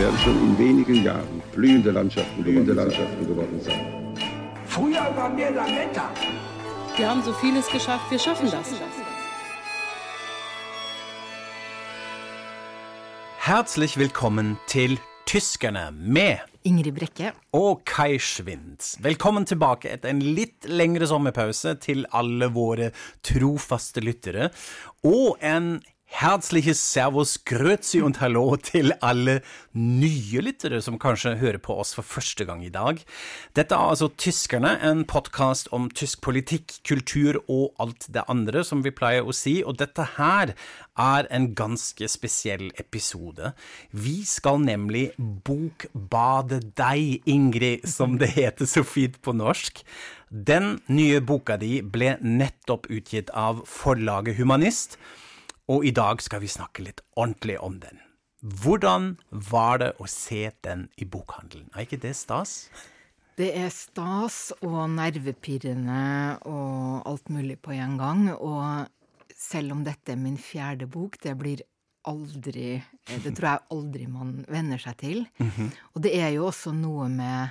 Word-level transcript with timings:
Werden 0.00 0.18
schon 0.24 0.38
in 0.48 0.58
wenigen 0.58 1.04
Jahren 1.04 1.42
blühende 1.52 1.90
Landschaften, 1.90 2.42
blühende 2.42 2.72
Landschaften 2.72 3.26
geworden 3.26 3.60
sein. 3.60 3.82
Früher 4.64 5.14
waren 5.14 5.36
wir 5.36 5.50
Lametta. 5.50 6.10
Wir 6.96 7.10
haben 7.10 7.22
so 7.22 7.34
vieles 7.34 7.66
geschafft, 7.68 8.10
wir 8.10 8.18
schaffen 8.18 8.50
das. 8.50 8.68
Herzlich 13.38 13.98
willkommen 13.98 14.58
til 14.66 14.98
Tyskerne 15.26 15.92
med 15.92 16.38
Ingrid 16.62 16.94
Brekke. 16.94 17.32
og 17.52 17.84
Kai 17.84 18.18
Schwind. 18.18 18.96
Velkommen 19.02 19.44
tilbake 19.44 19.90
etter 19.90 20.08
en 20.08 20.20
litt 20.20 20.64
lengre 20.64 21.06
sommerpause 21.06 21.76
til 21.80 22.06
alle 22.10 22.48
våre 22.54 22.90
trofaste 23.22 24.00
lyttere. 24.00 24.50
Og 25.04 25.36
en 25.40 25.82
herzliches 26.10 26.80
servus, 26.92 27.44
grüezi 27.44 28.02
und 28.02 28.20
hallo 28.20 28.56
til 28.56 28.92
alle 29.00 29.40
nye 29.72 30.42
lyttere 30.42 30.80
som 30.82 30.98
kanskje 31.00 31.36
hører 31.38 31.60
på 31.62 31.76
oss 31.78 31.94
for 31.94 32.04
første 32.04 32.44
gang 32.48 32.64
i 32.66 32.72
dag. 32.74 32.98
Dette 33.56 33.76
er 33.76 33.92
altså 33.92 34.10
Tyskerne, 34.18 34.74
en 34.82 35.04
podkast 35.08 35.70
om 35.72 35.86
tysk 35.94 36.20
politikk, 36.26 36.74
kultur 36.86 37.38
og 37.46 37.78
alt 37.80 38.08
det 38.12 38.26
andre, 38.28 38.64
som 38.66 38.82
vi 38.84 38.92
pleier 38.92 39.24
å 39.24 39.34
si, 39.36 39.60
og 39.62 39.78
dette 39.80 40.04
her 40.16 40.52
er 40.98 41.30
en 41.30 41.52
ganske 41.54 42.10
spesiell 42.10 42.68
episode. 42.82 43.54
Vi 43.94 44.20
skal 44.26 44.60
nemlig 44.66 45.12
bokbade 45.16 46.60
deg, 46.76 47.22
Ingrid, 47.30 47.86
som 47.88 48.18
det 48.20 48.34
heter 48.34 48.68
så 48.68 48.84
fint 48.84 49.22
på 49.22 49.36
norsk. 49.38 49.84
Den 50.30 50.80
nye 50.90 51.22
boka 51.22 51.56
di 51.58 51.80
ble 51.82 52.16
nettopp 52.20 52.90
utgitt 52.90 53.30
av 53.30 53.64
forlaget 53.66 54.38
Humanist, 54.38 54.98
og 55.70 55.84
i 55.86 55.92
dag 55.94 56.22
skal 56.24 56.42
vi 56.42 56.50
snakke 56.50 56.82
litt 56.82 57.02
ordentlig 57.14 57.58
om 57.62 57.78
den. 57.82 58.00
Hvordan 58.40 59.12
var 59.30 59.78
det 59.82 59.90
å 60.00 60.06
se 60.08 60.48
den 60.64 60.88
i 60.96 61.06
bokhandelen? 61.06 61.68
Er 61.76 61.84
ikke 61.84 62.00
det 62.00 62.16
stas? 62.18 62.70
Det 63.38 63.50
er 63.56 63.68
stas 63.72 64.50
og 64.64 64.80
nervepirrende 64.96 66.40
og 66.48 67.06
alt 67.08 67.30
mulig 67.32 67.58
på 67.62 67.76
en 67.76 67.98
gang. 68.00 68.24
Og 68.34 68.88
selv 69.36 69.76
om 69.76 69.84
dette 69.86 70.14
er 70.14 70.20
min 70.20 70.40
fjerde 70.40 70.88
bok, 70.90 71.20
det 71.22 71.36
blir 71.38 71.62
aldri 72.08 72.80
Det 73.04 73.34
tror 73.36 73.46
jeg 73.46 73.66
aldri 73.76 74.06
man 74.08 74.44
venner 74.48 74.80
seg 74.80 74.96
til. 75.00 75.22
Og 75.94 76.02
det 76.02 76.14
er 76.16 76.30
jo 76.32 76.46
også 76.48 76.72
noe 76.72 77.08
med 77.12 77.50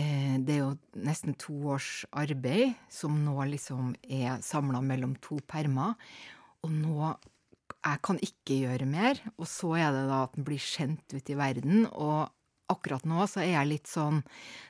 eh, 0.00 0.40
Det 0.40 0.54
er 0.54 0.62
jo 0.62 0.78
nesten 0.96 1.36
to 1.36 1.52
års 1.76 2.06
arbeid 2.10 2.72
som 2.88 3.20
nå 3.24 3.36
liksom 3.52 3.94
er 4.08 4.40
samla 4.40 4.80
mellom 4.80 5.14
to 5.20 5.38
permer. 5.46 5.94
Og 6.64 6.72
nå 6.72 7.12
Jeg 7.84 8.00
kan 8.02 8.18
ikke 8.24 8.60
gjøre 8.64 8.86
mer. 8.88 9.20
Og 9.36 9.48
så 9.50 9.74
er 9.76 9.90
det 9.92 10.06
da 10.08 10.22
at 10.24 10.36
den 10.38 10.46
blir 10.46 10.62
sendt 10.62 11.12
ut 11.12 11.28
i 11.28 11.36
verden. 11.36 11.84
Og 11.92 12.30
akkurat 12.72 13.04
nå 13.04 13.26
så 13.28 13.42
er 13.42 13.50
jeg 13.58 13.68
litt 13.74 13.90
sånn 13.90 14.22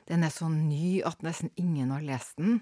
Den 0.09 0.25
er 0.27 0.33
så 0.35 0.49
ny 0.51 0.99
at 1.07 1.23
nesten 1.23 1.53
ingen 1.55 1.93
har 1.95 2.03
lest 2.03 2.35
den. 2.41 2.59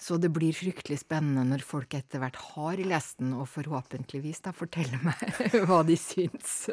Så 0.00 0.16
det 0.20 0.28
blir 0.34 0.52
fryktelig 0.56 0.98
spennende 1.04 1.44
når 1.48 1.62
folk 1.64 1.94
etter 1.96 2.20
hvert 2.20 2.36
har 2.54 2.80
lest 2.84 3.20
den, 3.22 3.32
og 3.38 3.46
forhåpentligvis 3.48 4.42
da 4.44 4.52
forteller 4.56 5.00
meg 5.06 5.20
hva 5.68 5.80
de 5.86 5.96
syns. 5.98 6.68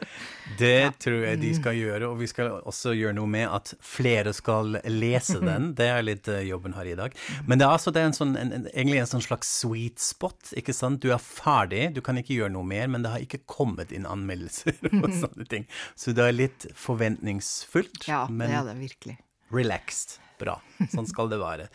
Det 0.60 0.98
tror 1.02 1.22
jeg 1.28 1.40
de 1.42 1.52
skal 1.56 1.78
gjøre, 1.78 2.10
og 2.10 2.18
vi 2.20 2.28
skal 2.32 2.58
også 2.60 2.96
gjøre 2.98 3.16
noe 3.20 3.30
med 3.32 3.48
at 3.54 3.74
flere 3.86 4.34
skal 4.36 4.80
lese 4.90 5.40
den. 5.52 5.72
Det 5.78 5.88
er 5.94 6.06
litt 6.06 6.28
eh, 6.32 6.42
jobben 6.50 6.76
her 6.78 6.90
i 6.92 6.98
dag. 6.98 7.16
Men 7.48 7.62
det 7.62 7.68
er 7.68 7.76
altså 7.78 7.94
det 7.94 8.02
er 8.04 8.10
en 8.10 8.18
sånn, 8.18 8.34
en, 8.40 8.54
en, 8.58 8.68
egentlig 8.74 9.04
en 9.04 9.12
sånn 9.14 9.26
slags 9.28 9.52
sweet 9.62 10.02
spot, 10.02 10.52
ikke 10.60 10.76
sant? 10.76 11.02
Du 11.06 11.14
er 11.14 11.22
ferdig, 11.22 11.92
du 11.96 12.02
kan 12.06 12.20
ikke 12.20 12.36
gjøre 12.40 12.54
noe 12.58 12.68
mer, 12.68 12.90
men 12.92 13.06
det 13.06 13.14
har 13.14 13.24
ikke 13.24 13.44
kommet 13.50 13.94
inn 13.96 14.10
anmeldelser 14.10 14.76
og 15.04 15.08
sånne 15.22 15.48
ting. 15.52 15.70
Så 15.96 16.16
det 16.18 16.26
er 16.26 16.36
litt 16.36 16.68
forventningsfullt, 16.78 18.08
Ja, 18.10 18.26
det 18.28 18.50
er 18.50 18.68
det 18.72 18.78
virkelig. 18.82 19.18
relaxed. 19.54 20.18
Bra. 20.42 20.56
Sånn 20.90 21.06
skal 21.06 21.28
det 21.30 21.38
være. 21.38 21.68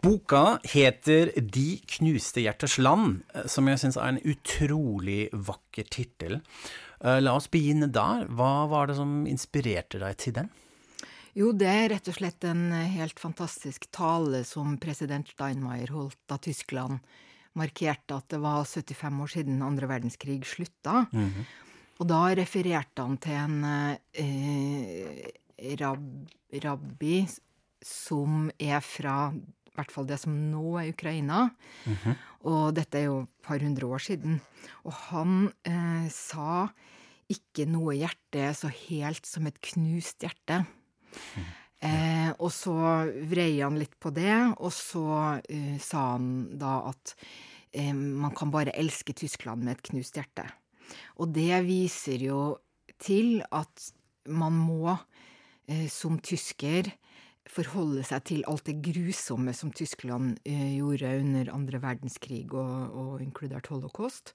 Boka 0.00 0.58
heter 0.64 1.32
De 1.36 1.80
knuste 1.96 2.40
hjerters 2.40 2.78
land, 2.80 3.20
eh, 3.34 3.46
som 3.46 3.68
jeg 3.68 3.82
syns 3.82 3.98
er 4.00 4.14
en 4.14 4.22
utrolig 4.32 5.28
vakker 5.32 5.88
tittel. 5.92 6.40
Eh, 7.04 7.20
La 7.20 7.34
oss 7.36 7.50
begynne 7.52 7.90
der. 7.92 8.26
Hva 8.28 8.66
var 8.70 8.88
det 8.88 8.96
som 8.96 9.26
inspirerte 9.28 10.00
deg 10.00 10.16
til 10.16 10.36
den? 10.40 10.50
Jo, 11.36 11.52
det 11.52 11.68
er 11.68 11.90
rett 11.92 12.08
og 12.10 12.16
slett 12.16 12.44
en 12.48 12.72
helt 12.72 13.20
fantastisk 13.22 13.86
tale 13.94 14.42
som 14.44 14.78
president 14.82 15.28
Steinmeier 15.30 15.92
holdt 15.94 16.18
da 16.28 16.40
Tyskland 16.42 16.98
markerte 17.58 18.16
at 18.16 18.26
det 18.32 18.40
var 18.42 18.64
75 18.66 19.20
år 19.22 19.30
siden 19.30 19.62
andre 19.62 19.86
verdenskrig 19.90 20.40
slutta. 20.46 21.04
Og 22.00 22.08
da 22.08 22.20
refererte 22.34 23.04
han 23.04 23.16
til 23.22 23.36
en 23.36 23.64
eh, 24.16 25.30
rab, 25.78 26.02
rabbi 26.64 27.22
som 27.84 28.50
er 28.58 28.80
fra 28.84 29.30
hvert 29.80 29.94
fall 29.94 30.08
det 30.08 30.20
som 30.22 30.36
nå 30.52 30.78
er 30.80 30.92
Ukraina. 30.92 31.48
Og 32.48 32.72
dette 32.76 33.00
er 33.00 33.08
jo 33.08 33.18
et 33.24 33.44
par 33.44 33.60
hundre 33.60 33.90
år 33.90 34.04
siden. 34.04 34.38
Og 34.88 34.94
han 35.10 35.50
eh, 35.68 36.06
sa 36.12 36.68
ikke 37.30 37.66
noe 37.70 37.94
hjerte 37.98 38.42
er 38.48 38.54
så 38.58 38.70
helt 38.72 39.28
som 39.28 39.46
et 39.46 39.58
knust 39.70 40.24
hjerte. 40.24 40.62
Eh, 41.80 42.30
og 42.36 42.50
så 42.52 42.74
vrei 43.30 43.60
han 43.62 43.78
litt 43.80 43.94
på 44.02 44.12
det, 44.12 44.34
og 44.60 44.72
så 44.74 45.04
eh, 45.48 45.78
sa 45.80 46.14
han 46.14 46.58
da 46.60 46.74
at 46.90 47.14
eh, 47.72 47.94
man 47.94 48.34
kan 48.36 48.52
bare 48.52 48.74
elske 48.76 49.14
Tyskland 49.16 49.64
med 49.64 49.78
et 49.78 49.86
knust 49.92 50.18
hjerte. 50.18 50.44
Og 51.22 51.32
det 51.32 51.62
viser 51.68 52.26
jo 52.26 52.42
til 53.00 53.40
at 53.48 53.92
man 54.28 54.58
må 54.58 54.92
eh, 54.92 55.86
som 55.88 56.18
tysker 56.20 56.90
forholde 57.50 58.04
seg 58.06 58.24
til 58.28 58.44
alt 58.50 58.66
det 58.68 58.78
grusomme 58.84 59.54
som 59.56 59.72
Tyskland 59.74 60.38
eh, 60.48 60.78
gjorde 60.78 61.12
under 61.20 61.52
andre 61.54 61.82
verdenskrig, 61.82 62.46
og, 62.54 62.94
og 62.94 63.24
inkludert 63.24 63.70
holocaust. 63.72 64.34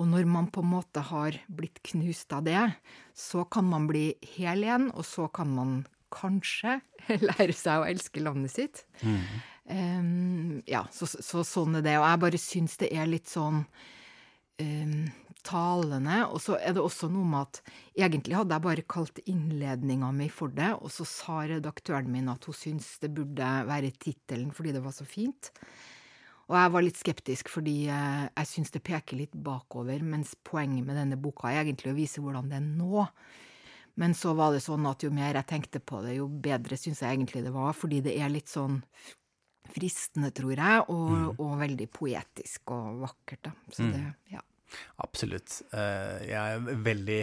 Og 0.00 0.08
når 0.08 0.26
man 0.28 0.48
på 0.48 0.62
en 0.64 0.72
måte 0.72 1.02
har 1.04 1.36
blitt 1.52 1.82
knust 1.84 2.32
av 2.32 2.46
det, 2.46 2.60
så 3.14 3.44
kan 3.44 3.66
man 3.68 3.86
bli 3.90 4.12
hel 4.36 4.64
igjen, 4.64 4.88
og 4.96 5.04
så 5.06 5.28
kan 5.28 5.52
man 5.52 5.82
kanskje 6.12 6.78
lære 7.28 7.54
seg 7.56 7.82
å 7.82 7.88
elske 7.88 8.22
landet 8.24 8.54
sitt. 8.54 8.84
Em, 9.70 10.60
ja, 10.68 10.86
så, 10.92 11.06
så 11.06 11.44
sånn 11.46 11.78
er 11.80 11.84
det. 11.86 11.98
Og 12.00 12.08
jeg 12.08 12.22
bare 12.24 12.40
syns 12.40 12.78
det 12.80 12.90
er 12.96 13.10
litt 13.10 13.30
sånn 13.30 13.62
em, 14.62 15.12
talende. 15.46 16.22
Og 16.30 16.42
så 16.44 16.58
er 16.58 16.76
det 16.76 16.82
også 16.82 17.10
noe 17.12 17.28
med 17.28 17.46
at 17.46 17.60
egentlig 17.98 18.36
hadde 18.38 18.56
jeg 18.56 18.66
bare 18.66 18.86
kalt 18.94 19.22
innledninga 19.26 20.10
mi 20.16 20.28
for 20.32 20.52
det, 20.54 20.72
og 20.78 20.92
så 20.94 21.06
sa 21.08 21.42
redaktøren 21.50 22.10
min 22.12 22.30
at 22.32 22.46
hun 22.48 22.56
syntes 22.56 22.96
det 23.02 23.12
burde 23.16 23.54
være 23.68 23.94
tittelen 24.02 24.52
fordi 24.54 24.76
det 24.76 24.84
var 24.84 24.96
så 24.96 25.06
fint. 25.08 25.52
Og 26.50 26.58
jeg 26.58 26.72
var 26.74 26.84
litt 26.84 26.98
skeptisk 27.00 27.48
fordi 27.52 27.76
eh, 27.88 28.26
jeg 28.26 28.50
syns 28.50 28.74
det 28.74 28.82
peker 28.84 29.20
litt 29.20 29.36
bakover, 29.46 30.02
mens 30.04 30.34
poenget 30.44 30.84
med 30.84 30.98
denne 30.98 31.16
boka 31.20 31.48
er 31.48 31.62
egentlig 31.62 31.94
å 31.94 31.96
vise 31.96 32.22
hvordan 32.24 32.50
det 32.50 32.58
er 32.58 32.66
nå. 32.66 33.06
Men 34.00 34.14
så 34.16 34.32
var 34.36 34.54
det 34.54 34.62
sånn 34.64 34.86
at 34.88 35.04
jo 35.04 35.10
mer 35.12 35.36
jeg 35.36 35.48
tenkte 35.48 35.80
på 35.84 36.00
det, 36.04 36.16
jo 36.16 36.28
bedre 36.28 36.78
syns 36.80 37.02
jeg 37.04 37.12
egentlig 37.12 37.44
det 37.44 37.52
var, 37.54 37.74
fordi 37.76 38.00
det 38.04 38.16
er 38.20 38.32
litt 38.32 38.48
sånn 38.52 38.80
fristende, 39.72 40.32
tror 40.34 40.56
jeg, 40.56 40.84
og, 40.92 41.40
og 41.40 41.52
veldig 41.60 41.88
poetisk 41.92 42.72
og 42.74 43.02
vakkert, 43.04 43.48
da. 43.48 43.52
Så 43.72 43.88
det, 43.92 44.02
ja. 44.32 44.42
Absolutt. 45.02 45.62
Eh, 45.72 46.28
Jeg 46.28 46.38
er 46.38 46.58
veldig, 46.84 47.20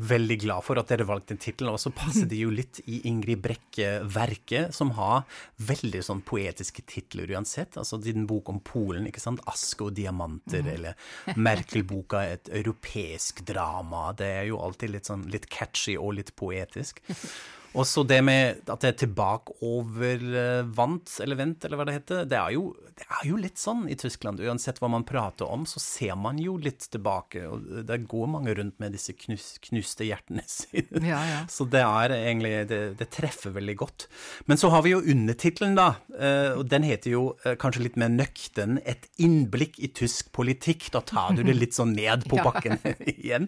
veldig 0.00 0.36
glad 0.40 0.64
for 0.64 0.80
at 0.80 0.88
dere 0.88 1.04
valgte 1.04 1.36
tittelen, 1.36 1.74
og 1.74 1.80
så 1.82 1.90
passer 1.92 2.24
det 2.26 2.38
jo 2.40 2.50
litt 2.60 2.80
i 2.86 3.02
Ingrid 3.10 3.42
Brekke-verket, 3.44 4.72
som 4.74 4.90
har 4.96 5.24
veldig 5.60 6.00
sånn 6.06 6.22
poetiske 6.24 6.82
titler 6.88 7.30
uansett. 7.36 7.76
Altså 7.76 8.00
din 8.00 8.26
bok 8.26 8.48
om 8.48 8.60
Polen, 8.64 9.06
ikke 9.06 9.20
sant, 9.20 9.40
'Aske 9.46 9.84
og 9.90 9.94
diamanter', 9.94 10.66
eller 10.74 10.94
Merkel-boka 11.36 12.24
'Et 12.24 12.48
europeisk 12.62 13.44
drama'. 13.44 14.16
Det 14.16 14.26
er 14.40 14.44
jo 14.48 14.58
alltid 14.58 14.90
litt 14.96 15.04
sånn 15.06 15.28
litt 15.30 15.48
catchy 15.50 15.96
og 15.98 16.14
litt 16.14 16.34
poetisk. 16.36 17.00
Og 17.78 17.84
så 17.86 18.02
det 18.02 18.18
med 18.26 18.64
at 18.66 18.82
det 18.82 18.88
er 18.90 18.96
tilbakeovervant, 19.06 21.12
eller 21.22 21.36
vent, 21.38 21.62
eller 21.64 21.78
hva 21.78 21.84
det 21.86 21.94
heter, 22.00 22.24
det 22.26 22.34
er, 22.38 22.50
jo, 22.56 22.72
det 22.98 23.04
er 23.06 23.28
jo 23.28 23.36
litt 23.38 23.58
sånn 23.62 23.84
i 23.90 23.94
Tyskland. 23.98 24.40
Uansett 24.42 24.80
hva 24.82 24.88
man 24.90 25.04
prater 25.06 25.46
om, 25.46 25.62
så 25.70 25.78
ser 25.82 26.16
man 26.18 26.38
jo 26.42 26.56
litt 26.58 26.88
tilbake. 26.90 27.44
Og 27.46 27.62
det 27.86 28.00
går 28.10 28.26
mange 28.32 28.54
rundt 28.58 28.74
med 28.82 28.92
disse 28.96 29.14
knus, 29.14 29.52
knuste 29.68 30.04
hjertene 30.08 30.42
sine. 30.50 30.98
Ja, 31.06 31.20
ja. 31.30 31.40
Så 31.52 31.64
det 31.70 31.84
er 31.86 32.10
egentlig 32.18 32.52
det, 32.72 32.80
det 33.00 33.08
treffer 33.14 33.54
veldig 33.54 33.76
godt. 33.84 34.08
Men 34.50 34.58
så 34.60 34.66
har 34.74 34.82
vi 34.86 34.90
jo 34.96 35.00
undertittelen, 35.04 35.78
da. 35.78 35.88
eh, 36.18 36.52
Og 36.58 36.66
den 36.74 36.82
heter 36.88 37.10
jo 37.14 37.22
eh, 37.44 37.54
kanskje 37.60 37.84
litt 37.86 37.96
mer 38.00 38.10
nøktern 38.10 38.80
'Et 38.84 39.06
innblikk 39.22 39.78
i 39.78 39.88
tysk 39.94 40.32
politikk'. 40.34 40.90
Da 40.90 41.00
tar 41.06 41.34
du 41.38 41.42
det 41.46 41.54
litt 41.54 41.74
sånn 41.78 41.94
ned 41.94 42.26
på 42.26 42.34
Ja. 42.40 42.44
bakken 42.50 42.78
igjen. 43.14 43.46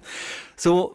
Så 0.57 0.95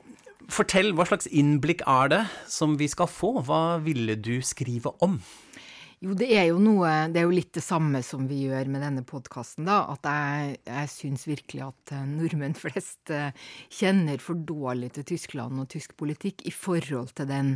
fortell, 0.51 0.93
hva 0.95 1.07
slags 1.07 1.27
innblikk 1.27 1.83
er 1.89 2.13
det 2.13 2.23
som 2.51 2.77
vi 2.79 2.87
skal 2.91 3.09
få? 3.11 3.37
Hva 3.47 3.77
ville 3.83 4.15
du 4.19 4.37
skrive 4.45 4.93
om? 5.03 5.19
Jo, 5.97 6.13
det 6.13 6.27
er 6.37 6.51
jo 6.51 6.59
noe 6.61 6.89
Det 7.09 7.23
er 7.23 7.25
jo 7.25 7.33
litt 7.33 7.55
det 7.57 7.63
samme 7.65 8.03
som 8.05 8.27
vi 8.29 8.43
gjør 8.45 8.69
med 8.69 8.83
denne 8.85 9.01
podkasten, 9.07 9.65
da. 9.65 9.79
At 9.95 10.05
jeg, 10.05 10.57
jeg 10.69 10.91
syns 10.93 11.25
virkelig 11.25 11.63
at 11.71 11.93
eh, 11.97 12.09
nordmenn 12.09 12.57
flest 12.57 13.13
eh, 13.13 13.33
kjenner 13.73 14.21
for 14.21 14.37
dårlig 14.37 14.91
til 14.97 15.07
Tyskland 15.15 15.57
og 15.63 15.71
tysk 15.73 15.97
politikk 15.97 16.45
i 16.45 16.53
forhold 16.53 17.15
til 17.17 17.31
den 17.31 17.55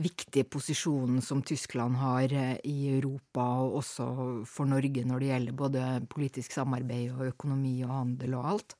viktige 0.00 0.48
posisjonen 0.50 1.20
som 1.22 1.44
Tyskland 1.46 2.00
har 2.00 2.34
eh, 2.34 2.56
i 2.66 2.90
Europa, 2.96 3.46
og 3.62 3.78
også 3.84 4.08
for 4.50 4.66
Norge 4.66 5.06
når 5.06 5.22
det 5.22 5.30
gjelder 5.30 5.58
både 5.62 5.86
politisk 6.10 6.58
samarbeid 6.58 7.14
og 7.14 7.30
økonomi 7.36 7.76
og 7.86 7.94
handel 8.00 8.34
og 8.40 8.50
alt. 8.56 8.76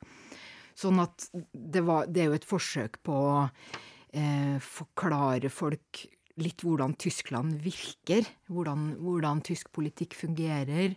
Sånn 0.78 1.00
at 1.02 1.28
det, 1.32 1.82
var, 1.86 2.06
det 2.06 2.22
er 2.24 2.30
jo 2.30 2.38
et 2.38 2.48
forsøk 2.48 3.00
på 3.06 3.12
å 3.12 3.36
eh, 3.44 4.56
forklare 4.62 5.50
folk 5.52 6.06
litt 6.40 6.64
hvordan 6.64 6.94
Tyskland 7.00 7.60
virker, 7.64 8.26
hvordan, 8.50 8.94
hvordan 9.02 9.42
tysk 9.46 9.70
politikk 9.76 10.16
fungerer. 10.18 10.96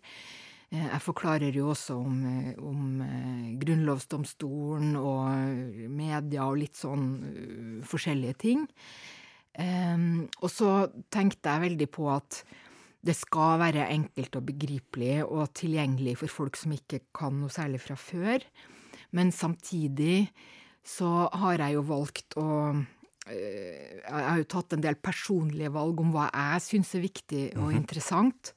Eh, 0.73 0.87
Jeg 0.87 1.01
forklarer 1.05 1.53
jo 1.53 1.69
også 1.73 1.97
om, 2.01 2.19
eh, 2.25 2.53
om 2.57 3.01
eh, 3.05 3.49
grunnlovsdomstolen 3.61 4.95
og 4.97 5.89
media 5.89 6.47
og 6.47 6.61
litt 6.63 6.79
sånn 6.79 7.81
forskjellige 7.85 8.39
ting. 8.47 8.65
Og 9.53 10.49
så 10.49 10.67
tenkte 11.13 11.51
jeg 11.51 11.61
veldig 11.61 11.87
på 11.93 12.07
at 12.09 12.39
det 13.05 13.13
skal 13.13 13.59
være 13.61 13.83
enkelt 13.85 14.39
og 14.39 14.47
begripelig 14.47 15.19
og 15.27 15.51
tilgjengelig 15.53 16.15
for 16.23 16.33
folk 16.39 16.57
som 16.57 16.73
ikke 16.73 17.03
kan 17.13 17.37
noe 17.37 17.53
særlig 17.53 17.83
fra 17.83 17.93
før. 17.93 18.41
Men 19.13 19.31
samtidig 19.31 20.27
så 20.83 21.29
har 21.31 21.61
jeg 21.61 21.77
jo 21.77 21.83
valgt 21.87 22.35
å 22.41 22.47
eh, 23.29 24.01
Jeg 24.03 24.23
har 24.27 24.39
jo 24.41 24.47
tatt 24.51 24.73
en 24.75 24.83
del 24.83 24.97
personlige 24.99 25.71
valg 25.71 26.01
om 26.03 26.09
hva 26.15 26.25
jeg 26.27 26.65
syns 26.65 26.95
er 26.97 27.05
viktig 27.05 27.43
og 27.61 27.71
interessant. 27.77 28.51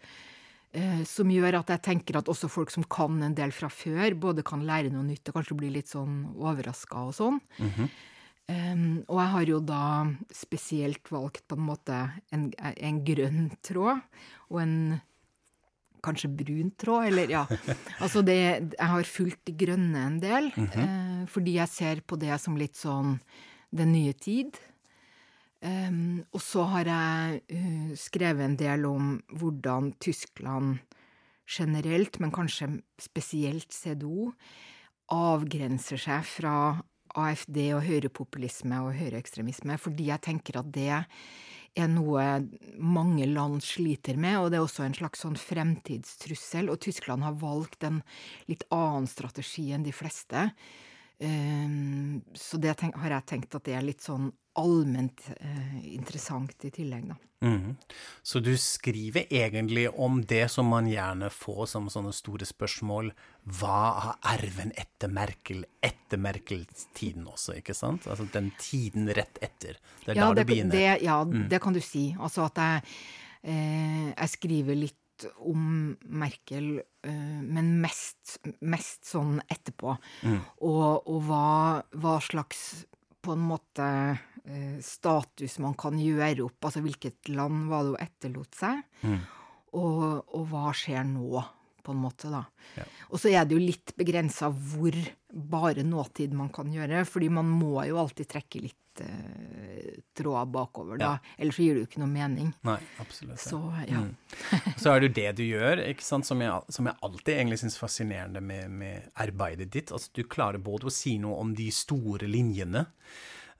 eh, 0.72 1.04
Som 1.06 1.30
gjør 1.30 1.60
at 1.60 1.70
jeg 1.76 1.84
tenker 1.86 2.18
at 2.18 2.28
også 2.32 2.50
folk 2.50 2.72
som 2.74 2.84
kan 2.90 3.20
en 3.22 3.36
del 3.38 3.52
fra 3.54 3.68
før, 3.70 4.16
både 4.18 4.42
kan 4.42 4.64
lære 4.66 4.90
noe 4.90 5.06
nytt 5.06 5.28
og 5.30 5.38
kanskje 5.38 5.58
bli 5.60 5.70
litt 5.76 5.92
sånn 5.92 6.34
overraska 6.34 7.06
og 7.06 7.14
sånn. 7.14 7.40
Um, 8.48 9.02
og 9.10 9.18
jeg 9.18 9.30
har 9.32 9.48
jo 9.50 9.56
da 9.58 9.84
spesielt 10.30 11.08
valgt 11.10 11.48
på 11.50 11.56
en 11.58 11.64
måte 11.66 11.96
en, 12.30 12.44
en 12.62 13.00
grønn 13.02 13.48
tråd 13.66 13.98
og 14.52 14.60
en 14.62 14.76
kanskje 16.06 16.30
brun 16.32 16.70
tråd, 16.78 17.10
eller 17.10 17.32
ja. 17.32 17.44
Altså 18.04 18.22
det 18.26 18.38
Jeg 18.38 18.88
har 18.92 19.10
fulgt 19.10 19.42
de 19.48 19.56
grønne 19.64 20.06
en 20.06 20.20
del, 20.22 20.48
eh, 20.54 21.26
fordi 21.32 21.58
jeg 21.58 21.72
ser 21.72 22.02
på 22.06 22.18
det 22.20 22.34
som 22.42 22.56
litt 22.58 22.78
sånn 22.78 23.18
den 23.76 23.92
nye 23.92 24.14
tid. 24.16 24.56
Um, 25.66 26.20
og 26.36 26.42
så 26.44 26.66
har 26.68 26.86
jeg 26.86 27.40
uh, 27.56 27.94
skrevet 27.98 28.44
en 28.44 28.58
del 28.60 28.84
om 28.86 29.16
hvordan 29.34 29.94
Tyskland 30.04 30.76
generelt, 31.46 32.20
men 32.20 32.34
kanskje 32.34 32.68
spesielt 33.00 33.72
CDO, 33.72 34.30
avgrenser 35.14 36.00
seg 36.02 36.26
fra 36.28 36.54
AFD 37.16 37.58
og 37.76 37.84
høyrepopulisme 37.86 38.78
og 38.84 38.96
høyreekstremisme, 38.98 39.78
fordi 39.80 40.10
jeg 40.10 40.24
tenker 40.26 40.60
at 40.60 40.70
det 40.74 41.02
er 41.76 41.90
noe 41.92 42.24
mange 42.80 43.26
land 43.28 43.60
sliter 43.64 44.16
med, 44.20 44.38
og 44.40 44.50
det 44.50 44.58
er 44.58 44.64
også 44.64 44.86
en 44.86 44.96
slags 44.96 45.22
sånn 45.24 45.36
fremtidstrussel, 45.40 46.70
og 46.72 46.80
Tyskland 46.84 47.26
har 47.26 47.36
valgt 47.40 47.84
en 47.86 48.00
litt 48.50 48.64
annen 48.74 49.08
strategi 49.10 49.68
enn 49.76 49.86
de 49.86 49.94
fleste. 49.94 50.48
Um, 51.20 52.20
så 52.36 52.58
det 52.60 52.74
har 52.80 53.12
jeg 53.14 53.28
tenkt 53.28 53.54
at 53.56 53.64
det 53.68 53.76
er 53.76 53.86
litt 53.86 54.04
sånn 54.04 54.30
allment 54.60 55.22
eh, 55.36 55.94
interessant 55.94 56.64
i 56.66 56.72
tillegg, 56.74 57.08
da. 57.12 57.16
Mm. 57.44 57.76
Så 58.22 58.40
du 58.40 58.56
skriver 58.56 59.26
egentlig 59.30 59.88
om 59.92 60.22
det 60.24 60.46
som 60.50 60.70
man 60.72 60.88
gjerne 60.88 61.28
får 61.30 61.66
som 61.74 61.90
sånne 61.92 62.14
store 62.16 62.48
spørsmål. 62.48 63.10
Hva 63.58 63.80
har 64.06 64.36
arven 64.36 64.72
etter 64.78 65.12
Merkel, 65.12 65.66
etter 65.84 66.20
Merkel-tiden 66.20 67.28
også, 67.28 67.58
ikke 67.60 67.76
sant? 67.76 68.08
Altså 68.08 68.28
den 68.32 68.50
tiden 68.60 69.10
rett 69.12 69.40
etter. 69.44 69.76
Det 70.04 70.14
er 70.14 70.20
Ja, 70.22 70.28
da 70.30 70.34
det 70.40 70.46
du 70.46 70.52
begynner. 70.52 70.72
Mm. 70.72 70.78
det, 70.78 71.02
ja 71.04 71.48
det 71.52 71.62
kan 71.62 71.76
du 71.76 71.82
si. 71.84 72.08
Altså 72.18 72.48
at 72.48 72.62
jeg, 72.62 72.96
eh, 73.44 74.06
jeg 74.14 74.32
skriver 74.38 74.80
litt 74.86 75.28
om 75.48 75.96
Merkel, 76.08 76.80
eh, 77.04 77.40
men 77.44 77.76
mest, 77.80 78.38
mest 78.60 79.04
sånn 79.08 79.38
etterpå. 79.48 79.96
Mm. 80.24 80.40
Og, 80.64 81.08
og 81.08 81.22
hva, 81.28 81.46
hva 81.92 82.16
slags 82.24 82.86
på 83.24 83.34
en 83.34 83.44
måte 83.48 83.86
status 84.84 85.58
man 85.64 85.74
kan 85.78 85.98
gjøre 85.98 86.44
opp, 86.46 86.60
altså 86.68 86.82
hvilket 86.84 87.28
land 87.34 87.66
var 87.72 87.82
det 87.86 87.94
hun 87.96 88.06
etterlot 88.06 88.54
seg, 88.54 88.82
Mm. 89.02 89.20
og, 89.76 90.02
og 90.34 90.46
hva 90.52 90.70
skjer 90.76 91.04
nå, 91.08 91.44
på 91.86 91.92
en 91.94 92.00
måte, 92.02 92.26
da. 92.32 92.40
Ja. 92.74 92.84
Og 93.12 93.20
så 93.22 93.30
er 93.30 93.44
det 93.46 93.54
jo 93.54 93.62
litt 93.62 93.92
begrensa 93.94 94.48
hvor 94.50 94.94
bare 95.30 95.84
nåtid 95.86 96.32
man 96.34 96.48
kan 96.54 96.72
gjøre, 96.74 97.04
fordi 97.06 97.28
man 97.30 97.46
må 97.46 97.84
jo 97.86 98.00
alltid 98.02 98.26
trekke 98.32 98.62
litt 98.64 99.02
eh, 99.04 99.92
tråder 100.16 100.48
bakover, 100.50 100.98
da. 100.98 101.12
Ellers 101.38 101.54
så 101.60 101.62
gir 101.62 101.76
det 101.76 101.84
jo 101.84 101.88
ikke 101.90 102.02
noe 102.02 102.10
mening. 102.10 102.50
Nei, 102.66 102.78
absolutt. 103.04 103.38
Så 103.38 103.60
ja. 103.86 104.02
Så 104.80 104.90
er 104.96 104.98
det 105.04 105.12
jo 105.12 105.14
det 105.20 105.28
du 105.38 105.44
gjør, 105.46 105.84
ikke 105.92 106.06
sant, 106.08 106.26
som 106.26 106.42
jeg, 106.42 106.74
som 106.74 106.90
jeg 106.90 106.98
alltid 107.06 107.34
egentlig 107.36 107.60
syns 107.62 107.78
fascinerende 107.78 108.42
med, 108.42 108.66
med 108.82 109.06
arbeidet 109.22 109.70
ditt. 109.76 109.92
Altså, 109.94 110.10
du 110.16 110.24
klarer 110.26 110.58
både 110.58 110.90
å 110.90 110.94
si 110.94 111.18
noe 111.22 111.38
om 111.44 111.54
de 111.54 111.68
store 111.70 112.26
linjene, 112.26 112.86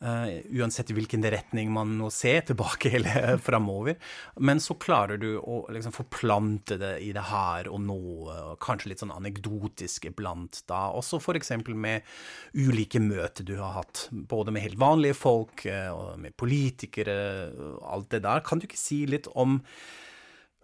eh, 0.01 0.39
uansett 0.59 0.91
hvilken 0.97 1.25
retning 1.33 1.71
man 1.73 1.97
nå 1.99 2.11
ser 2.15 2.45
tilbake 2.49 2.93
eller 2.99 3.37
framover, 3.49 3.97
men 4.41 4.61
så 4.63 4.77
klarer 4.81 5.21
du 5.21 5.37
å 5.39 5.63
liksom 5.73 5.95
forplante 5.97 6.79
det 6.81 6.95
i 7.05 7.13
det 7.17 7.27
her 7.31 7.71
og 7.73 7.83
nå, 7.87 7.99
og 8.31 8.57
kanskje 8.63 8.93
litt 8.93 9.05
sånn 9.05 9.15
anekdotisk 9.15 10.09
iblant 10.11 10.63
da. 10.71 10.87
Også 10.97 11.21
eksempel 11.37 11.77
med 11.77 12.07
ulike 12.55 13.01
møter 13.03 13.47
du 13.47 13.57
har 13.61 13.77
hatt, 13.81 14.07
både 14.11 14.55
med 14.55 14.67
helt 14.67 14.81
vanlige 14.81 15.19
folk 15.19 15.67
eh, 15.71 15.91
og 15.93 16.19
med 16.23 16.37
politikere, 16.39 17.19
og 17.57 17.87
alt 17.97 18.11
det 18.15 18.25
der. 18.27 18.45
Kan 18.47 18.61
du 18.61 18.69
ikke 18.69 18.81
si 18.81 19.05
litt 19.09 19.31
om 19.35 19.61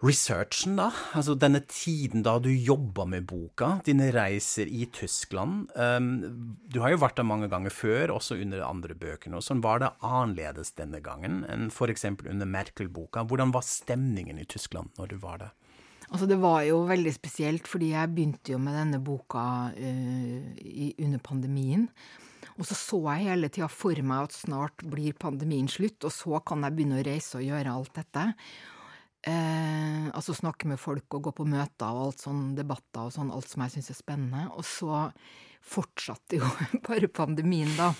researchen, 0.02 0.76
da? 0.80 0.88
Altså 1.14 1.36
denne 1.38 1.60
tiden 1.70 2.24
da 2.26 2.34
du 2.42 2.50
jobba 2.50 3.06
med 3.08 3.26
boka, 3.30 3.76
dine 3.86 4.10
reiser 4.14 4.66
i 4.66 4.86
Tyskland. 4.92 5.70
Um, 5.78 6.56
du 6.66 6.80
har 6.82 6.94
jo 6.94 7.02
vært 7.04 7.20
der 7.20 7.28
mange 7.28 7.48
ganger 7.52 7.74
før, 7.74 8.16
også 8.16 8.40
under 8.42 8.58
de 8.58 8.66
andre 8.66 8.96
bøkene. 8.98 9.38
og 9.38 9.46
Sånn 9.46 9.62
var 9.64 9.82
det 9.82 9.92
annerledes 10.02 10.74
denne 10.78 11.02
gangen 11.04 11.42
enn 11.50 11.70
f.eks. 11.70 12.08
under 12.10 12.50
Merkel-boka. 12.50 13.26
Hvordan 13.30 13.54
var 13.54 13.66
stemningen 13.66 14.42
i 14.42 14.48
Tyskland 14.48 14.90
når 14.98 15.14
du 15.14 15.20
var 15.22 15.44
der? 15.44 15.54
Altså, 16.12 16.26
det 16.28 16.42
var 16.42 16.60
jo 16.66 16.82
veldig 16.90 17.12
spesielt, 17.14 17.70
fordi 17.70 17.94
jeg 17.94 18.12
begynte 18.12 18.52
jo 18.52 18.58
med 18.60 18.76
denne 18.76 19.00
boka 19.00 19.46
uh, 19.70 20.50
i, 20.58 20.92
under 20.98 21.22
pandemien. 21.22 21.86
Og 22.58 22.66
så 22.68 22.76
så 22.76 22.98
jeg 23.14 23.30
hele 23.30 23.48
tida 23.48 23.70
for 23.70 23.96
meg 24.04 24.26
at 24.26 24.34
snart 24.36 24.82
blir 24.92 25.14
pandemien 25.16 25.70
slutt, 25.70 26.02
og 26.04 26.12
så 26.12 26.42
kan 26.44 26.66
jeg 26.66 26.76
begynne 26.76 27.00
å 27.00 27.06
reise 27.06 27.38
og 27.38 27.46
gjøre 27.46 27.78
alt 27.78 27.94
dette. 27.96 28.32
Eh, 29.22 30.08
altså 30.10 30.34
snakke 30.34 30.66
med 30.66 30.80
folk 30.82 31.14
og 31.14 31.28
gå 31.28 31.32
på 31.38 31.46
møter 31.46 31.94
og 31.94 32.08
alt 32.08 32.24
sånn, 32.24 32.40
debatter 32.58 33.06
og 33.06 33.14
sånn, 33.14 33.30
alt 33.30 33.50
som 33.50 33.62
jeg 33.62 33.76
syns 33.76 33.92
er 33.92 33.98
spennende. 33.98 34.48
Og 34.56 34.66
så 34.66 35.04
fortsatte 35.62 36.40
jo 36.40 36.48
bare 36.88 37.10
pandemien, 37.12 37.70
da. 37.78 37.92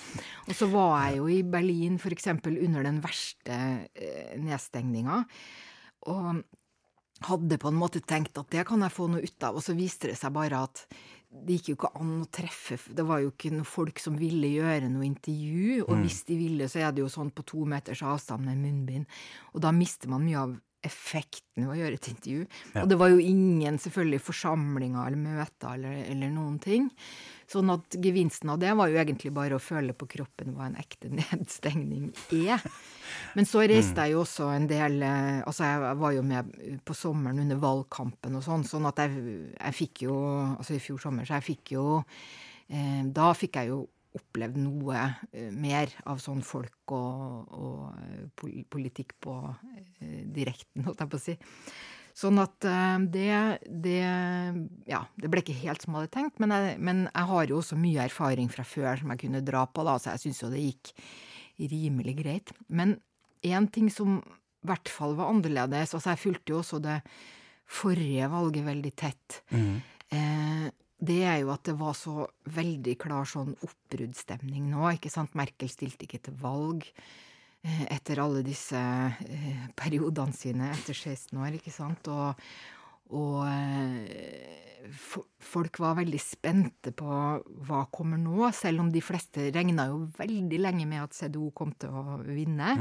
Og 0.49 0.57
så 0.59 0.67
var 0.73 0.97
jeg 1.07 1.21
jo 1.21 1.29
i 1.31 1.43
Berlin 1.47 2.01
eksempel 2.11 2.59
under 2.67 2.89
den 2.89 2.99
verste 3.05 3.61
eh, 3.95 4.35
nedstengninga. 4.43 5.23
Og 6.11 6.43
hadde 7.23 7.59
på 7.63 7.71
en 7.71 7.79
måte 7.79 8.03
tenkt 8.03 8.39
at 8.41 8.51
det 8.51 8.65
kan 8.67 8.83
jeg 8.83 8.95
få 8.95 9.07
noe 9.13 9.23
ut 9.23 9.47
av, 9.47 9.55
og 9.55 9.63
så 9.63 9.77
viste 9.79 10.11
det 10.11 10.19
seg 10.19 10.35
bare 10.35 10.65
at 10.67 10.87
det 11.33 11.57
gikk 11.57 11.71
jo 11.71 11.77
ikke 11.79 11.91
an 11.97 12.11
å 12.21 12.27
treffe 12.29 12.77
Det 12.93 13.05
var 13.09 13.23
jo 13.23 13.31
ikke 13.31 13.55
noen 13.55 13.65
folk 13.65 14.03
som 14.03 14.19
ville 14.21 14.51
gjøre 14.53 14.91
noe 14.93 15.07
intervju, 15.07 15.79
og 15.87 16.03
hvis 16.03 16.19
de 16.29 16.37
ville, 16.37 16.69
så 16.69 16.83
er 16.83 16.93
det 16.93 17.01
jo 17.05 17.13
sånn 17.13 17.31
på 17.33 17.47
to 17.49 17.63
meters 17.69 18.03
avstand 18.05 18.45
med 18.45 18.61
munnbind, 18.61 19.09
og 19.55 19.65
da 19.65 19.73
mister 19.73 20.13
man 20.13 20.27
mye 20.27 20.43
av 20.43 20.59
effekten 20.83 21.67
ved 21.67 21.73
å 21.75 21.79
gjøre 21.79 21.99
et 21.99 22.09
intervju. 22.11 22.47
Og 22.83 22.89
det 22.91 22.99
var 22.99 23.13
jo 23.13 23.21
ingen 23.23 23.79
selvfølgelig 23.81 24.23
forsamlinger 24.27 25.07
eller 25.07 25.21
møter 25.21 25.77
eller, 25.77 26.01
eller 26.11 26.33
noen 26.35 26.59
ting. 26.63 26.89
Sånn 27.53 27.71
at 27.75 27.97
gevinsten 28.01 28.51
av 28.53 28.61
det 28.63 28.73
var 28.79 28.89
jo 28.89 28.99
egentlig 29.01 29.33
bare 29.35 29.59
å 29.59 29.63
føle 29.63 29.95
på 29.97 30.09
kroppen 30.15 30.55
hva 30.57 30.71
en 30.71 30.79
ekte 30.81 31.11
nedstengning 31.21 32.11
er. 32.39 32.65
Men 33.37 33.49
så 33.49 33.65
reiste 33.69 34.07
jeg 34.07 34.17
jo 34.17 34.23
også 34.25 34.49
en 34.55 34.69
del 34.71 35.03
eh, 35.05 35.41
Altså, 35.43 35.67
jeg 35.69 35.97
var 36.01 36.15
jo 36.15 36.23
med 36.25 36.53
på 36.87 36.97
sommeren 36.97 37.43
under 37.43 37.59
valgkampen 37.61 38.39
og 38.39 38.45
sånn, 38.47 38.65
sånn 38.69 38.87
at 38.89 39.03
jeg, 39.03 39.25
jeg 39.57 39.77
fikk 39.77 40.05
jo 40.07 40.17
Altså 40.55 40.77
i 40.77 40.83
fjor 40.83 41.01
sommer, 41.03 41.29
så 41.29 41.39
jeg 41.39 41.49
fikk 41.51 41.75
jo 41.75 41.87
eh, 42.01 43.03
Da 43.13 43.33
fikk 43.37 43.61
jeg 43.61 43.73
jo 43.73 43.83
opplevd 44.19 44.59
noe 44.61 44.99
eh, 45.33 45.49
mer 45.55 45.93
av 46.09 46.21
sånn 46.23 46.43
folk 46.45 46.95
og, 46.95 47.57
og 47.57 48.47
eh, 48.49 48.63
politikk 48.73 49.17
på 49.23 49.37
eh, 50.03 50.23
direkten, 50.29 50.85
holdt 50.87 51.03
jeg 51.05 51.13
på 51.13 51.21
å 51.21 51.25
si. 51.27 51.37
Sånn 52.13 52.37
at 52.43 52.61
det, 53.09 53.37
det 53.65 54.01
Ja, 54.85 54.99
det 55.17 55.31
ble 55.33 55.41
ikke 55.41 55.55
helt 55.63 55.81
som 55.81 55.95
jeg 55.95 56.03
hadde 56.03 56.13
tenkt, 56.13 56.43
men 56.45 56.53
jeg, 56.53 56.75
men 56.77 57.07
jeg 57.07 57.29
har 57.31 57.47
jo 57.49 57.63
også 57.63 57.79
mye 57.81 58.05
erfaring 58.05 58.51
fra 58.53 58.67
før 58.69 59.01
som 59.01 59.15
jeg 59.15 59.23
kunne 59.23 59.41
dra 59.41 59.63
på, 59.65 59.81
da, 59.89 59.95
så 59.97 60.13
jeg 60.13 60.27
syns 60.27 60.43
jo 60.43 60.51
det 60.53 60.61
gikk 60.61 60.93
rimelig 61.73 62.19
greit. 62.21 62.53
Men 62.69 62.99
én 63.41 63.65
ting 63.73 63.89
som 63.89 64.19
i 64.21 64.69
hvert 64.69 64.93
fall 64.93 65.17
var 65.19 65.33
annerledes 65.33 65.97
Altså, 65.97 66.13
jeg 66.13 66.21
fulgte 66.21 66.53
jo 66.53 66.61
også 66.61 66.83
det 66.85 66.99
forrige 67.73 68.29
valget 68.29 68.69
veldig 68.69 68.93
tett. 68.93 69.41
Eh, 70.13 70.69
det 71.03 71.23
er 71.27 71.41
jo 71.43 71.51
at 71.51 71.65
det 71.67 71.75
var 71.81 71.97
så 71.99 72.29
veldig 72.55 72.95
klar 73.01 73.27
sånn 73.27 73.57
oppbruddsstemning 73.59 74.71
nå, 74.71 74.85
ikke 74.95 75.11
sant. 75.11 75.35
Merkel 75.39 75.71
stilte 75.71 76.07
ikke 76.07 76.21
til 76.29 76.37
valg 76.39 76.87
eh, 76.87 77.85
etter 77.91 78.23
alle 78.23 78.45
disse 78.47 78.79
eh, 78.79 79.65
periodene 79.79 80.37
sine 80.37 80.71
etter 80.71 80.95
16 80.95 81.41
år, 81.43 81.59
ikke 81.59 81.75
sant. 81.75 82.07
Og, 82.13 82.47
og 83.19 83.43
eh, 83.49 84.63
folk 85.43 85.83
var 85.83 85.99
veldig 85.99 86.23
spente 86.23 86.95
på 86.95 87.19
hva 87.67 87.83
kommer 87.91 88.23
nå, 88.23 88.47
selv 88.55 88.87
om 88.87 88.95
de 88.95 89.03
fleste 89.03 89.51
regna 89.55 89.91
jo 89.91 90.05
veldig 90.19 90.63
lenge 90.63 90.87
med 90.87 91.03
at 91.03 91.19
CDO 91.19 91.51
kom 91.51 91.75
til 91.83 91.91
å 91.91 92.23
vinne. 92.27 92.77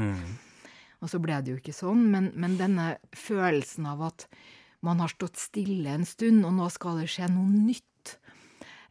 Og 1.02 1.10
så 1.10 1.18
ble 1.18 1.42
det 1.42 1.56
jo 1.56 1.58
ikke 1.58 1.74
sånn, 1.74 2.06
men, 2.12 2.30
men 2.38 2.58
denne 2.58 2.92
følelsen 3.18 3.88
av 3.90 4.06
at 4.12 4.28
man 4.86 5.02
har 5.02 5.10
stått 5.10 5.38
stille 5.38 5.90
en 5.90 6.06
stund, 6.06 6.44
og 6.46 6.54
nå 6.56 6.68
skal 6.74 7.02
det 7.02 7.10
skje 7.10 7.28
noe 7.30 7.50
nytt. 7.50 7.86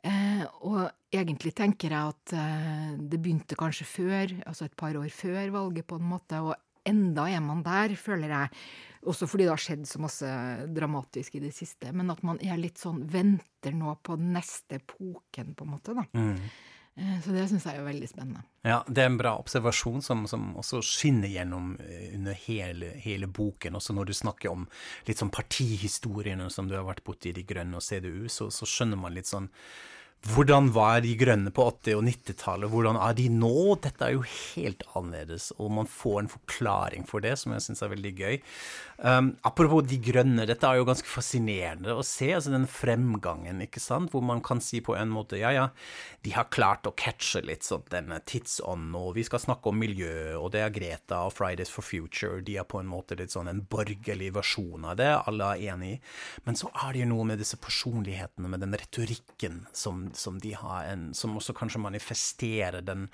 Eh, 0.02 0.44
og 0.66 0.88
egentlig 1.14 1.54
tenker 1.58 1.94
jeg 1.94 2.14
at 2.16 2.34
eh, 2.34 2.94
det 2.98 3.20
begynte 3.22 3.58
kanskje 3.60 3.86
før, 3.86 4.34
altså 4.50 4.66
et 4.66 4.78
par 4.78 4.98
år 4.98 5.12
før 5.14 5.54
valget, 5.54 5.86
på 5.88 6.00
en 6.02 6.10
måte, 6.10 6.40
og 6.42 6.56
enda 6.88 7.28
er 7.30 7.44
man 7.46 7.62
der, 7.66 7.94
føler 8.00 8.34
jeg. 8.34 8.64
Også 9.12 9.28
fordi 9.30 9.46
det 9.46 9.54
har 9.54 9.62
skjedd 9.62 9.86
så 9.90 10.02
masse 10.02 10.32
dramatisk 10.74 11.38
i 11.38 11.44
det 11.44 11.54
siste. 11.58 11.94
Men 11.94 12.10
at 12.14 12.22
man 12.26 12.42
er 12.42 12.60
litt 12.62 12.82
sånn 12.82 13.02
Venter 13.10 13.74
nå 13.78 13.96
på 14.06 14.18
neste 14.22 14.78
epoken, 14.82 15.56
på 15.58 15.66
en 15.66 15.74
måte, 15.74 15.98
da. 15.98 16.06
Eh, 16.18 16.52
så 17.24 17.32
det 17.32 17.46
syns 17.48 17.66
jeg 17.66 17.80
er 17.80 17.86
veldig 17.86 18.08
spennende. 18.10 18.42
Ja, 18.68 18.82
det 18.88 19.04
er 19.04 19.10
en 19.10 19.20
bra 19.20 19.32
observasjon 19.40 20.04
som, 20.06 20.26
som 20.28 20.52
også 20.60 20.82
skinner 20.86 21.32
gjennom 21.32 21.74
eh, 21.80 22.12
under 22.18 22.36
hele, 22.46 22.92
hele 23.02 23.30
boken. 23.32 23.78
Også 23.80 23.96
når 23.96 24.12
du 24.12 24.14
snakker 24.18 24.52
om 24.52 24.68
litt 25.08 25.22
sånn 25.22 25.32
partihistoriene 25.34 26.50
som 26.52 26.68
du 26.70 26.76
har 26.76 26.86
vært 26.90 27.06
borti 27.08 27.34
De 27.36 27.46
Grønne 27.48 27.80
og 27.80 27.86
CDU, 27.86 28.28
så, 28.30 28.50
så 28.52 28.68
skjønner 28.68 29.00
man 29.00 29.16
litt 29.16 29.32
sånn 29.32 29.50
hvordan 30.30 30.70
var 30.70 31.00
De 31.02 31.16
Grønne 31.18 31.50
på 31.50 31.64
80- 31.66 31.98
og 31.98 32.04
90-tallet? 32.06 32.70
Hvordan 32.70 33.00
er 33.02 33.16
de 33.18 33.26
nå? 33.34 33.74
Dette 33.82 34.06
er 34.06 34.14
jo 34.14 34.22
helt 34.22 34.84
annerledes, 34.94 35.50
og 35.58 35.72
man 35.80 35.90
får 35.90 36.20
en 36.20 36.30
forklaring 36.30 37.08
for 37.10 37.26
det, 37.26 37.34
som 37.42 37.56
jeg 37.56 37.66
syns 37.66 37.82
er 37.82 37.90
veldig 37.96 38.12
gøy. 38.20 38.38
Um, 39.02 39.32
apropos 39.42 39.82
De 39.90 39.98
Grønne, 39.98 40.46
dette 40.46 40.68
er 40.68 40.78
jo 40.78 40.86
ganske 40.86 41.10
fascinerende 41.10 41.96
å 41.98 42.04
se, 42.06 42.28
altså 42.36 42.54
den 42.54 42.68
fremgangen, 42.70 43.64
ikke 43.66 43.82
sant, 43.82 44.12
hvor 44.14 44.22
man 44.22 44.44
kan 44.46 44.62
si 44.62 44.78
på 44.86 44.94
en 44.94 45.10
måte 45.10 45.40
ja, 45.42 45.50
ja, 45.56 45.64
de 46.22 46.36
har 46.36 46.52
klart 46.54 46.86
å 46.86 46.94
catche 46.94 47.42
litt 47.42 47.66
sånn 47.66 47.88
denne 47.90 48.20
tidsånden, 48.30 48.94
og 49.00 49.16
vi 49.18 49.26
skal 49.26 49.42
snakke 49.42 49.72
om 49.72 49.82
miljø, 49.82 50.36
og 50.38 50.52
det 50.54 50.62
er 50.62 50.76
Greta 50.76 51.24
og 51.26 51.34
Fridays 51.34 51.74
for 51.74 51.82
Future, 51.82 52.44
de 52.46 52.60
er 52.62 52.70
på 52.70 52.78
en 52.78 52.92
måte 52.92 53.18
litt 53.18 53.34
sånn 53.34 53.50
en 53.50 53.64
borgerlig 53.66 54.30
versjon 54.38 54.86
av 54.86 55.02
det, 55.02 55.10
alle 55.18 55.50
er 55.56 55.74
enig 55.74 55.96
i. 55.96 56.00
Men 56.46 56.62
så 56.62 56.70
er 56.86 56.94
det 56.94 57.02
jo 57.02 57.10
noe 57.16 57.26
med 57.32 57.42
disse 57.42 57.58
personlighetene, 57.58 58.54
med 58.54 58.62
den 58.62 58.78
retorikken 58.78 59.64
som, 59.74 60.11
som 60.20 60.40
de 60.42 60.54
har, 60.58 60.86
en, 60.92 61.10
som 61.18 61.36
også 61.38 61.56
kanskje 61.58 61.82
manifesterer 61.84 62.84
den 62.86 63.08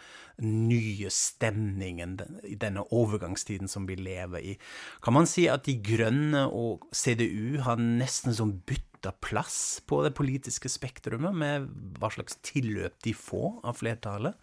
nye 0.43 1.09
stemningen 1.13 2.17
den, 2.19 2.39
i 2.47 2.57
denne 2.59 2.85
overgangstiden 2.93 3.71
som 3.71 3.87
vi 3.89 3.97
lever 3.99 4.43
i. 4.53 4.55
Kan 5.03 5.17
man 5.17 5.29
si 5.29 5.47
at 5.51 5.65
De 5.67 5.77
Grønne 5.83 6.45
og 6.47 6.87
CDU 6.95 7.59
har 7.65 7.81
nesten 7.81 8.35
som 8.37 8.55
bytta 8.67 9.13
plass 9.23 9.81
på 9.87 10.01
det 10.05 10.13
politiske 10.17 10.71
spektrumet, 10.71 11.35
med 11.35 11.67
hva 11.99 12.11
slags 12.13 12.39
tilløp 12.45 12.97
de 13.05 13.13
får 13.17 13.59
av 13.67 13.77
flertallet? 13.81 14.37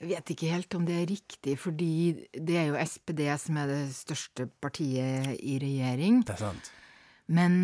Jeg 0.00 0.14
vet 0.14 0.30
ikke 0.32 0.48
helt 0.48 0.74
om 0.78 0.84
det 0.88 0.96
er 0.96 1.10
riktig, 1.10 1.58
fordi 1.60 1.92
det 2.32 2.56
er 2.56 2.70
jo 2.70 2.80
SPD 2.80 3.26
som 3.36 3.58
er 3.60 3.68
det 3.68 3.82
største 3.92 4.46
partiet 4.62 5.34
i 5.44 5.58
regjering. 5.60 6.22
Det 6.24 6.38
er 6.38 6.44
sant. 6.46 6.70
Men 7.28 7.58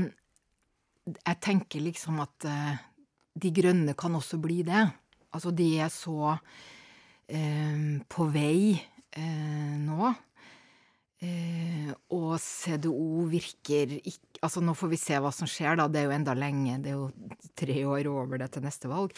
jeg 1.06 1.38
tenker 1.44 1.80
liksom 1.80 2.20
at 2.24 2.46
eh, 2.48 2.82
De 3.36 3.52
grønne 3.54 3.94
kan 3.98 4.14
også 4.16 4.40
bli 4.42 4.62
det. 4.66 4.86
Altså, 5.36 5.52
de 5.52 5.68
er 5.84 5.90
så 5.92 6.36
eh, 7.28 7.98
på 8.08 8.28
vei 8.32 8.76
eh, 8.76 9.74
nå. 9.82 10.14
Eh, 11.24 11.92
og 12.12 12.34
CDO 12.42 13.24
virker 13.32 13.94
ikke 14.02 14.24
Altså, 14.44 14.60
nå 14.60 14.74
får 14.76 14.90
vi 14.90 14.98
se 15.00 15.16
hva 15.16 15.30
som 15.32 15.48
skjer, 15.48 15.78
da. 15.80 15.86
Det 15.88 16.02
er 16.02 16.10
jo 16.10 16.12
enda 16.12 16.34
lenge. 16.36 16.74
Det 16.84 16.90
er 16.92 16.98
jo 16.98 17.30
tre 17.56 17.76
år 17.88 18.10
over 18.10 18.36
det 18.42 18.50
til 18.52 18.66
neste 18.66 18.90
valg. 18.90 19.16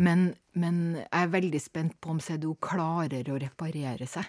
Men, 0.00 0.30
men 0.56 0.78
jeg 0.96 1.10
er 1.12 1.34
veldig 1.34 1.60
spent 1.60 1.98
på 2.00 2.14
om 2.14 2.22
CDO 2.24 2.54
klarer 2.64 3.28
å 3.28 3.36
reparere 3.42 4.08
seg. 4.08 4.24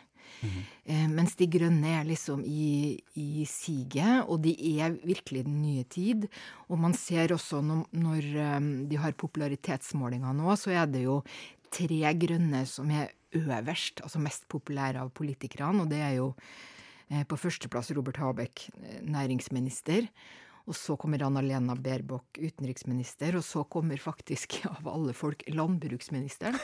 Eh, 0.84 1.08
De 1.38 1.48
grønne 1.52 1.92
er 2.00 2.08
liksom 2.08 2.42
i, 2.46 2.98
i 3.20 3.46
siget, 3.50 4.26
og 4.26 4.42
de 4.46 4.56
er 4.78 4.96
virkelig 5.04 5.46
den 5.46 5.60
nye 5.62 5.84
tid. 5.90 6.26
Og 6.68 6.82
man 6.82 6.96
ser 6.98 7.34
også 7.36 7.62
når, 7.66 7.86
når 7.94 8.32
eh, 8.46 8.72
de 8.90 9.00
har 9.04 9.18
popularitetsmålinger 9.18 10.34
nå, 10.38 10.56
så 10.58 10.74
er 10.74 10.90
det 10.90 11.06
jo 11.06 11.22
tre 11.74 12.14
grønne 12.18 12.64
som 12.70 12.90
er 12.90 13.14
øverst, 13.38 14.02
altså 14.04 14.22
mest 14.24 14.48
populære 14.50 15.04
av 15.04 15.12
politikerne, 15.16 15.84
og 15.84 15.92
det 15.92 16.02
er 16.02 16.18
jo 16.18 16.32
eh, 17.12 17.24
på 17.28 17.40
førsteplass 17.40 17.92
Robert 17.98 18.20
Habeck, 18.24 18.70
eh, 18.82 19.02
næringsminister. 19.04 20.08
Og 20.68 20.76
så 20.76 20.98
kommer 21.00 21.24
Anna-Lena 21.24 21.78
Baerbock, 21.80 22.38
utenriksminister, 22.38 23.38
og 23.40 23.46
så 23.48 23.64
kommer 23.72 24.00
faktisk, 24.02 24.60
av 24.74 24.90
alle 24.92 25.16
folk, 25.16 25.46
landbruksministeren. 25.48 26.58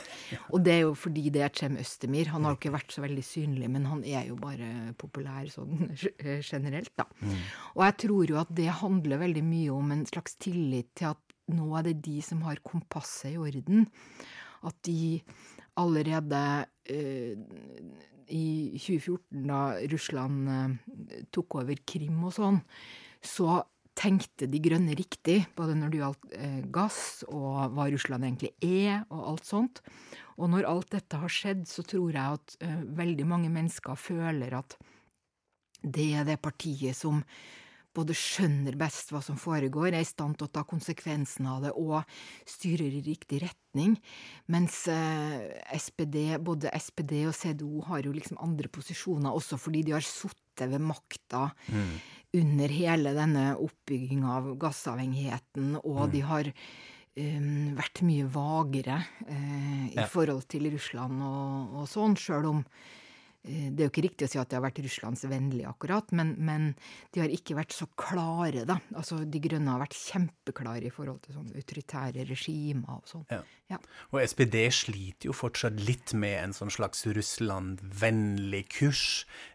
Og 0.52 0.64
det 0.64 0.74
er 0.76 0.82
jo 0.84 0.94
fordi 0.98 1.30
det 1.34 1.44
er 1.46 1.54
Cem 1.56 1.78
Østemir. 1.80 2.32
Han 2.34 2.44
har 2.44 2.54
jo 2.54 2.60
ikke 2.60 2.74
vært 2.76 2.92
så 2.92 3.04
veldig 3.04 3.24
synlig, 3.24 3.70
men 3.72 3.88
han 3.88 4.04
er 4.04 4.28
jo 4.28 4.38
bare 4.40 4.92
populær 5.00 5.48
sånn 5.52 5.88
generelt, 6.52 6.92
da. 7.00 7.08
Og 7.74 7.86
jeg 7.86 7.98
tror 8.06 8.34
jo 8.34 8.40
at 8.42 8.52
det 8.54 8.70
handler 8.82 9.24
veldig 9.24 9.44
mye 9.46 9.72
om 9.74 9.94
en 9.96 10.04
slags 10.08 10.36
tillit 10.42 10.92
til 10.98 11.14
at 11.14 11.34
nå 11.54 11.68
er 11.78 11.88
det 11.88 11.98
de 12.04 12.20
som 12.24 12.40
har 12.46 12.62
kompasset 12.64 13.34
i 13.34 13.40
orden. 13.40 13.88
At 14.64 14.76
de 14.86 15.20
allerede 15.80 16.40
eh, 16.88 17.36
i 18.32 18.46
2014, 18.80 19.44
da 19.48 19.60
Russland 19.92 20.48
eh, 20.48 21.26
tok 21.34 21.60
over 21.60 21.80
Krim 21.86 22.22
og 22.24 22.34
sånn, 22.36 22.60
så 23.24 23.62
tenkte 23.94 24.48
De 24.50 24.60
grønne 24.62 24.96
riktig, 24.98 25.44
både 25.56 25.76
når 25.78 25.92
det 25.92 26.00
gjaldt 26.00 26.32
eh, 26.36 26.60
gass 26.74 27.00
og 27.28 27.74
hva 27.74 27.88
Russland 27.92 28.26
egentlig 28.26 28.52
er, 28.64 29.04
og 29.08 29.28
alt 29.32 29.48
sånt. 29.48 29.82
Og 30.38 30.50
når 30.50 30.66
alt 30.68 30.90
dette 30.96 31.20
har 31.20 31.30
skjedd, 31.30 31.66
så 31.70 31.84
tror 31.86 32.10
jeg 32.10 32.38
at 32.40 32.56
eh, 32.64 32.80
veldig 32.98 33.26
mange 33.30 33.52
mennesker 33.54 33.98
føler 33.98 34.58
at 34.58 34.78
det 35.84 36.08
er 36.18 36.26
det 36.26 36.40
partiet 36.42 36.96
som 36.96 37.22
både 37.94 38.14
skjønner 38.18 38.74
best 38.78 39.12
hva 39.14 39.20
som 39.22 39.36
foregår, 39.38 39.92
er 39.92 40.02
i 40.02 40.08
stand 40.08 40.38
til 40.38 40.48
å 40.48 40.52
ta 40.56 40.64
konsekvensen 40.66 41.46
av 41.46 41.60
det 41.62 41.70
og 41.78 42.00
styrer 42.50 42.90
i 42.98 43.02
riktig 43.06 43.38
retning, 43.44 43.94
mens 44.50 44.80
eh, 44.90 45.44
SPD, 45.78 46.34
både 46.42 46.72
SPD 46.74 47.20
og 47.28 47.36
CDO 47.38 47.84
har 47.86 48.08
jo 48.08 48.14
liksom 48.16 48.40
andre 48.42 48.70
posisjoner, 48.72 49.30
også 49.30 49.60
fordi 49.60 49.84
de 49.86 49.94
har 49.94 50.06
sittet 50.06 50.70
ved 50.70 50.82
makta 50.82 51.48
under 52.34 52.68
hele 52.74 53.12
denne 53.16 53.44
oppbygginga 53.62 54.32
av 54.38 54.50
gassavhengigheten, 54.58 55.76
og 55.84 56.10
de 56.12 56.20
har 56.26 56.50
um, 56.50 57.74
vært 57.78 58.02
mye 58.06 58.26
vagere 58.34 58.98
uh, 59.28 59.86
i 59.92 59.94
Ja. 59.96 60.06
forhold 60.10 60.48
til 60.50 60.70
Russland 60.74 61.22
og, 61.22 61.78
og 61.82 61.88
sånn, 61.90 62.16
sjøl 62.18 62.50
om 62.50 62.64
Det 63.44 63.76
er 63.76 63.88
jo 63.88 63.92
ikke 63.92 64.06
riktig 64.06 64.24
å 64.24 64.30
si 64.32 64.38
at 64.40 64.48
de 64.48 64.56
har 64.56 64.64
vært 64.64 64.78
russlandsvennlige, 64.80 65.68
akkurat, 65.68 66.14
men, 66.16 66.30
men 66.40 66.70
de 67.12 67.20
har 67.20 67.32
ikke 67.32 67.58
vært 67.58 67.74
så 67.76 67.88
klare, 68.00 68.64
da. 68.68 68.78
Altså, 68.96 69.18
De 69.28 69.42
Grønne 69.44 69.74
har 69.74 69.82
vært 69.82 69.98
kjempeklare 69.98 70.88
i 70.88 70.92
forhold 70.94 71.20
til 71.26 71.36
sånn 71.36 71.50
autoritære 71.52 72.24
regimer 72.30 72.96
og 72.96 73.10
sånn. 73.10 73.26
Ja. 73.28 73.42
Ja. 73.72 73.80
Og 74.12 74.20
SPD 74.24 74.64
sliter 74.72 75.30
jo 75.30 75.36
fortsatt 75.36 75.78
litt 75.84 76.12
med 76.16 76.36
en 76.40 76.56
sånn 76.56 76.72
slags 76.72 77.04
Russland-vennlig 77.08 78.64
kurs, 78.78 79.04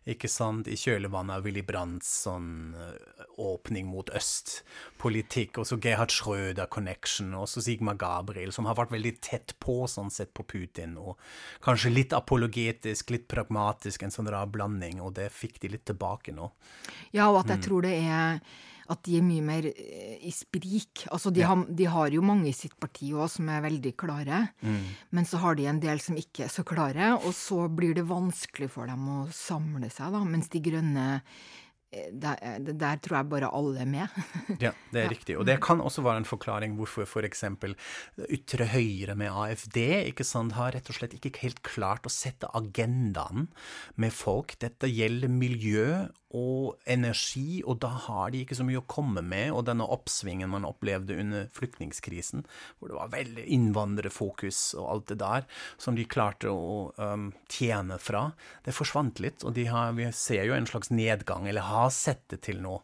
ikke 0.10 0.30
sant, 0.32 0.70
i 0.70 0.78
kjølvannet 0.80 1.40
av 1.40 1.46
Willy 1.46 1.66
Brandts 1.66 2.10
sånn 2.26 2.76
eh, 2.78 3.26
åpning 3.40 3.88
mot 3.90 4.12
øst-politikk, 4.16 5.62
og 5.62 5.68
så 5.70 5.80
Gerhard 5.82 6.14
Schröder-connection, 6.14 7.34
og 7.40 7.48
så 7.50 7.64
Sigmar 7.64 7.98
Gabriel, 8.00 8.54
som 8.56 8.68
har 8.70 8.78
vært 8.80 8.94
veldig 8.96 9.16
tett 9.26 9.56
på 9.64 9.82
sånn 9.90 10.12
sett 10.14 10.34
på 10.38 10.46
Putin, 10.48 10.98
og 11.00 11.20
kanskje 11.66 11.94
litt 11.94 12.16
apologetisk, 12.18 13.14
litt 13.16 13.30
pragmatisk, 13.32 14.04
en 14.04 14.16
sånn 14.16 14.32
rar 14.32 14.50
blanding, 14.52 15.00
og 15.04 15.16
det 15.20 15.30
fikk 15.34 15.62
de 15.64 15.76
litt 15.76 15.88
tilbake 15.90 16.36
nå. 16.36 16.52
Ja, 17.16 17.30
og 17.32 17.44
at 17.44 17.56
jeg 17.56 17.66
tror 17.70 17.88
det 17.88 17.96
er 18.04 18.44
at 18.90 19.06
de 19.06 19.20
er 19.20 19.26
mye 19.26 19.44
mer 19.46 19.68
eh, 19.70 20.18
i 20.26 20.32
sprik. 20.34 21.06
Altså, 21.14 21.32
de, 21.34 21.44
har, 21.46 21.62
de 21.70 21.88
har 21.94 22.10
jo 22.14 22.26
mange 22.26 22.50
i 22.50 22.56
sitt 22.58 22.74
parti 22.82 23.12
òg 23.14 23.30
som 23.32 23.50
er 23.54 23.64
veldig 23.68 23.94
klare, 24.00 24.42
men 25.14 25.30
så 25.30 25.42
har 25.44 25.60
de 25.60 25.68
en 25.70 25.82
del 25.84 26.02
som 26.04 26.18
ikke 26.18 26.48
er 26.48 26.54
så 26.54 26.66
klare, 26.68 27.14
og 27.20 27.34
så 27.38 27.68
blir 27.70 27.94
det 27.98 28.08
vanskelig 28.10 28.72
for 28.74 28.90
dem 28.90 29.06
å 29.14 29.20
samle 29.36 29.92
seg, 29.94 30.16
da. 30.16 30.24
Mens 30.26 30.50
De 30.50 30.62
Grønne 30.66 31.08
der, 31.90 32.38
der 32.62 33.00
tror 33.02 33.18
jeg 33.18 33.30
bare 33.32 33.50
alle 33.56 33.82
er 33.82 33.90
med. 33.90 34.18
Ja, 34.66 34.72
det 34.94 35.02
er 35.02 35.10
riktig. 35.10 35.38
Og 35.40 35.48
det 35.48 35.58
kan 35.64 35.82
også 35.82 36.04
være 36.06 36.22
en 36.22 36.28
forklaring 36.28 36.76
hvorfor 36.78 37.08
f.eks. 37.08 37.44
ytre 38.30 38.68
høyre 38.74 39.16
med 39.18 39.34
AFD 39.34 39.80
ikke 40.12 40.26
sant, 40.28 40.54
har 40.58 40.76
rett 40.76 40.90
og 40.92 41.00
slett 41.00 41.16
ikke 41.18 41.34
helt 41.42 41.64
klart 41.66 42.06
å 42.06 42.14
sette 42.14 42.50
agendaen 42.54 43.48
med 43.98 44.14
folk. 44.14 44.54
Dette 44.62 44.90
gjelder 44.92 45.34
miljø 45.34 45.90
og 46.38 46.78
energi, 46.90 47.64
og 47.66 47.80
da 47.82 47.90
har 48.06 48.30
de 48.30 48.44
ikke 48.44 48.58
så 48.60 48.66
mye 48.68 48.82
å 48.82 48.88
komme 48.90 49.24
med. 49.26 49.50
Og 49.56 49.64
denne 49.66 49.88
oppsvingen 49.90 50.52
man 50.52 50.68
opplevde 50.68 51.18
under 51.18 51.48
flyktningkrisen, 51.58 52.44
hvor 52.78 52.92
det 52.92 52.98
var 53.00 53.14
veldig 53.16 53.46
innvandrerfokus 53.56 54.62
og 54.78 54.90
alt 54.94 55.08
det 55.14 55.20
der, 55.24 55.48
som 55.82 55.98
de 55.98 56.06
klarte 56.10 56.52
å 56.54 56.92
um, 56.98 57.32
tjene 57.50 57.98
fra, 58.02 58.28
det 58.66 58.76
forsvant 58.78 59.22
litt. 59.24 59.46
Og 59.48 59.56
de 59.58 59.66
har, 59.72 59.96
vi 59.98 60.10
ser 60.14 60.46
jo 60.46 60.58
en 60.58 60.70
slags 60.70 60.94
nedgang, 60.94 61.48
eller 61.50 61.66
har 61.66 61.90
sett 61.96 62.28
det 62.30 62.44
til 62.46 62.62
nå, 62.62 62.78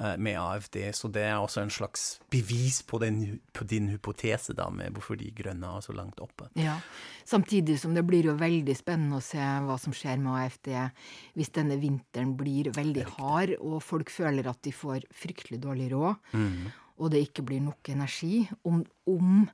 uh, 0.00 0.16
med 0.18 0.40
AFD. 0.42 0.80
Så 0.96 1.12
det 1.14 1.28
er 1.28 1.38
også 1.38 1.62
en 1.62 1.74
slags 1.74 2.08
bevis 2.32 2.82
på, 2.82 2.98
den, 3.04 3.38
på 3.54 3.68
din 3.68 3.92
hypotese 3.92 4.56
da, 4.58 4.66
med 4.74 4.96
hvorfor 4.96 5.20
de 5.20 5.30
grønne 5.38 5.70
er 5.78 5.86
så 5.86 5.94
langt 5.94 6.18
oppe. 6.24 6.50
Ja. 6.58 6.80
Samtidig 7.28 7.76
som 7.78 7.94
det 7.94 8.02
blir 8.08 8.24
jo 8.30 8.34
veldig 8.40 8.74
spennende 8.74 9.18
å 9.20 9.24
se 9.24 9.38
hva 9.38 9.76
som 9.78 9.92
skjer 9.94 10.16
med 10.22 10.32
AFD 10.40 10.70
hvis 11.36 11.50
denne 11.52 11.76
vinteren 11.80 12.30
blir 12.38 12.70
veldig 12.72 12.87
hard, 13.18 13.54
og 13.60 13.82
folk 13.82 14.10
føler 14.10 14.48
at 14.50 14.60
de 14.62 14.72
får 14.72 15.04
fryktelig 15.14 15.60
dårlig 15.62 15.90
råd, 15.92 16.14
og 16.98 17.10
det 17.12 17.20
ikke 17.28 17.44
blir 17.46 17.60
nok 17.62 17.88
energi. 17.92 18.48
Om, 18.66 18.82
om 19.06 19.48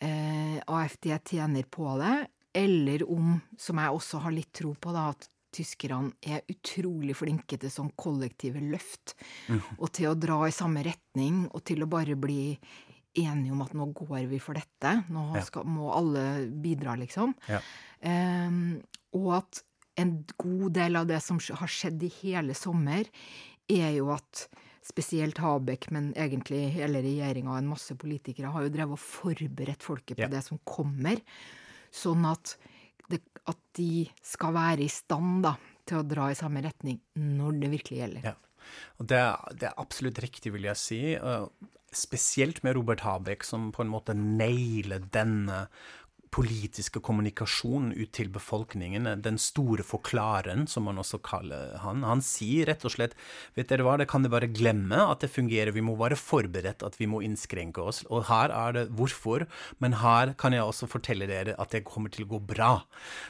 eh, 0.00 0.58
AFD 0.66 1.10
tjener 1.32 1.64
på 1.68 1.98
det, 2.00 2.14
eller 2.54 3.04
om, 3.10 3.34
som 3.58 3.80
jeg 3.80 3.98
også 3.98 4.18
har 4.24 4.32
litt 4.32 4.52
tro 4.52 4.74
på, 4.74 4.92
da, 4.92 5.10
at 5.12 5.28
tyskerne 5.52 6.14
er 6.24 6.40
utrolig 6.48 7.14
flinke 7.16 7.58
til 7.60 7.70
sånn 7.72 7.90
kollektive 7.96 8.60
løft, 8.72 9.14
og 9.78 9.90
til 9.92 10.08
å 10.08 10.16
dra 10.16 10.38
i 10.48 10.54
samme 10.54 10.84
retning, 10.86 11.46
og 11.52 11.60
til 11.68 11.84
å 11.84 11.90
bare 11.92 12.16
bli 12.16 12.56
enige 13.20 13.52
om 13.52 13.60
at 13.60 13.74
nå 13.76 13.90
går 13.92 14.24
vi 14.30 14.38
for 14.40 14.56
dette, 14.56 14.94
nå 15.12 15.26
skal, 15.44 15.66
må 15.68 15.90
alle 15.92 16.46
bidra, 16.48 16.96
liksom. 16.96 17.34
Ja. 17.52 17.60
Ehm, 18.08 18.80
og 19.12 19.28
at 19.42 19.60
en 20.00 20.12
god 20.40 20.72
del 20.78 20.96
av 20.96 21.08
det 21.10 21.20
som 21.24 21.38
har 21.38 21.70
skjedd 21.70 22.02
i 22.06 22.12
hele 22.22 22.54
sommer, 22.56 23.08
er 23.70 23.90
jo 23.96 24.10
at 24.14 24.46
spesielt 24.82 25.38
Habek, 25.38 25.90
men 25.94 26.10
egentlig 26.18 26.64
hele 26.74 27.02
regjeringa 27.04 27.52
og 27.52 27.60
en 27.60 27.70
masse 27.70 27.94
politikere 27.98 28.50
har 28.50 28.64
jo 28.66 28.72
drevet 28.74 28.98
og 28.98 29.02
forberedt 29.02 29.84
folket 29.86 30.18
på 30.18 30.26
Ja. 30.26 30.32
det 30.32 30.42
som 30.44 30.58
kommer, 30.66 31.20
sånn 31.94 32.24
at, 32.26 32.56
det, 33.08 33.20
at 33.46 33.60
de 33.78 34.08
skal 34.22 34.56
være 34.56 34.82
i 34.82 34.90
stand 34.90 35.44
da, 35.46 35.54
til 35.86 36.00
å 36.00 36.06
dra 36.06 36.30
i 36.30 36.38
samme 36.38 36.62
retning 36.64 36.98
når 37.14 37.60
det 37.62 37.70
virkelig 37.76 38.00
gjelder. 38.00 38.32
Ja. 38.32 38.34
Og 38.98 39.06
det, 39.10 39.20
det 39.58 39.68
er 39.70 39.78
absolutt 39.82 40.18
riktig, 40.22 40.52
vil 40.54 40.66
jeg 40.70 40.78
si. 40.78 41.00
Spesielt 41.92 42.62
med 42.64 42.76
Robert 42.78 43.02
Habeck, 43.04 43.44
som 43.44 43.70
på 43.74 43.82
en 43.84 43.90
måte 43.92 44.14
nailer 44.16 45.02
denne 45.12 45.66
politiske 46.32 47.02
kommunikasjonen 47.04 47.92
ut 47.92 48.12
til 48.16 48.30
befolkningen, 48.32 49.08
den 49.24 49.38
store 49.40 49.84
forklareren, 49.84 50.64
som 50.70 50.86
man 50.88 51.00
også 51.02 51.20
kaller 51.24 51.76
han. 51.82 52.04
Han 52.08 52.24
sier 52.24 52.70
rett 52.70 52.86
og 52.88 52.94
slett 52.94 53.16
vet 53.58 53.68
dere 53.68 53.84
hva, 53.86 53.98
det 54.00 54.08
kan 54.10 54.24
dere 54.24 54.36
bare 54.36 54.50
glemme 54.52 55.02
at 55.04 55.24
det 55.24 55.32
fungerer, 55.32 55.74
vi 55.76 55.84
må 55.84 55.96
være 56.00 56.18
forberedt 56.18 56.84
at 56.86 56.96
vi 57.00 57.08
må 57.10 57.20
innskrenke 57.26 57.84
oss. 57.84 58.02
Og 58.08 58.26
her 58.30 58.54
er 58.54 58.78
det 58.78 58.86
hvorfor, 58.96 59.46
men 59.84 59.98
her 60.00 60.32
kan 60.40 60.56
jeg 60.56 60.64
også 60.64 60.88
fortelle 60.90 61.28
dere 61.30 61.56
at 61.60 61.76
det 61.76 61.84
kommer 61.88 62.12
til 62.12 62.26
å 62.26 62.32
gå 62.34 62.42
bra. 62.54 62.74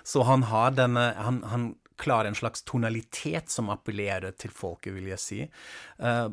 Så 0.06 0.22
han 0.28 0.46
har 0.52 0.74
denne 0.78 1.10
han, 1.18 1.42
han 1.50 1.72
klarer 2.02 2.30
en 2.30 2.38
slags 2.38 2.64
tonalitet 2.68 3.52
som 3.52 3.70
appellerer 3.72 4.34
til 4.38 4.52
folket, 4.54 4.94
vil 4.96 5.10
jeg 5.12 5.22
si. 5.22 5.40
Uh, 6.02 6.28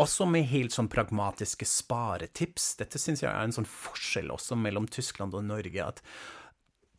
også 0.00 0.26
med 0.28 0.48
helt 0.50 0.74
sånn 0.74 0.90
pragmatiske 0.92 1.68
sparetips. 1.68 2.72
Dette 2.82 3.00
syns 3.00 3.24
jeg 3.24 3.30
er 3.30 3.46
en 3.46 3.54
sånn 3.54 3.68
forskjell 3.68 4.32
også 4.34 4.58
mellom 4.58 4.90
Tyskland 4.90 5.36
og 5.38 5.46
Norge, 5.48 5.86
at 5.86 6.02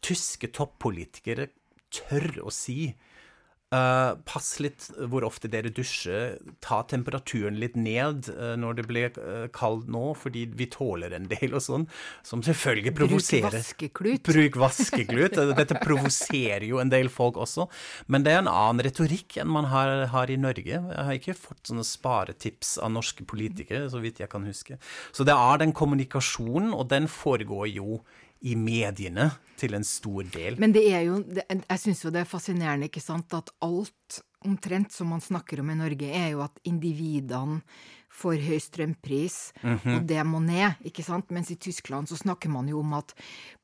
tyske 0.04 0.50
toppolitikere 0.56 1.52
tør 1.94 2.48
å 2.48 2.54
si 2.54 2.94
eh, 3.74 4.12
pass 4.30 4.50
litt 4.64 4.88
hvor 5.10 5.26
ofte 5.28 5.50
dere 5.52 5.72
dusjer. 5.74 6.38
Ta 6.64 6.82
temperaturen 6.90 7.58
litt 7.62 7.76
ned 7.80 8.30
uh, 8.32 8.54
når 8.60 8.78
det 8.80 8.86
blir 8.90 9.18
uh, 9.18 9.48
kaldt 9.54 9.90
nå, 9.92 10.14
fordi 10.20 10.46
vi 10.58 10.68
tåler 10.72 11.16
en 11.18 11.28
del 11.32 11.56
og 11.58 11.64
sånn. 11.66 11.88
Som 12.26 12.44
selvfølgelig 12.46 12.96
provoserer. 12.98 13.50
Bruk 13.50 13.60
vaskeklut. 13.60 14.24
Bruk 14.30 14.60
vaskeklut. 14.64 15.40
Dette 15.58 15.80
provoserer 15.84 16.68
jo 16.70 16.82
en 16.84 16.94
del 16.94 17.12
folk 17.14 17.40
også. 17.42 17.68
Men 18.08 18.26
det 18.26 18.36
er 18.36 18.44
en 18.44 18.52
annen 18.52 18.84
retorikk 18.86 19.40
enn 19.42 19.52
man 19.54 19.70
har, 19.74 20.08
har 20.14 20.32
i 20.32 20.40
Norge. 20.40 20.80
Jeg 20.80 21.08
har 21.10 21.20
ikke 21.20 21.38
fått 21.38 21.72
sånne 21.72 21.86
sparetips 21.88 22.78
av 22.84 22.94
norske 22.94 23.26
politikere, 23.28 23.88
så 23.92 24.02
vidt 24.04 24.22
jeg 24.24 24.32
kan 24.32 24.46
huske. 24.48 24.80
Så 25.12 25.26
det 25.28 25.36
er 25.36 25.62
den 25.62 25.76
kommunikasjonen, 25.76 26.74
og 26.74 26.90
den 26.94 27.10
foregår 27.12 27.70
jo 27.74 28.04
i 28.44 28.56
mediene 28.60 29.30
til 29.60 29.76
en 29.78 29.86
stor 29.88 30.28
del. 30.34 30.60
Men 30.60 30.76
det 30.76 30.84
er 30.92 31.06
jo, 31.08 31.22
det, 31.24 31.46
jeg 31.48 31.82
syns 31.82 32.04
jo 32.04 32.12
det 32.14 32.24
er 32.24 32.30
fascinerende, 32.30 32.90
ikke 32.92 33.04
sant, 33.04 33.34
at 33.38 33.52
alt 33.64 34.22
omtrent 34.44 34.92
som 34.92 35.14
man 35.14 35.24
snakker 35.24 35.62
om 35.64 35.72
i 35.72 35.80
Norge, 35.80 36.10
er 36.12 36.34
jo 36.34 36.44
at 36.44 36.58
individene 36.68 37.62
får 38.14 38.44
høy 38.46 38.60
strømpris, 38.62 39.38
og 39.64 40.04
det 40.10 40.20
må 40.28 40.38
ned, 40.44 40.78
ikke 40.86 41.06
sant? 41.06 41.32
Mens 41.34 41.50
i 41.50 41.58
Tyskland 41.58 42.12
så 42.12 42.18
snakker 42.20 42.52
man 42.54 42.68
jo 42.70 42.84
om 42.84 42.94
at 43.00 43.16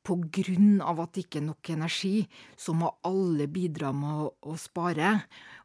på 0.06 0.16
grunn 0.40 0.80
av 0.82 1.04
at 1.04 1.14
det 1.14 1.28
ikke 1.28 1.42
er 1.42 1.48
nok 1.52 1.70
energi, 1.76 2.16
så 2.58 2.74
må 2.74 2.90
alle 3.06 3.46
bidra 3.52 3.92
med 3.94 4.24
å, 4.24 4.32
å 4.50 4.56
spare. 4.58 5.20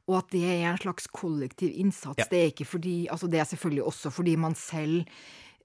Og 0.04 0.18
at 0.18 0.28
det 0.34 0.42
er 0.50 0.66
en 0.68 0.82
slags 0.82 1.08
kollektiv 1.08 1.72
innsats. 1.80 2.20
Ja. 2.20 2.28
Det 2.28 2.42
er 2.42 2.52
ikke 2.52 2.68
fordi 2.68 2.96
Altså 3.08 3.30
det 3.30 3.40
er 3.40 3.48
selvfølgelig 3.48 3.86
også 3.88 4.12
fordi 4.12 4.34
man 4.36 4.56
selv 4.58 5.08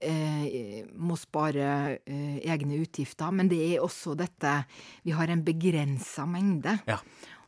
eh, 0.00 0.86
må 0.96 1.16
spare 1.20 1.98
eh, 2.04 2.38
egne 2.50 2.80
utgifter, 2.82 3.30
men 3.34 3.50
det 3.50 3.60
er 3.74 3.84
også 3.84 4.16
dette 4.18 4.54
Vi 5.04 5.12
har 5.16 5.28
en 5.32 5.44
begrensa 5.44 6.26
mengde. 6.26 6.78
Ja. 6.88 6.98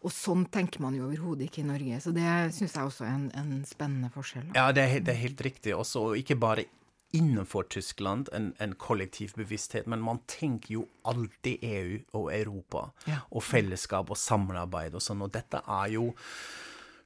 Og 0.03 0.11
sånn 0.11 0.49
tenker 0.51 0.83
man 0.83 0.97
jo 0.99 1.07
overhodet 1.07 1.47
ikke 1.47 1.62
i 1.62 1.69
Norge. 1.69 2.01
Så 2.03 2.11
det 2.15 2.27
syns 2.57 2.75
jeg 2.75 2.88
også 2.88 3.05
er 3.07 3.12
en, 3.15 3.29
en 3.38 3.65
spennende 3.69 4.11
forskjell. 4.11 4.49
Ja, 4.57 4.73
det 4.75 4.83
er, 4.88 5.03
det 5.07 5.15
er 5.15 5.21
helt 5.21 5.43
riktig. 5.47 5.77
Også 5.79 6.09
og 6.09 6.17
ikke 6.19 6.35
bare 6.43 6.65
innenfor 7.12 7.69
Tyskland 7.71 8.29
en, 8.33 8.51
en 8.59 8.73
kollektiv 8.81 9.35
bevissthet, 9.37 9.87
men 9.87 10.01
man 10.03 10.23
tenker 10.27 10.79
jo 10.79 10.85
alltid 11.05 11.62
EU 11.62 11.99
og 12.19 12.31
Europa 12.35 12.87
Ja. 13.07 13.21
og 13.31 13.45
fellesskap 13.45 14.11
og 14.11 14.17
samarbeid 14.17 14.97
og 14.97 15.05
sånn, 15.05 15.23
og 15.23 15.33
dette 15.37 15.61
er 15.61 15.93
jo 15.93 16.07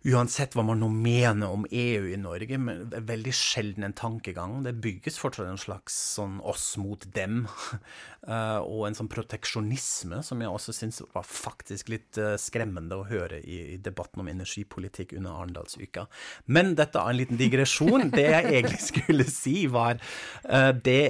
Uansett 0.06 0.54
hva 0.54 0.62
man 0.62 0.78
nå 0.78 0.86
mener 0.92 1.50
om 1.50 1.64
EU 1.66 2.04
i 2.12 2.18
Norge, 2.20 2.58
men 2.62 2.84
det 2.92 3.00
er 3.00 3.06
veldig 3.08 3.32
sjelden 3.34 3.86
en 3.88 3.94
tankegang. 3.96 4.60
Det 4.62 4.76
bygges 4.78 5.18
fortsatt 5.18 5.48
en 5.50 5.58
slags 5.58 5.96
sånn 6.14 6.36
oss 6.46 6.76
mot 6.78 7.02
dem, 7.16 7.40
eh, 8.28 8.60
og 8.60 8.84
en 8.86 8.94
sånn 8.94 9.10
proteksjonisme 9.10 10.20
som 10.22 10.44
jeg 10.44 10.52
også 10.52 10.74
syns 10.76 11.02
var 11.10 11.26
faktisk 11.26 11.90
litt 11.90 12.20
eh, 12.22 12.36
skremmende 12.38 13.00
å 13.00 13.06
høre 13.08 13.40
i, 13.42 13.58
i 13.74 13.80
debatten 13.82 14.22
om 14.22 14.30
energipolitikk 14.30 15.16
under 15.18 15.40
Arendalsuka. 15.40 16.06
Men 16.46 16.76
dette 16.78 17.02
er 17.02 17.10
en 17.10 17.20
liten 17.24 17.40
digresjon. 17.40 18.12
Det 18.14 18.28
jeg 18.28 18.50
egentlig 18.60 18.82
skulle 18.86 19.26
si, 19.26 19.56
var 19.72 19.98
eh, 20.44 20.70
det 20.86 21.02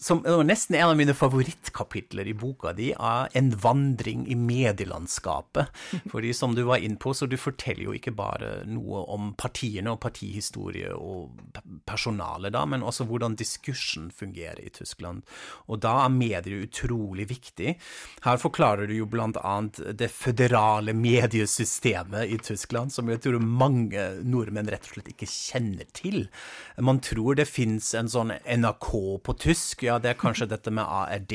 som 0.00 0.24
nesten 0.48 0.78
en 0.78 0.94
av 0.94 0.96
mine 0.96 1.16
favorittkapitler 1.16 2.32
i 2.32 2.36
boka 2.38 2.72
di, 2.72 2.94
er 2.96 3.28
En 3.36 3.50
vandring 3.52 4.24
i 4.30 4.34
medielandskapet. 4.38 5.68
Fordi 6.12 6.32
som 6.32 6.56
du 6.56 6.64
var 6.64 6.80
inne 6.80 6.96
på, 6.96 7.12
så 7.12 7.28
du 7.28 7.36
forteller 7.36 7.84
jo 7.90 7.97
ikke 7.98 8.14
bare 8.16 8.62
noe 8.68 9.02
om 9.12 9.32
partiene 9.38 9.92
og 9.92 10.00
partihistorie 10.02 10.94
og 10.94 11.34
personalet, 11.88 12.52
da, 12.54 12.64
men 12.68 12.84
også 12.86 13.06
hvordan 13.08 13.36
diskursen 13.38 14.08
fungerer 14.14 14.60
i 14.64 14.72
Tyskland. 14.74 15.24
Og 15.68 15.82
da 15.84 15.94
er 16.04 16.14
medier 16.14 16.64
utrolig 16.64 17.28
viktig. 17.30 17.74
Her 18.24 18.40
forklarer 18.40 18.88
du 18.88 18.96
jo 18.96 19.08
blant 19.10 19.38
annet 19.42 19.80
det 19.98 20.10
føderale 20.12 20.94
mediesystemet 20.96 22.32
i 22.32 22.38
Tyskland, 22.42 22.92
som 22.94 23.10
jeg 23.10 23.22
tror 23.24 23.42
mange 23.42 24.04
nordmenn 24.24 24.70
rett 24.70 24.86
og 24.88 24.96
slett 24.96 25.12
ikke 25.12 25.28
kjenner 25.28 25.88
til. 25.96 26.26
Man 26.78 27.02
tror 27.04 27.38
det 27.38 27.48
fins 27.50 27.92
en 27.98 28.10
sånn 28.10 28.32
NRK 28.44 28.90
på 29.24 29.36
tysk, 29.42 29.84
ja, 29.86 29.98
det 30.02 30.12
er 30.12 30.20
kanskje 30.20 30.50
dette 30.50 30.72
med 30.74 30.86
ARD. 30.86 31.34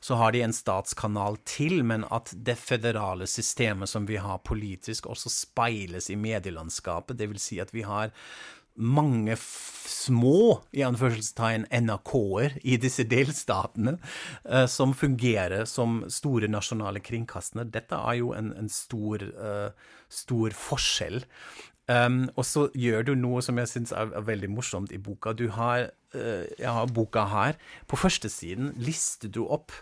Så 0.00 0.18
har 0.20 0.34
de 0.34 0.42
en 0.44 0.56
statskanal 0.56 1.38
til, 1.48 1.82
men 1.86 2.06
at 2.12 2.32
det 2.46 2.58
føderale 2.60 3.28
systemet 3.30 3.90
som 3.90 4.06
vi 4.08 4.18
har 4.20 4.42
politisk, 4.46 5.08
også 5.10 5.32
speiles 5.76 6.10
i 6.10 6.16
medielandskapet. 6.16 7.18
Det 7.18 7.28
vil 7.28 7.40
si 7.40 7.60
at 7.60 7.72
vi 7.74 7.84
har 7.84 8.12
mange 8.76 9.36
små 9.40 10.60
i 10.76 10.82
anførselstegn 10.84 11.64
NRK-er 11.72 12.58
i 12.62 12.76
disse 12.76 13.06
delstatene 13.08 13.96
uh, 14.44 14.66
som 14.68 14.92
fungerer 14.92 15.64
som 15.64 16.04
store 16.08 16.48
nasjonale 16.48 17.00
kringkastere. 17.00 17.64
Dette 17.64 17.96
er 17.96 18.20
jo 18.20 18.34
en, 18.36 18.52
en 18.52 18.68
stor, 18.68 19.24
uh, 19.40 19.70
stor 20.08 20.52
forskjell. 20.52 21.24
Um, 21.88 22.26
og 22.34 22.44
så 22.44 22.66
gjør 22.74 23.06
du 23.06 23.14
noe 23.14 23.40
som 23.40 23.56
jeg 23.62 23.70
syns 23.70 23.94
er, 23.94 24.10
er, 24.10 24.26
veldig 24.26 24.50
morsomt 24.50 24.92
i 24.92 24.98
boka. 24.98 25.32
Du 25.32 25.48
har, 25.54 25.88
uh, 26.12 26.44
jeg 26.58 26.68
har 26.68 26.92
boka 26.92 27.24
her. 27.32 27.56
På 27.88 27.96
førstesiden 27.96 28.74
lister 28.76 29.32
du 29.32 29.46
opp 29.46 29.72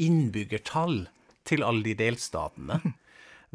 innbyggertall 0.00 1.02
til 1.44 1.66
alle 1.66 1.84
de 1.90 1.98
delstatene. 1.98 2.80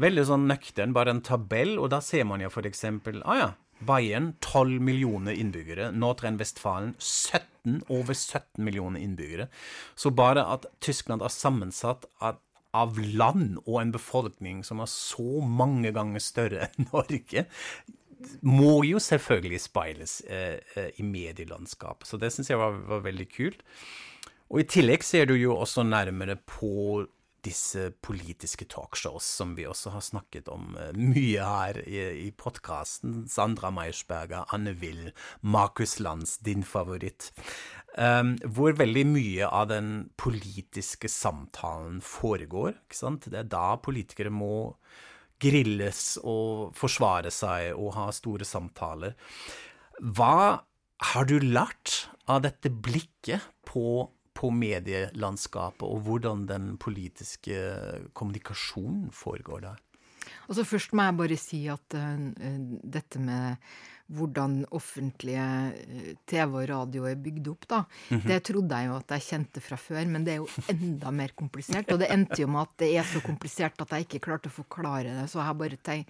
Veldig 0.02 0.24
sånn 0.26 0.48
nøktern, 0.50 0.94
bare 0.96 1.14
en 1.14 1.22
tabell, 1.26 1.76
og 1.78 1.92
da 1.94 2.00
ser 2.02 2.26
man 2.26 2.42
for 2.50 2.66
eksempel 2.66 3.22
ah 3.30 3.38
ja, 3.38 3.50
Bayern 3.84 4.34
12 4.42 4.82
millioner 4.82 5.36
innbyggere. 5.38 5.92
Nordrhein-Westfalen 5.92 6.96
17, 7.00 7.84
over 7.90 8.14
17 8.14 8.64
millioner 8.64 9.04
innbyggere. 9.04 9.50
Så 9.96 10.14
bare 10.16 10.46
at 10.56 10.66
Tyskland 10.84 11.22
er 11.22 11.34
sammensatt 11.34 12.08
av, 12.24 12.40
av 12.74 12.98
land 12.98 13.60
og 13.66 13.82
en 13.82 13.94
befolkning 13.94 14.64
som 14.66 14.82
er 14.84 14.90
så 14.92 15.44
mange 15.46 15.94
ganger 15.96 16.24
større 16.24 16.70
enn 16.70 16.90
Norge, 16.94 17.48
må 18.40 18.86
jo 18.88 19.02
selvfølgelig 19.04 19.60
speiles 19.60 20.22
eh, 20.32 20.62
eh 20.80 21.02
i 21.02 21.04
medielandskapet. 21.04 22.08
Så 22.08 22.18
det 22.18 22.32
syns 22.32 22.50
jeg 22.50 22.62
var, 22.62 22.78
var 22.88 23.04
veldig 23.04 23.28
kult. 23.34 23.66
Og 24.54 24.62
i 24.62 24.70
tillegg 24.70 25.04
ser 25.04 25.28
du 25.28 25.36
jo 25.36 25.58
også 25.58 25.84
nærmere 25.84 26.38
på 26.38 27.04
disse 27.44 27.90
politiske 28.06 28.68
talkshows 28.72 29.28
som 29.40 29.54
vi 29.58 29.68
også 29.70 29.94
har 29.96 30.04
snakket 30.06 30.50
om 30.52 30.74
uh, 30.80 30.90
mye 30.96 31.44
her 31.44 31.80
i, 31.84 32.00
i 32.26 32.30
podkasten. 32.32 33.24
Sandra 33.32 33.72
Meiersberger, 33.74 34.48
Anne 34.56 34.76
Will, 34.82 35.12
Markus 35.42 36.00
Lanz, 36.00 36.38
din 36.44 36.66
favoritt. 36.68 37.32
Um, 37.98 38.36
hvor 38.44 38.74
veldig 38.80 39.06
mye 39.12 39.48
av 39.50 39.70
den 39.70 39.90
politiske 40.18 41.12
samtalen 41.12 42.02
foregår. 42.02 42.78
ikke 42.88 43.02
sant? 43.04 43.30
Det 43.30 43.44
er 43.44 43.52
da 43.52 43.76
politikere 43.78 44.34
må 44.34 44.74
grilles 45.44 46.18
og 46.24 46.74
forsvare 46.78 47.32
seg 47.34 47.74
og 47.76 47.94
ha 47.98 48.08
store 48.16 48.48
samtaler. 48.48 49.18
Hva 50.00 50.64
har 51.14 51.28
du 51.28 51.38
lært 51.44 52.08
av 52.32 52.44
dette 52.46 52.72
blikket 52.72 53.44
på 53.68 54.08
på 54.34 54.50
medielandskapet, 54.54 55.86
og 55.88 56.04
hvordan 56.08 56.48
den 56.50 56.76
politiske 56.82 57.58
kommunikasjonen 58.14 59.12
foregår 59.14 59.66
der? 59.68 59.82
Altså 60.48 60.64
Først 60.68 60.94
må 60.94 61.06
jeg 61.08 61.18
bare 61.20 61.40
si 61.40 61.62
at 61.72 61.98
uh, 61.98 62.60
dette 62.84 63.20
med 63.20 63.56
hvordan 64.14 64.60
offentlige 64.76 65.46
eh, 65.74 66.14
TV 66.30 66.60
og 66.62 66.68
radio 66.70 67.08
er 67.10 67.20
bygd 67.20 67.50
opp, 67.52 67.68
da. 67.68 67.80
Mm 68.10 68.20
-hmm. 68.20 68.28
Det 68.28 68.44
trodde 68.44 68.76
jeg 68.76 68.88
jo 68.88 68.96
at 68.96 69.12
jeg 69.12 69.28
kjente 69.30 69.62
fra 69.62 69.78
før, 69.78 70.06
men 70.06 70.24
det 70.24 70.34
er 70.34 70.38
jo 70.38 70.48
enda 70.70 71.12
mer 71.12 71.32
komplisert. 71.36 71.92
Og 71.92 72.00
det 72.00 72.12
endte 72.12 72.42
jo 72.42 72.48
med 72.48 72.62
at 72.62 72.78
det 72.78 72.98
er 72.98 73.04
så 73.04 73.20
komplisert 73.22 73.82
at 73.82 73.90
jeg 73.90 74.06
ikke 74.06 74.26
klarte 74.26 74.50
å 74.50 74.58
forklare 74.64 75.10
det. 75.22 75.30
Så 75.30 75.40
jeg 75.40 75.46
har 75.46 75.54
bare 75.54 75.78
tenkt, 75.84 76.10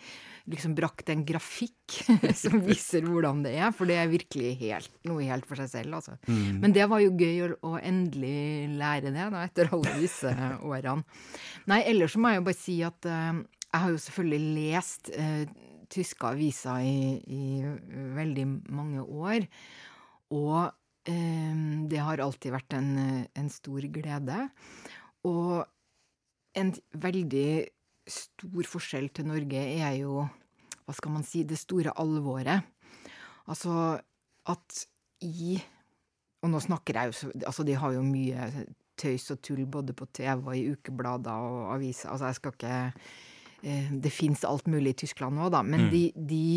liksom 0.50 0.76
brakt 0.76 1.10
en 1.10 1.24
grafikk 1.26 2.04
som 2.44 2.60
viser 2.62 3.02
hvordan 3.08 3.44
det 3.44 3.56
er, 3.56 3.72
for 3.72 3.86
det 3.86 3.96
er 3.96 4.12
virkelig 4.12 4.58
helt, 4.60 4.92
noe 5.08 5.24
helt 5.24 5.46
for 5.46 5.56
seg 5.56 5.70
selv, 5.70 5.96
altså. 5.96 6.18
Mm. 6.28 6.60
Men 6.60 6.76
det 6.76 6.90
var 6.90 7.00
jo 7.00 7.16
gøy 7.16 7.56
å, 7.62 7.78
endelig 7.80 8.70
lære 8.80 9.12
det, 9.12 9.30
da, 9.32 9.44
etter 9.44 9.72
alle 9.72 9.98
disse 10.02 10.34
årene. 10.62 11.04
Nei, 11.72 11.84
ellers 11.88 12.16
så 12.16 12.20
må 12.20 12.34
jeg 12.34 12.42
jo 12.42 12.48
bare 12.50 12.60
si 12.60 12.78
at 12.84 13.08
uh, 13.08 13.44
jeg 13.74 13.82
har 13.82 13.94
jo 13.94 14.02
selvfølgelig 14.04 14.58
lest 14.58 15.14
uh, 15.16 15.46
tyske 15.94 16.30
aviser 16.34 16.84
i, 16.86 17.20
i 17.24 17.44
veldig 18.18 18.46
mange 18.74 19.04
år. 19.04 19.46
Og 20.34 20.58
eh, 21.10 21.64
det 21.90 22.02
har 22.02 22.24
alltid 22.24 22.56
vært 22.56 22.78
en, 22.78 22.92
en, 23.26 23.52
stor 23.54 23.86
glede. 23.94 24.40
Og 25.30 25.64
en 26.60 26.74
veldig 27.06 27.50
stor 28.10 28.70
forskjell 28.70 29.10
til 29.16 29.30
Norge 29.30 29.62
er 29.78 30.00
jo, 30.02 30.26
hva 30.84 30.96
skal 30.98 31.14
man 31.16 31.28
si, 31.28 31.46
det 31.48 31.62
store 31.62 31.94
alvoret. 32.02 32.66
Altså 33.48 34.00
at 34.50 34.84
i 35.24 35.56
Og 36.44 36.50
nå 36.52 36.60
snakker 36.60 36.98
jeg 37.00 37.12
jo 37.12 37.30
Altså, 37.48 37.64
de 37.64 37.76
har 37.80 37.94
jo 37.96 38.02
mye 38.04 38.48
tøys 39.00 39.30
og 39.32 39.40
tull 39.44 39.64
både 39.66 39.96
på 39.96 40.08
TV 40.14 40.42
og 40.44 40.56
i 40.58 40.66
ukeblader 40.74 41.32
og 41.32 41.74
aviser. 41.76 42.10
Altså, 42.12 42.26
jeg 42.30 42.36
skal 42.36 42.54
ikke 42.54 42.76
det 43.64 44.12
fins 44.12 44.44
alt 44.44 44.68
mulig 44.68 44.94
i 44.94 45.02
Tyskland 45.06 45.38
nå, 45.40 45.50
da, 45.54 45.62
men 45.64 45.88
mm. 45.88 45.92
de, 45.94 46.02
de, 46.32 46.48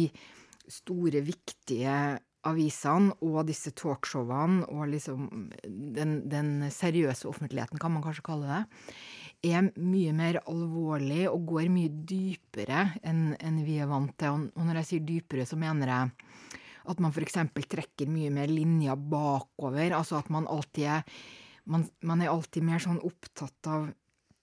store, 0.67 1.21
viktige 1.23 1.93
avisene 2.47 3.15
og 3.23 3.45
disse 3.47 3.73
talkshowene 3.79 4.67
og 4.71 4.89
liksom 4.91 5.29
den, 5.95 6.17
den, 6.31 6.51
seriøse 6.75 7.29
offentligheten, 7.31 7.79
kan 7.83 7.95
man 7.95 8.03
kanskje 8.03 8.27
kalle 8.27 8.51
det, 8.51 8.91
er 9.47 9.69
mye 9.79 10.15
mer 10.17 10.41
alvorlig 10.43 11.27
og 11.31 11.47
går 11.53 11.71
mye 11.71 11.93
dypere 12.09 12.89
enn, 13.07 13.37
en 13.39 13.63
vi 13.67 13.79
er 13.79 13.91
vant 13.91 14.15
til. 14.19 14.49
Og 14.57 14.67
når 14.67 14.81
jeg 14.81 14.91
sier 14.91 15.07
dypere, 15.07 15.47
så 15.47 15.59
mener 15.61 15.93
jeg 15.93 16.15
at 16.91 17.03
man 17.03 17.13
f.eks. 17.15 17.39
trekker 17.55 18.11
mye 18.11 18.33
mer 18.35 18.51
linja 18.51 18.97
bakover. 18.97 19.95
Altså 19.95 20.19
at 20.19 20.31
man 20.35 20.49
alltid 20.51 20.89
er 20.97 21.07
man, 21.71 21.87
man 22.07 22.23
er 22.23 22.31
alltid 22.31 22.65
mer 22.67 22.83
sånn 22.83 23.03
opptatt 23.05 23.71
av 23.71 23.89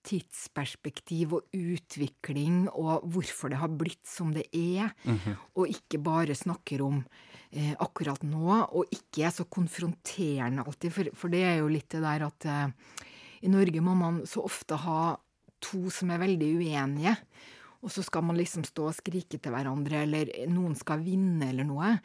tidsperspektiv 0.04 1.38
og 1.38 1.56
utvikling 1.56 2.66
og 2.72 3.06
hvorfor 3.13 3.54
det 3.54 3.62
har 3.62 3.72
blitt 3.72 4.04
som 4.08 4.34
det 4.34 4.46
er, 4.52 4.92
mm 5.04 5.18
-hmm. 5.18 5.36
og 5.56 5.68
ikke 5.68 5.98
bare 5.98 6.36
snakker 6.36 6.82
om 6.82 7.06
eh, 7.52 7.76
akkurat 7.80 8.24
nå, 8.24 8.68
og 8.72 8.86
ikke 8.92 9.26
er 9.26 9.32
så 9.32 9.44
konfronterende 9.44 10.63
alltid, 10.66 10.94
for, 10.94 11.16
for 11.16 11.28
det 11.30 11.44
er 11.44 11.58
jo 11.58 11.68
litt 11.68 11.89
det 11.89 12.02
der 12.02 12.26
at 12.26 12.46
eh, 12.46 12.68
i 13.42 13.48
Norge 13.48 13.82
må 13.82 13.94
man 13.94 14.26
så 14.26 14.44
ofte 14.44 14.76
ha 14.76 15.18
to 15.60 15.89
som 15.89 16.12
er 16.12 16.22
veldig 16.22 16.56
uenige. 16.58 17.16
Og 17.84 17.92
så 17.92 18.04
skal 18.04 18.24
man 18.24 18.38
liksom 18.39 18.63
stå 18.63 18.88
og 18.88 18.96
skrike 18.96 19.38
til 19.38 19.52
hverandre, 19.52 20.06
eller 20.06 20.30
noen 20.48 20.76
skal 20.76 21.04
vinne, 21.04 21.50
eller 21.50 21.68
noe. 21.68 21.98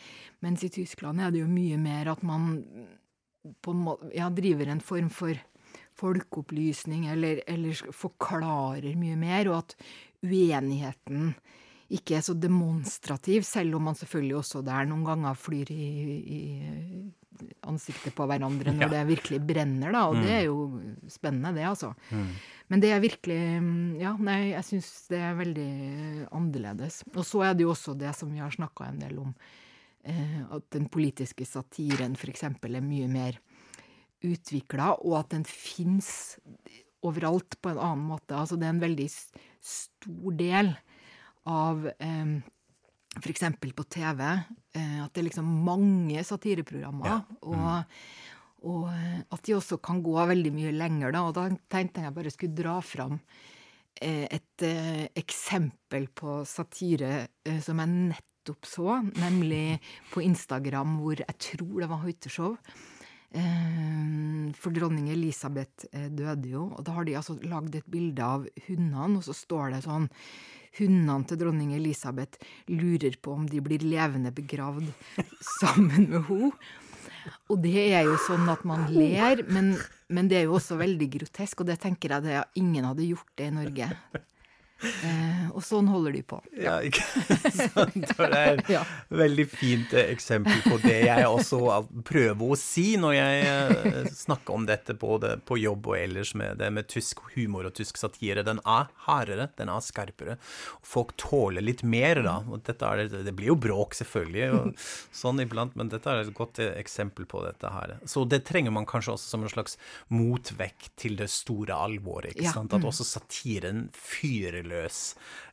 Mens 0.43 0.65
i 0.67 0.73
Tyskland 0.75 1.21
er 1.23 1.31
det 1.31 1.45
jo 1.45 1.51
mye 1.51 1.79
mer 1.79 2.11
at 2.11 2.25
man 2.27 2.65
på 3.63 3.75
en 3.75 3.85
måte, 3.87 4.11
ja, 4.17 4.27
driver 4.35 4.73
en 4.73 4.83
form 4.83 5.11
for 5.15 5.39
folkeopplysning 5.99 7.09
eller, 7.13 7.43
eller, 7.51 7.79
forklarer 7.95 8.95
mye 8.99 9.19
mer, 9.19 9.51
og 9.51 9.63
at 9.63 9.77
uenigheten 10.25 11.33
ikke 11.95 12.19
er 12.19 12.25
så 12.27 12.35
demonstrativ, 12.37 13.47
selv 13.49 13.79
om 13.79 13.89
man 13.89 13.97
selvfølgelig 13.97 14.37
også 14.43 14.61
der 14.67 14.89
noen 14.91 15.07
ganger 15.09 15.39
flyr 15.41 15.71
i, 15.73 15.87
i 16.21 16.41
ansiktet 17.69 18.15
på 18.17 18.27
hverandre 18.29 18.73
når 18.75 18.87
ja. 18.87 18.91
det 18.93 19.03
virkelig 19.13 19.41
brenner, 19.47 19.93
da. 19.95 20.05
Og 20.11 20.19
mm. 20.19 20.25
det 20.25 20.33
er 20.35 20.45
jo 20.47 20.57
spennende, 21.11 21.55
det, 21.57 21.67
altså. 21.69 21.93
Mm. 22.11 22.33
Men 22.69 22.83
det 22.85 22.91
er 22.93 23.05
virkelig 23.05 23.39
Ja, 24.03 24.15
nei, 24.21 24.39
jeg 24.53 24.67
syns 24.67 24.91
det 25.13 25.23
er 25.25 25.39
veldig 25.39 25.71
annerledes. 26.35 27.03
Og 27.15 27.25
så 27.27 27.47
er 27.47 27.57
det 27.57 27.65
jo 27.67 27.73
også 27.73 27.97
det 27.99 28.13
som 28.19 28.33
vi 28.33 28.43
har 28.43 28.55
snakka 28.55 28.91
en 28.91 29.01
del 29.03 29.21
om, 29.23 29.33
eh, 30.05 30.41
at 30.45 30.69
den 30.75 30.89
politiske 30.93 31.47
satiren 31.49 32.19
f.eks. 32.19 32.45
er 32.45 32.81
mye 32.85 33.09
mer 33.13 33.41
utvikla, 34.25 34.95
og 35.05 35.19
at 35.21 35.33
den 35.35 35.45
fins 35.47 36.39
overalt 37.07 37.59
på 37.63 37.73
en 37.73 37.81
annen 37.81 38.07
måte. 38.11 38.37
Altså 38.37 38.59
det 38.59 38.67
er 38.67 38.75
en 38.75 38.85
veldig 38.85 39.09
stor 39.09 40.39
del 40.39 40.73
av 41.49 41.85
eh, 41.99 42.33
f.eks. 43.19 43.45
på 43.61 43.87
TV 43.91 44.25
eh, 44.29 44.99
at 45.03 45.13
det 45.13 45.23
er 45.23 45.29
liksom 45.29 45.53
mange 45.67 46.25
satireprogrammer. 46.27 47.09
Ja. 47.09 47.21
Mm. 47.39 47.53
Og, 47.53 47.95
og, 48.69 48.89
eh, 48.93 49.21
at 49.23 49.45
de 49.47 49.57
også 49.57 49.79
kan 49.83 50.03
gå 50.05 50.17
veldig 50.33 50.53
mye 50.55 50.75
lenger, 50.75 51.15
da. 51.15 51.25
Og 51.29 51.39
da 51.39 51.47
tenkte 51.71 52.05
jeg 52.05 52.17
bare 52.19 52.35
skulle 52.35 52.59
dra 52.59 52.79
fram 52.85 53.17
eh, 54.03 54.27
et 54.27 54.67
eh, 54.67 55.07
eksempel 55.19 56.11
på 56.11 56.43
satire 56.49 57.29
eh, 57.47 57.63
som 57.65 57.81
jeg 57.83 57.95
nettopp 58.13 58.69
så, 58.69 59.01
nemlig 59.21 59.79
på 60.13 60.23
Instagram, 60.27 60.99
hvor 61.03 61.23
jeg 61.23 61.43
tror 61.51 61.83
det 61.83 61.91
var 61.91 62.05
Høyteshow 62.05 62.57
For 64.59 64.73
dronning 64.73 65.11
Elisabeth 65.13 65.89
eh, 65.93 66.09
døde 66.09 66.49
jo, 66.49 66.69
og 66.73 66.85
da 66.87 66.95
har 66.97 67.05
de 67.05 67.17
altså 67.19 67.37
lagd 67.45 67.77
et 67.77 67.89
bilde 67.91 68.25
av 68.25 68.47
hundene, 68.67 69.19
og 69.19 69.27
så 69.27 69.37
står 69.37 69.75
det 69.77 69.85
sånn 69.89 70.09
Hundene 70.79 71.25
til 71.27 71.39
dronning 71.41 71.73
Elisabeth 71.75 72.39
lurer 72.71 73.17
på 73.25 73.33
om 73.35 73.47
de 73.51 73.59
blir 73.65 73.83
levende 73.83 74.31
begravd 74.37 74.91
sammen 75.59 76.07
med 76.13 76.29
henne. 76.29 76.53
Og 77.51 77.59
det 77.65 77.87
er 77.89 78.05
jo 78.07 78.15
sånn 78.29 78.47
at 78.53 78.63
man 78.69 78.85
ler, 78.93 79.43
men, 79.51 79.73
men 80.13 80.29
det 80.31 80.39
er 80.39 80.47
jo 80.47 80.59
også 80.61 80.79
veldig 80.79 81.09
grotesk, 81.17 81.65
og 81.65 81.71
det 81.73 81.81
tenker 81.83 82.15
jeg 82.15 82.27
det 82.29 82.45
ingen 82.61 82.87
hadde 82.87 83.09
gjort 83.09 83.33
det 83.41 83.49
i 83.49 83.57
Norge. 83.57 83.89
Eh, 84.79 85.49
og 85.51 85.63
sånn 85.67 85.89
holder 85.91 86.13
de 86.15 86.21
på. 86.23 86.37
Ja, 86.55 86.77
ikke 86.87 87.03
sant? 87.51 87.97
Det 88.19 88.29
er 88.31 88.61
Ja. 88.71 88.83
et 88.85 89.17
veldig 89.19 89.47
fint 89.51 89.93
eh, 89.97 90.11
eksempel 90.13 90.61
på 90.63 90.77
det 90.85 91.01
jeg 91.09 91.25
også 91.27 91.59
prøver 92.07 92.53
å 92.55 92.59
si 92.59 92.93
når 93.01 93.15
jeg 93.17 93.49
eh, 93.49 94.11
snakker 94.15 94.55
om 94.55 94.67
dette 94.69 94.95
både 94.99 95.33
på 95.49 95.59
jobb 95.59 95.89
og 95.91 95.97
ellers 95.99 96.31
med 96.39 96.61
det 96.63 96.69
med 96.75 96.87
tysk 96.91 97.25
humor 97.35 97.67
og 97.71 97.75
tysk 97.79 97.99
satire. 97.99 98.45
Den 98.47 98.61
er 98.69 98.87
hardere, 99.09 99.49
den 99.59 99.73
er 99.73 99.83
skarpere. 99.83 100.37
Folk 100.87 101.17
tåler 101.19 101.65
litt 101.65 101.83
mer, 101.83 102.23
da. 102.23 102.37
Og 102.47 102.63
dette 102.69 102.87
er, 102.87 103.09
det 103.27 103.35
blir 103.35 103.51
jo 103.53 103.59
bråk, 103.59 103.97
selvfølgelig, 103.99 104.47
og 104.55 104.87
sånn 105.23 105.43
iblant, 105.43 105.75
men 105.79 105.91
dette 105.91 106.11
er 106.13 106.23
et 106.23 106.33
godt 106.39 106.63
eh, 106.63 106.71
eksempel 106.79 107.27
på 107.31 107.43
dette 107.49 107.73
her. 107.75 107.97
Så 108.07 108.23
det 108.31 108.45
trenger 108.49 108.75
man 108.79 108.87
kanskje 108.89 109.17
også 109.17 109.33
som 109.35 109.43
en 109.47 109.51
slags 109.53 109.75
motvekt 110.15 110.93
til 111.03 111.19
det 111.19 111.29
store 111.33 111.75
alvoret, 111.77 112.33
ikke 112.37 112.47
Ja, 112.47 112.55
sant? 112.57 112.75
At 112.79 112.85
også 112.87 113.07
satiren 113.07 113.89
fyrer 113.97 114.63
løs 114.69 115.03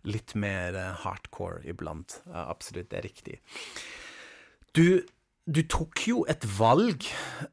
litt 0.08 0.36
mer 0.39 0.78
eh, 0.78 1.04
hardcore 1.06 1.63
iblant. 1.69 2.19
Absolutt, 2.32 2.91
det 2.91 2.99
er 2.99 3.08
riktig. 3.08 3.39
Du, 4.75 4.99
du 5.45 5.62
tok 5.69 6.01
jo 6.10 6.23
et 6.32 6.43
valg 6.58 7.06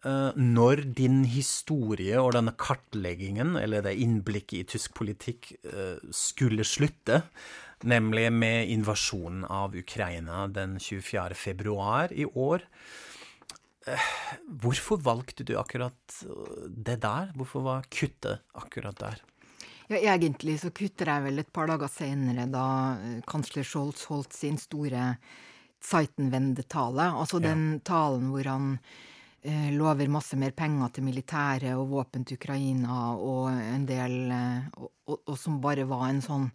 uh, 0.03 0.33
når 0.35 0.81
din 0.97 1.23
historie 1.29 2.17
og 2.19 2.33
denne 2.35 2.55
kartleggingen, 2.59 3.55
eller 3.61 3.85
det 3.85 3.99
innblikket 4.01 4.59
i 4.59 4.69
tysk 4.75 4.97
politikk, 4.99 5.53
uh, 5.69 6.01
skulle 6.11 6.67
slutte. 6.67 7.23
Nemlig 7.87 8.29
med 8.35 8.71
invasjonen 8.75 9.45
av 9.51 9.77
Ukraina 9.79 10.47
den 10.51 10.79
24. 10.81 11.37
februar 11.39 12.15
i 12.15 12.27
år. 12.27 12.67
Uh, 13.87 14.11
Hvorfor 14.63 14.99
valgte 15.03 15.47
du 15.47 15.55
akkurat 15.61 16.23
det 16.67 16.99
der? 17.05 17.31
Hvorfor 17.39 17.67
var 17.67 17.87
kuttet 17.91 18.43
akkurat 18.59 18.99
der? 18.99 19.23
Ja, 19.93 20.15
egentlig 20.15 20.55
så 20.63 20.71
kutter 20.73 21.11
jeg 21.11 21.25
vel 21.27 21.41
et 21.43 21.49
par 21.53 21.69
dager 21.69 21.91
senere, 21.93 22.47
da 22.49 22.67
eh, 22.97 23.19
kansler 23.29 23.67
Scholz 23.67 24.07
holdt 24.09 24.33
sin 24.33 24.57
store 24.61 25.11
Zeitenwende-tale. 25.85 27.11
Altså 27.19 27.41
den 27.43 27.83
talen 27.85 28.31
hvor 28.33 28.49
han 28.49 28.71
eh, 29.43 29.69
lover 29.75 30.09
masse 30.15 30.39
mer 30.41 30.55
penger 30.57 30.95
til 30.95 31.05
militæret 31.05 31.75
og 31.77 31.91
våpen 31.91 32.25
til 32.25 32.41
Ukraina 32.41 33.03
og 33.19 33.51
en 33.53 33.85
del 33.91 34.17
eh, 34.33 34.71
og, 34.79 34.89
og, 35.11 35.19
og 35.27 35.37
som 35.43 35.61
bare 35.61 35.85
var 35.91 36.07
en 36.09 36.25
sånn 36.25 36.49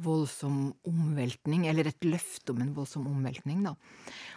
voldsom 0.00 0.70
omveltning, 0.88 1.66
eller 1.68 1.90
et 1.90 2.08
løfte 2.08 2.54
om 2.54 2.62
en 2.64 2.72
voldsom 2.72 3.08
omveltning, 3.10 3.66
da. 3.66 3.74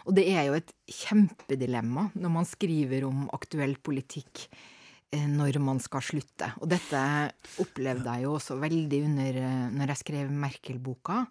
Og 0.09 0.17
det 0.17 0.27
er 0.33 0.49
jo 0.49 0.59
et 0.59 0.75
kjempedilemma 0.89 2.09
når 2.17 2.35
man 2.35 2.49
skriver 2.49 3.05
om 3.07 3.27
aktuell 3.37 3.77
politikk 3.79 4.47
når 5.11 5.57
man 5.59 5.79
skal 5.83 6.03
slutte. 6.05 6.47
Og 6.63 6.69
dette 6.71 6.99
opplevde 7.59 8.07
jeg 8.07 8.23
jo 8.23 8.35
også 8.37 8.55
veldig 8.61 9.01
under 9.09 9.39
eh, 9.41 9.67
Når 9.75 9.91
jeg 9.91 9.99
skrev 9.99 10.31
Merkel-boka, 10.31 11.25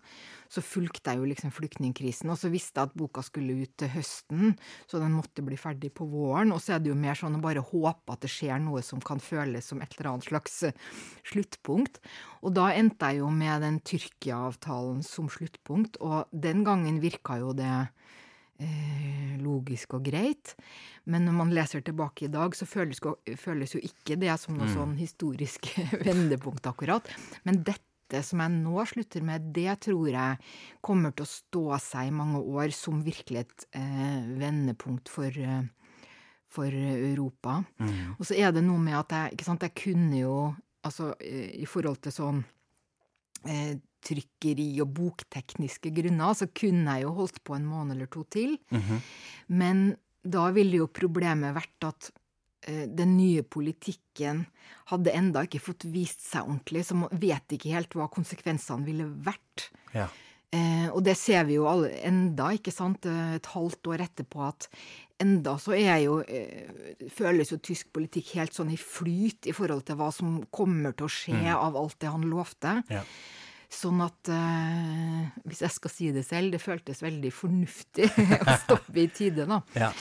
så 0.50 0.62
fulgte 0.66 1.12
jeg 1.12 1.20
jo 1.20 1.28
liksom 1.30 1.52
flyktningkrisen, 1.54 2.30
og 2.32 2.36
så 2.40 2.50
visste 2.50 2.80
jeg 2.80 2.90
at 2.90 2.96
boka 2.98 3.22
skulle 3.22 3.54
ut 3.62 3.72
til 3.78 3.92
høsten, 3.92 4.56
så 4.90 4.98
den 4.98 5.14
måtte 5.14 5.44
bli 5.46 5.56
ferdig 5.60 5.92
på 5.94 6.08
våren. 6.10 6.50
Og 6.52 6.58
så 6.60 6.74
er 6.74 6.82
det 6.82 6.90
jo 6.90 6.98
mer 6.98 7.16
sånn 7.16 7.38
å 7.38 7.42
bare 7.44 7.62
håpe 7.62 8.16
at 8.16 8.24
det 8.26 8.32
skjer 8.34 8.58
noe 8.60 8.82
som 8.84 9.00
kan 9.00 9.22
føles 9.22 9.70
som 9.70 9.80
et 9.80 9.94
eller 9.96 10.12
annet 10.12 10.28
slags 10.28 10.60
eh, 10.68 10.76
sluttpunkt. 11.30 12.02
Og 12.42 12.56
da 12.58 12.72
endte 12.74 13.12
jeg 13.12 13.22
jo 13.22 13.30
med 13.32 13.64
den 13.64 13.80
Tyrkia-avtalen 13.86 15.04
som 15.06 15.30
sluttpunkt, 15.32 16.00
og 16.04 16.28
den 16.34 16.66
gangen 16.66 17.00
virka 17.00 17.38
jo 17.40 17.54
det 17.56 17.70
eh, 17.70 18.09
logisk 19.40 19.94
og 19.96 20.04
greit. 20.04 20.54
Men 21.08 21.24
når 21.26 21.36
man 21.38 21.52
leser 21.56 21.84
tilbake 21.84 22.26
i 22.26 22.32
dag, 22.32 22.54
så 22.56 22.68
føles, 22.68 23.00
føles 23.40 23.76
jo 23.76 23.80
ikke 23.84 24.18
det 24.20 24.34
som 24.42 24.58
noe 24.58 24.68
sånn 24.70 24.96
historisk 25.00 25.70
vendepunkt, 26.08 26.68
akkurat. 26.68 27.08
Men 27.48 27.62
dette 27.64 28.20
som 28.26 28.42
jeg 28.42 28.52
nå 28.58 28.84
slutter 28.90 29.24
med, 29.24 29.50
det 29.54 29.78
tror 29.86 30.08
jeg 30.12 30.38
kommer 30.84 31.14
til 31.14 31.24
å 31.24 31.32
stå 31.32 31.66
seg 31.82 32.10
i 32.10 32.16
mange 32.20 32.42
år 32.42 32.74
som 32.74 33.04
virkelig 33.06 33.44
et 33.44 33.68
eh, 33.80 34.24
vendepunkt 34.40 35.08
for 35.12 35.30
eh, 35.32 35.62
for 36.50 36.74
Europa. 36.74 37.60
Og 38.18 38.26
så 38.26 38.34
er 38.34 38.54
det 38.54 38.64
noe 38.66 38.80
med 38.82 38.96
at 38.98 39.14
jeg, 39.14 39.44
sant, 39.46 39.62
jeg 39.62 39.76
kunne 39.78 40.18
jo, 40.18 40.34
altså 40.86 41.12
eh, 41.22 41.52
i 41.62 41.68
forhold 41.68 42.00
til 42.02 42.14
sånn 42.14 42.40
eh, 43.46 43.76
trykkeri 44.06 44.68
og 44.84 44.94
boktekniske 44.96 45.92
grunner, 45.96 46.36
så 46.36 46.48
kunne 46.48 46.96
jeg 46.96 47.06
jo 47.06 47.16
holdt 47.18 47.42
på 47.44 47.56
en 47.56 47.68
måned 47.68 47.96
eller 47.96 48.10
to 48.12 48.24
til. 48.32 48.56
Men 49.48 49.90
da 50.22 50.48
ville 50.54 50.82
jo 50.82 50.90
problemet 50.92 51.56
vært 51.56 51.88
at 51.88 52.10
eh, 52.68 52.86
den 52.86 53.16
nye 53.16 53.42
politikken 53.42 54.44
hadde 54.92 55.14
enda 55.16 55.44
ikke 55.46 55.62
fått 55.62 55.86
vist 55.92 56.24
seg 56.26 56.44
ordentlig, 56.44 56.84
så 56.86 56.98
man 56.98 57.22
vet 57.22 57.56
ikke 57.56 57.72
helt 57.72 57.94
hva 57.96 58.10
konsekvensene 58.12 58.84
ville 58.88 59.08
vært. 59.24 59.70
Ja. 59.96 60.10
Eh, 60.50 60.88
og 60.90 61.04
det 61.06 61.14
ser 61.14 61.44
vi 61.46 61.60
jo 61.60 61.68
alle, 61.70 61.92
enda, 62.06 62.48
ikke 62.56 62.72
sant, 62.74 63.06
eh, 63.06 63.36
et 63.38 63.46
halvt 63.52 63.86
år 63.92 64.02
etterpå, 64.08 64.48
at 64.48 64.66
enda 65.22 65.54
så 65.62 65.76
er 65.76 66.00
jo, 66.02 66.16
eh, 66.26 67.06
føles 67.14 67.52
jo 67.52 67.58
tysk 67.62 67.92
politikk 67.94 68.32
helt 68.34 68.56
sånn 68.56 68.72
i 68.74 68.78
flyt 68.80 69.46
i 69.46 69.54
forhold 69.54 69.84
til 69.86 70.00
hva 70.00 70.10
som 70.12 70.40
kommer 70.50 70.96
til 70.96 71.06
å 71.06 71.12
skje 71.12 71.54
av 71.54 71.76
alt 71.76 72.00
det 72.00 72.10
han 72.10 72.26
lovte. 72.26 72.82
Ja. 72.90 73.04
Sånn 73.70 74.00
at 74.02 74.28
eh, 74.34 75.28
hvis 75.46 75.60
jeg 75.62 75.74
skal 75.76 75.92
si 75.94 76.08
det 76.14 76.24
selv, 76.26 76.50
det 76.56 76.58
føltes 76.62 77.04
veldig 77.04 77.30
fornuftig 77.34 78.08
å 78.42 78.56
stoppe 78.64 79.04
i 79.04 79.06
tide, 79.14 79.46
da. 79.46 79.60
Ja. 79.78 79.92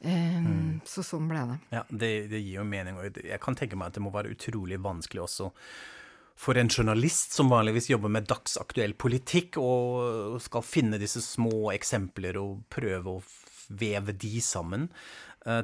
Eh, 0.00 0.48
Så 0.88 1.04
sånn 1.04 1.28
ble 1.28 1.42
det. 1.50 1.58
Ja, 1.76 1.84
det, 1.90 2.10
det 2.32 2.40
gir 2.40 2.62
jo 2.62 2.64
mening. 2.64 2.96
Og 3.02 3.20
jeg 3.20 3.40
kan 3.44 3.58
tenke 3.58 3.76
meg 3.76 3.90
at 3.92 3.98
det 3.98 4.04
må 4.06 4.14
være 4.14 4.32
utrolig 4.32 4.80
vanskelig 4.80 5.26
også 5.26 5.52
for 6.38 6.54
en 6.54 6.68
journalist 6.70 7.32
som 7.34 7.48
vanligvis 7.50 7.88
jobber 7.90 8.12
med 8.14 8.28
dagsaktuell 8.30 8.92
politikk, 8.94 9.56
og 9.58 10.36
skal 10.44 10.62
finne 10.62 11.00
disse 11.02 11.18
små 11.24 11.72
eksempler 11.74 12.38
og 12.38 12.60
prøve 12.70 13.16
å 13.16 13.22
veve 13.74 14.14
de 14.14 14.38
sammen, 14.40 14.86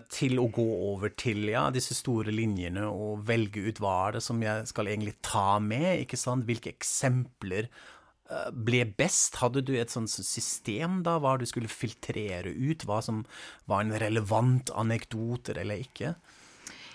til 0.09 0.39
å 0.41 0.47
gå 0.55 0.65
over 0.93 1.13
til 1.19 1.49
ja, 1.51 1.67
disse 1.75 1.97
store 1.97 2.33
linjene 2.33 2.87
og 2.89 3.25
velge 3.29 3.67
ut 3.67 3.81
hva 3.83 3.95
er 4.07 4.17
det 4.17 4.23
som 4.25 4.39
jeg 4.41 4.69
skal 4.71 4.89
egentlig 4.89 5.17
ta 5.25 5.59
med, 5.61 6.05
ikke 6.05 6.19
sant? 6.21 6.47
Hvilke 6.49 6.73
eksempler 6.73 7.69
eh, 7.69 8.51
ble 8.55 8.85
best? 8.97 9.37
Hadde 9.43 9.65
du 9.67 9.75
et 9.77 9.93
sånt 9.93 10.13
system 10.13 11.03
da, 11.05 11.19
hva 11.21 11.35
du 11.41 11.45
skulle 11.51 11.73
filtrere 11.73 12.55
ut, 12.55 12.87
hva 12.89 13.01
som 13.05 13.25
var 13.69 13.85
en 13.85 13.97
relevant 14.01 14.73
anekdoter 14.73 15.61
eller 15.65 15.83
ikke? 15.85 16.15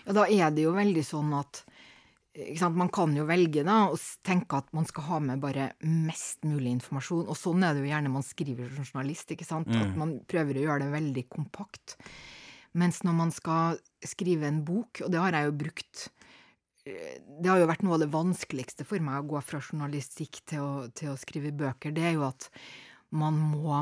Ja, 0.07 0.15
da 0.21 0.25
er 0.25 0.49
det 0.55 0.65
jo 0.65 0.73
veldig 0.77 1.05
sånn 1.05 1.35
at 1.37 1.65
Man 2.71 2.87
kan 2.93 3.11
jo 3.17 3.25
velge 3.27 3.65
da, 3.67 3.89
og 3.91 3.99
tenke 4.23 4.61
at 4.61 4.69
man 4.71 4.85
skal 4.87 5.03
ha 5.09 5.17
med 5.19 5.41
bare 5.43 5.73
mest 5.83 6.45
mulig 6.47 6.71
informasjon. 6.77 7.25
Og 7.27 7.35
sånn 7.35 7.65
er 7.65 7.73
det 7.75 7.81
jo 7.83 7.89
gjerne 7.89 8.11
man 8.13 8.23
skriver 8.23 8.69
som 8.77 8.85
journalist. 8.85 9.33
ikke 9.33 9.47
sant? 9.47 9.67
At 9.75 9.97
man 9.99 10.13
prøver 10.29 10.61
å 10.61 10.63
gjøre 10.63 10.85
det 10.85 10.93
veldig 10.93 11.23
kompakt. 11.33 11.97
Mens 12.77 13.01
når 13.03 13.15
man 13.17 13.31
skal 13.33 13.79
skrive 14.05 14.45
en 14.47 14.63
bok, 14.67 15.01
og 15.05 15.11
det 15.11 15.19
har 15.19 15.33
jeg 15.33 15.47
jo 15.49 15.55
brukt 15.63 16.03
eh, 16.85 17.15
Det 17.41 17.49
har 17.49 17.59
jo 17.63 17.69
vært 17.71 17.81
noe 17.85 17.95
av 17.97 18.03
det 18.03 18.11
vanskeligste 18.13 18.85
for 18.85 18.99
meg 19.01 19.23
å 19.23 19.29
gå 19.33 19.41
fra 19.41 19.59
journalistikk 19.61 20.43
til 20.45 20.61
å, 20.61 20.73
til 20.93 21.13
å 21.13 21.17
skrive 21.17 21.51
bøker. 21.55 21.91
Det 21.95 22.03
er 22.11 22.13
jo 22.19 22.27
at 22.27 22.49
man 23.09 23.39
må 23.39 23.79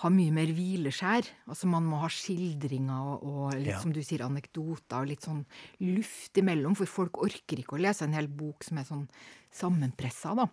ha 0.00 0.08
mye 0.08 0.32
mer 0.32 0.48
hvileskjær. 0.56 1.26
Altså 1.52 1.68
man 1.68 1.84
må 1.84 1.98
ha 2.00 2.08
skildringer 2.08 3.10
og, 3.12 3.26
og 3.28 3.50
litt 3.58 3.74
Ja. 3.74 3.80
som 3.82 3.92
du 3.92 4.00
sier, 4.00 4.22
anekdoter 4.24 5.02
og 5.02 5.10
litt 5.10 5.26
sånn 5.26 5.42
luft 5.84 6.40
imellom, 6.40 6.72
for 6.78 6.88
folk 6.88 7.20
orker 7.20 7.60
ikke 7.60 7.76
å 7.76 7.82
lese 7.84 8.06
en 8.08 8.16
hel 8.16 8.28
bok 8.32 8.64
som 8.64 8.80
er 8.80 8.88
sånn 8.88 9.04
sammenpressa, 9.52 10.32
da. 10.38 10.46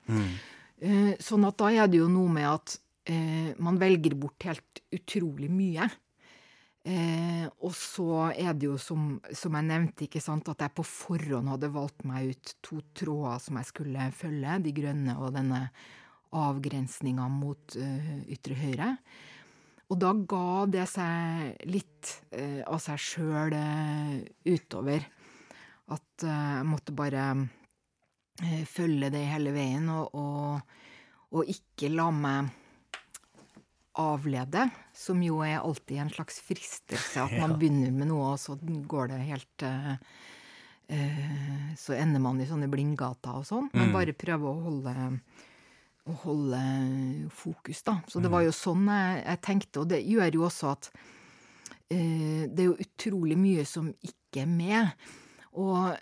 Eh, 0.84 1.14
sånn 1.24 1.48
at 1.48 1.56
da 1.58 1.72
er 1.72 1.88
det 1.88 2.02
jo 2.02 2.10
noe 2.12 2.28
med 2.30 2.50
at 2.50 2.76
eh, 3.08 3.54
man 3.64 3.80
velger 3.80 4.18
bort 4.20 4.44
helt 4.50 4.84
utrolig 4.94 5.48
mye. 5.50 5.88
Eh, 6.88 7.48
og 7.68 7.74
så 7.76 8.30
er 8.32 8.54
det 8.56 8.70
jo 8.70 8.78
som, 8.80 9.18
som 9.36 9.56
jeg 9.58 9.68
nevnte, 9.68 10.06
ikke 10.06 10.22
sant, 10.24 10.48
at 10.48 10.62
jeg 10.64 10.76
på 10.78 10.86
forhånd 10.88 11.50
hadde 11.52 11.74
valgt 11.74 12.06
meg 12.08 12.32
ut 12.32 12.52
to 12.64 12.80
tråder 12.96 13.42
som 13.44 13.58
jeg 13.60 13.68
skulle 13.74 14.06
følge, 14.16 14.60
de 14.64 14.74
grønne 14.78 15.18
og 15.20 15.34
denne 15.36 15.66
avgrensninga 16.38 17.26
mot 17.32 17.76
eh, 17.82 18.14
ytre 18.32 18.56
høyre. 18.60 18.94
Og 19.88 20.00
da 20.00 20.14
ga 20.32 20.48
det 20.72 20.86
seg 20.92 21.68
litt 21.72 22.14
eh, 22.36 22.62
av 22.64 22.80
seg 22.84 23.04
sjøl 23.04 23.56
eh, 23.58 24.16
utover. 24.48 25.04
At 25.92 26.24
jeg 26.24 26.68
måtte 26.68 26.96
bare 26.96 27.30
følge 28.68 29.08
det 29.10 29.24
hele 29.32 29.54
veien, 29.56 29.88
og, 29.90 30.12
og, 30.14 30.82
og 31.34 31.52
ikke 31.52 31.90
la 31.90 32.10
meg 32.14 32.52
avlede, 33.98 34.68
som 34.94 35.22
jo 35.26 35.40
er 35.46 35.58
alltid 35.60 35.98
en 36.04 36.10
slags 36.14 36.40
fristelse. 36.46 37.22
At 37.24 37.34
man 37.42 37.56
Ja. 37.56 37.58
begynner 37.58 37.92
med 37.96 38.08
noe, 38.12 38.34
og 38.36 38.40
så 38.40 38.56
går 38.62 39.10
det 39.14 39.20
helt 39.28 39.66
uh, 39.68 39.94
uh, 40.92 41.76
Så 41.76 41.94
ender 41.98 42.20
man 42.24 42.40
i 42.42 42.48
sånne 42.50 42.70
blindgater 42.72 43.42
og 43.42 43.46
sånn. 43.50 43.70
Men 43.74 43.94
bare 43.96 44.14
prøve 44.18 44.50
å 44.54 44.62
holde 44.70 44.96
å 46.08 46.14
holde 46.24 46.60
fokus, 47.36 47.82
da. 47.84 47.98
Så 48.08 48.22
det 48.24 48.30
var 48.32 48.46
jo 48.46 48.54
sånn 48.56 48.86
jeg, 48.88 49.24
jeg 49.26 49.42
tenkte, 49.44 49.82
og 49.82 49.90
det 49.92 49.98
gjør 50.08 50.38
jo 50.38 50.46
også 50.48 50.70
at 50.72 50.88
uh, 50.96 52.44
det 52.48 52.62
er 52.64 52.70
jo 52.70 52.78
utrolig 52.80 53.36
mye 53.40 53.66
som 53.68 53.90
ikke 53.92 54.46
er 54.46 54.52
med. 54.52 55.10
Og 55.60 55.98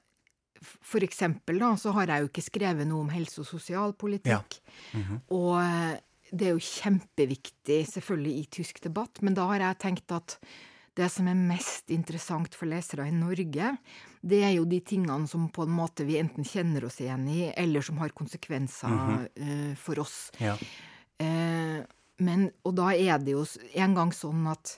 for 0.86 1.02
eksempel 1.06 1.58
da, 1.62 1.72
så 1.78 1.92
har 1.94 2.10
jeg 2.10 2.22
jo 2.24 2.30
ikke 2.30 2.44
skrevet 2.46 2.88
noe 2.90 3.04
om 3.06 3.10
helse- 3.14 3.42
og 3.44 3.46
sosialpolitikk. 3.50 4.56
Og 5.34 5.52
eh, 5.62 5.98
det 6.32 6.48
er 6.48 6.56
jo 6.56 6.64
kjempeviktig 6.64 7.82
selvfølgelig 7.92 8.38
i 8.40 8.48
tysk 8.58 8.82
debatt, 8.84 9.22
men 9.22 9.36
da 9.38 9.46
har 9.52 9.62
jeg 9.62 9.82
tenkt 9.84 10.16
at 10.16 10.38
det 10.96 11.10
som 11.12 11.28
er 11.28 11.36
mest 11.36 11.92
interessant 11.92 12.56
for 12.56 12.72
lesere 12.72 13.08
i 13.10 13.14
Norge, 13.14 13.74
det 14.26 14.40
er 14.48 14.54
jo 14.56 14.64
de 14.70 14.80
tingene 14.80 15.28
som 15.28 15.50
på 15.54 15.66
en 15.68 15.76
måte 15.76 16.06
vi 16.08 16.18
enten 16.22 16.48
kjenner 16.48 16.88
oss 16.88 17.02
igjen 17.04 17.28
i, 17.30 17.42
eller 17.52 17.84
som 17.84 18.00
har 18.00 18.16
konsekvenser 18.16 18.96
eh, 19.36 19.74
for 19.80 20.00
oss. 20.06 20.30
Ja. 20.40 20.56
Uh, 21.20 21.84
men, 22.24 22.48
og 22.64 22.78
da 22.80 22.94
er 22.96 23.20
det 23.20 23.36
jo 23.36 23.44
en 23.76 23.96
gang 23.98 24.14
sånn 24.16 24.48
at 24.52 24.78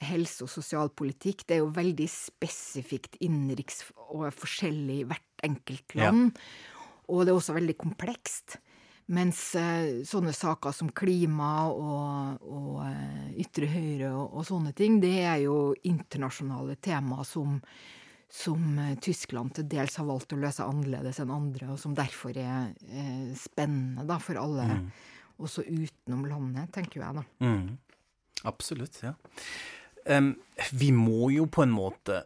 helse- 0.00 0.46
og 0.46 0.52
sosialpolitikk 0.52 1.44
det 1.44 1.58
er 1.58 1.62
jo 1.62 1.74
veldig 1.76 2.08
spesifikt 2.08 3.18
innenriks 3.20 3.84
og 4.08 4.30
forskjellig 4.32 5.02
i 5.02 5.06
hvert 5.10 5.44
enkelt 5.44 5.96
land. 5.98 6.40
Og 7.12 7.26
det 7.26 7.32
er 7.32 7.36
også 7.36 7.56
veldig 7.56 7.76
komplekst. 7.80 8.56
Mens 9.10 9.38
eh, 9.58 10.02
sånne 10.06 10.32
saker 10.36 10.74
som 10.74 10.92
klima 10.94 11.66
og, 11.72 12.44
og 12.46 12.76
eh, 12.84 13.30
ytre 13.42 13.66
høyre 13.70 14.12
og, 14.12 14.36
og 14.38 14.46
sånne 14.46 14.70
ting, 14.76 15.00
det 15.02 15.16
er 15.24 15.40
jo 15.42 15.72
internasjonale 15.90 16.76
temaer 16.78 17.26
som, 17.26 17.56
som 18.30 18.78
eh, 18.78 18.94
Tyskland 19.02 19.56
til 19.56 19.66
dels 19.72 19.98
har 19.98 20.06
valgt 20.06 20.36
å 20.36 20.38
løse 20.38 20.66
annerledes 20.66 21.18
enn 21.24 21.34
andre, 21.34 21.72
og 21.74 21.80
som 21.82 21.96
derfor 21.98 22.38
er 22.38 22.70
eh, 22.86 23.32
spennende 23.38 24.06
da, 24.06 24.20
for 24.22 24.38
alle, 24.38 24.68
også 25.42 25.66
utenom 25.66 26.28
landet, 26.30 26.70
tenker 26.76 27.02
jeg 27.02 27.18
da. 27.18 27.26
Mm. 27.42 27.78
Absolutt, 28.46 29.02
ja. 29.02 29.16
Um, 30.06 30.36
vi 30.72 30.94
må 30.96 31.32
jo 31.34 31.44
på 31.50 31.66
en 31.66 31.74
måte 31.74 32.22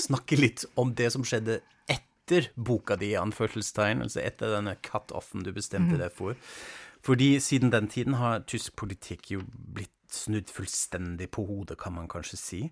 snakke 0.00 0.40
litt 0.40 0.64
om 0.80 0.96
det 0.96 1.12
som 1.14 1.24
skjedde 1.26 1.60
etter 1.84 2.13
boka 2.56 2.96
di, 2.96 3.14
anførselstegn, 3.18 4.02
altså 4.02 4.22
etter 4.24 4.54
denne 4.56 4.76
cut-offen 4.82 5.44
du 5.44 5.52
bestemte 5.52 5.98
deg 6.00 6.12
for. 6.14 6.38
Fordi 7.04 7.36
siden 7.40 7.72
den 7.72 7.88
tiden 7.88 8.16
har 8.16 8.46
tysk 8.48 8.76
politikk 8.80 9.30
jo 9.34 9.42
blitt 9.44 9.92
snudd 10.14 10.48
fullstendig 10.48 11.28
på 11.34 11.44
hodet, 11.44 11.76
kan 11.80 11.92
man 11.92 12.08
kanskje 12.08 12.38
si. 12.40 12.62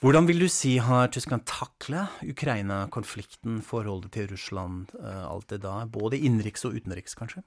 Hvordan 0.00 0.26
vil 0.26 0.40
du 0.40 0.48
si 0.48 0.78
har 0.80 1.10
Tyskland 1.12 1.44
takla 1.44 2.06
Ukraina-konflikten, 2.24 3.60
forholdet 3.62 4.14
til 4.16 4.30
Russland, 4.30 4.88
eh, 4.96 5.24
alt 5.28 5.50
det 5.50 5.60
da, 5.60 5.84
både 5.84 6.16
innenriks 6.18 6.64
og 6.64 6.74
utenriks, 6.74 7.14
kanskje? 7.14 7.42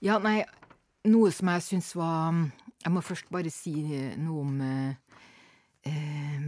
Ja, 0.00 0.20
nei, 0.22 0.44
noe 1.10 1.32
som 1.34 1.48
jeg 1.48 1.62
syns 1.62 1.94
var 1.96 2.34
Jeg 2.84 2.92
må 2.92 3.00
først 3.02 3.26
bare 3.32 3.50
si 3.50 3.72
noe 4.20 4.40
om 4.44 4.60
eh, 4.62 4.94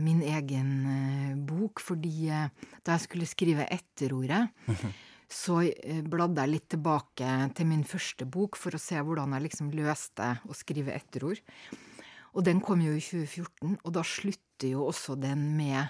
min 0.08 0.22
egen 0.22 0.70
eh, 0.86 1.36
bok, 1.36 1.82
fordi 1.82 2.28
eh, 2.30 2.48
da 2.84 2.96
jeg 2.96 3.04
skulle 3.06 3.28
skrive 3.28 3.66
etterordet, 3.74 4.48
så 5.42 5.60
eh, 5.66 6.00
bladde 6.06 6.44
jeg 6.44 6.54
litt 6.54 6.68
tilbake 6.74 7.32
til 7.56 7.68
min 7.68 7.84
første 7.88 8.28
bok 8.28 8.58
for 8.58 8.74
å 8.74 8.82
se 8.82 9.00
hvordan 9.00 9.36
jeg 9.36 9.48
liksom 9.48 9.72
løste 9.76 10.32
å 10.48 10.56
skrive 10.56 10.96
etterord. 10.96 11.42
Og 12.36 12.44
den 12.46 12.62
kom 12.64 12.82
jo 12.84 12.94
i 12.94 13.02
2014, 13.02 13.78
og 13.82 13.94
da 13.96 14.04
slutter 14.06 14.72
jo 14.74 14.86
også 14.88 15.16
den 15.18 15.50
med 15.58 15.88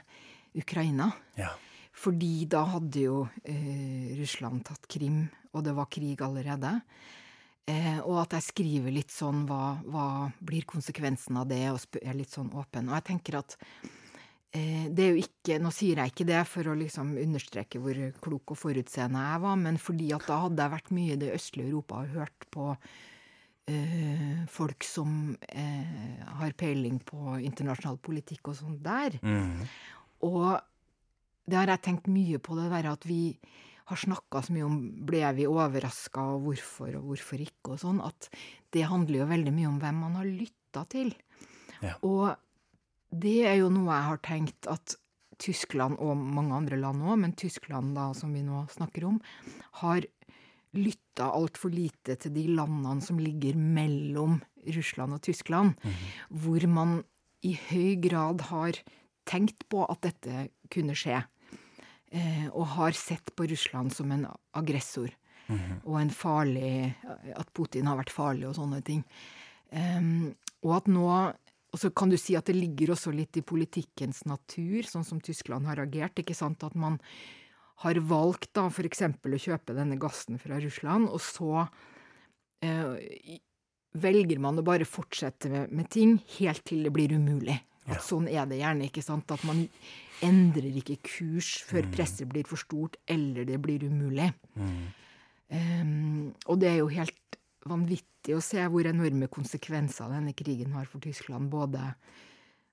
Ukraina. 0.58 1.10
Ja. 1.38 1.52
Fordi 1.98 2.46
da 2.50 2.62
hadde 2.74 3.04
jo 3.08 3.22
eh, 3.42 4.14
Russland 4.20 4.62
tatt 4.68 4.86
Krim, 4.90 5.24
og 5.52 5.64
det 5.66 5.74
var 5.74 5.90
krig 5.90 6.20
allerede. 6.22 6.78
Eh, 7.68 7.98
og 8.00 8.22
at 8.22 8.38
jeg 8.38 8.46
skriver 8.46 8.94
litt 8.94 9.12
sånn 9.12 9.42
hva, 9.48 9.76
hva 9.84 10.08
blir 10.40 10.64
konsekvensen 10.68 11.36
av 11.36 11.50
det, 11.50 11.66
og 11.68 12.00
er 12.00 12.16
litt 12.16 12.32
sånn 12.32 12.48
åpen. 12.56 12.88
Og 12.88 12.96
jeg 12.96 13.06
tenker 13.10 13.38
at 13.42 13.56
eh, 14.56 14.86
det 14.88 15.04
er 15.04 15.12
jo 15.12 15.26
ikke 15.26 15.58
Nå 15.60 15.72
sier 15.74 16.00
jeg 16.00 16.12
ikke 16.12 16.28
det 16.28 16.40
for 16.48 16.68
å 16.68 16.76
liksom 16.78 17.14
understreke 17.20 17.80
hvor 17.82 18.00
klok 18.24 18.54
og 18.54 18.60
forutseende 18.60 19.26
jeg 19.26 19.44
var, 19.44 19.60
men 19.60 19.80
fordi 19.80 20.08
at 20.16 20.26
da 20.28 20.40
hadde 20.46 20.64
jeg 20.64 20.76
vært 20.78 20.90
mye 20.96 21.14
i 21.14 21.20
det 21.20 21.30
østlige 21.36 21.68
Europa 21.68 22.00
og 22.00 22.16
hørt 22.16 22.48
på 22.56 22.70
eh, 23.68 24.42
folk 24.52 24.88
som 24.88 25.12
eh, 25.52 26.24
har 26.40 26.56
peiling 26.56 27.00
på 27.04 27.36
internasjonal 27.42 28.00
politikk 28.00 28.52
og 28.52 28.60
sånn 28.62 28.80
der. 28.84 29.20
Og 30.24 30.56
det 31.48 31.56
har 31.56 31.72
jeg 31.72 31.84
tenkt 31.84 32.08
mye 32.12 32.40
på, 32.40 32.56
det 32.58 32.68
der 32.72 32.90
at 32.92 33.04
vi 33.08 33.22
har 33.88 34.00
snakka 34.00 34.42
så 34.44 34.54
mye 34.54 34.66
om 34.66 34.76
ble 35.08 35.22
vi 35.38 35.46
overraska, 35.48 36.24
og 36.34 36.44
hvorfor 36.46 36.98
og 36.98 37.08
hvorfor 37.10 37.40
ikke, 37.44 37.74
og 37.74 37.80
sånn, 37.82 38.02
at 38.04 38.28
det 38.74 38.84
handler 38.90 39.22
jo 39.22 39.30
veldig 39.30 39.54
mye 39.56 39.70
om 39.70 39.80
hvem 39.82 40.02
man 40.04 40.18
har 40.20 40.28
lytta 40.28 40.84
til. 40.92 41.14
Ja. 41.80 41.94
Og 42.04 42.34
det 43.08 43.38
er 43.48 43.58
jo 43.62 43.70
noe 43.72 43.88
jeg 43.88 44.08
har 44.10 44.20
tenkt 44.26 44.68
at 44.68 44.98
Tyskland, 45.38 45.96
og 46.02 46.18
mange 46.18 46.56
andre 46.56 46.78
land 46.80 47.04
òg, 47.06 47.16
men 47.22 47.34
Tyskland, 47.38 47.94
da, 47.96 48.10
som 48.16 48.34
vi 48.34 48.42
nå 48.44 48.64
snakker 48.74 49.06
om, 49.08 49.20
har 49.84 50.04
lytta 50.76 51.30
altfor 51.32 51.72
lite 51.72 52.18
til 52.20 52.34
de 52.34 52.44
landene 52.58 53.00
som 53.04 53.20
ligger 53.22 53.56
mellom 53.56 54.40
Russland 54.76 55.16
og 55.16 55.22
Tyskland, 55.24 55.78
hvor 56.28 56.66
man 56.68 56.98
i 57.46 57.54
høy 57.70 57.96
grad 58.02 58.42
har 58.50 58.82
tenkt 59.28 59.64
på 59.70 59.84
at 59.86 60.02
dette 60.04 60.48
kunne 60.72 60.96
skje 60.98 61.22
og 62.52 62.64
har 62.78 62.96
sett 62.96 63.34
på 63.36 63.44
Russland 63.50 63.92
som 63.92 64.12
en 64.14 64.22
aggressor. 64.56 65.10
Og 65.84 65.96
en 65.96 66.10
farlig 66.12 66.94
At 67.36 67.48
Putin 67.56 67.88
har 67.88 67.96
vært 68.00 68.12
farlig 68.12 68.48
og 68.50 68.56
sånne 68.58 68.82
ting. 68.84 69.02
Um, 69.72 70.34
og 70.64 70.74
at 70.78 70.88
nå 70.92 71.06
Og 71.08 71.80
så 71.80 71.90
kan 71.92 72.08
du 72.08 72.16
si 72.20 72.36
at 72.36 72.48
det 72.48 72.56
ligger 72.56 72.94
også 72.94 73.12
litt 73.12 73.36
i 73.36 73.44
politikkens 73.44 74.22
natur, 74.24 74.86
sånn 74.88 75.04
som 75.04 75.20
Tyskland 75.20 75.68
har 75.68 75.80
agert. 75.82 76.16
ikke 76.16 76.36
sant, 76.36 76.64
At 76.64 76.74
man 76.74 76.96
har 77.84 78.00
valgt 78.00 78.54
da 78.56 78.66
f.eks. 78.72 79.02
å 79.04 79.40
kjøpe 79.44 79.76
denne 79.76 79.98
gassen 80.00 80.40
fra 80.40 80.56
Russland, 80.58 81.10
og 81.12 81.20
så 81.20 81.68
eh, 82.64 83.36
velger 83.92 84.40
man 84.40 84.58
å 84.58 84.64
bare 84.64 84.88
fortsette 84.88 85.52
med, 85.52 85.70
med 85.70 85.90
ting 85.92 86.16
helt 86.38 86.64
til 86.64 86.88
det 86.88 86.94
blir 86.96 87.12
umulig. 87.12 87.60
At 87.88 88.04
sånn 88.04 88.28
er 88.28 88.44
det 88.48 88.60
gjerne, 88.60 88.88
ikke 88.88 89.04
sant? 89.04 89.30
At 89.32 89.44
man 89.48 89.64
endrer 90.24 90.74
ikke 90.80 90.98
kurs 91.06 91.54
før 91.66 91.86
presset 91.92 92.28
blir 92.30 92.46
for 92.48 92.60
stort 92.60 92.98
eller 93.10 93.46
det 93.48 93.58
blir 93.62 93.86
umulig. 93.86 94.30
Em, 95.48 96.34
og 96.46 96.60
det 96.60 96.72
er 96.72 96.78
jo 96.82 96.92
helt 96.92 97.38
vanvittig 97.68 98.36
å 98.36 98.44
se 98.44 98.64
hvor 98.68 98.86
enorme 98.88 99.28
konsekvenser 99.32 100.10
denne 100.12 100.34
krigen 100.36 100.74
har 100.76 100.88
for 100.90 101.02
Tyskland. 101.04 101.48
Både 101.52 101.92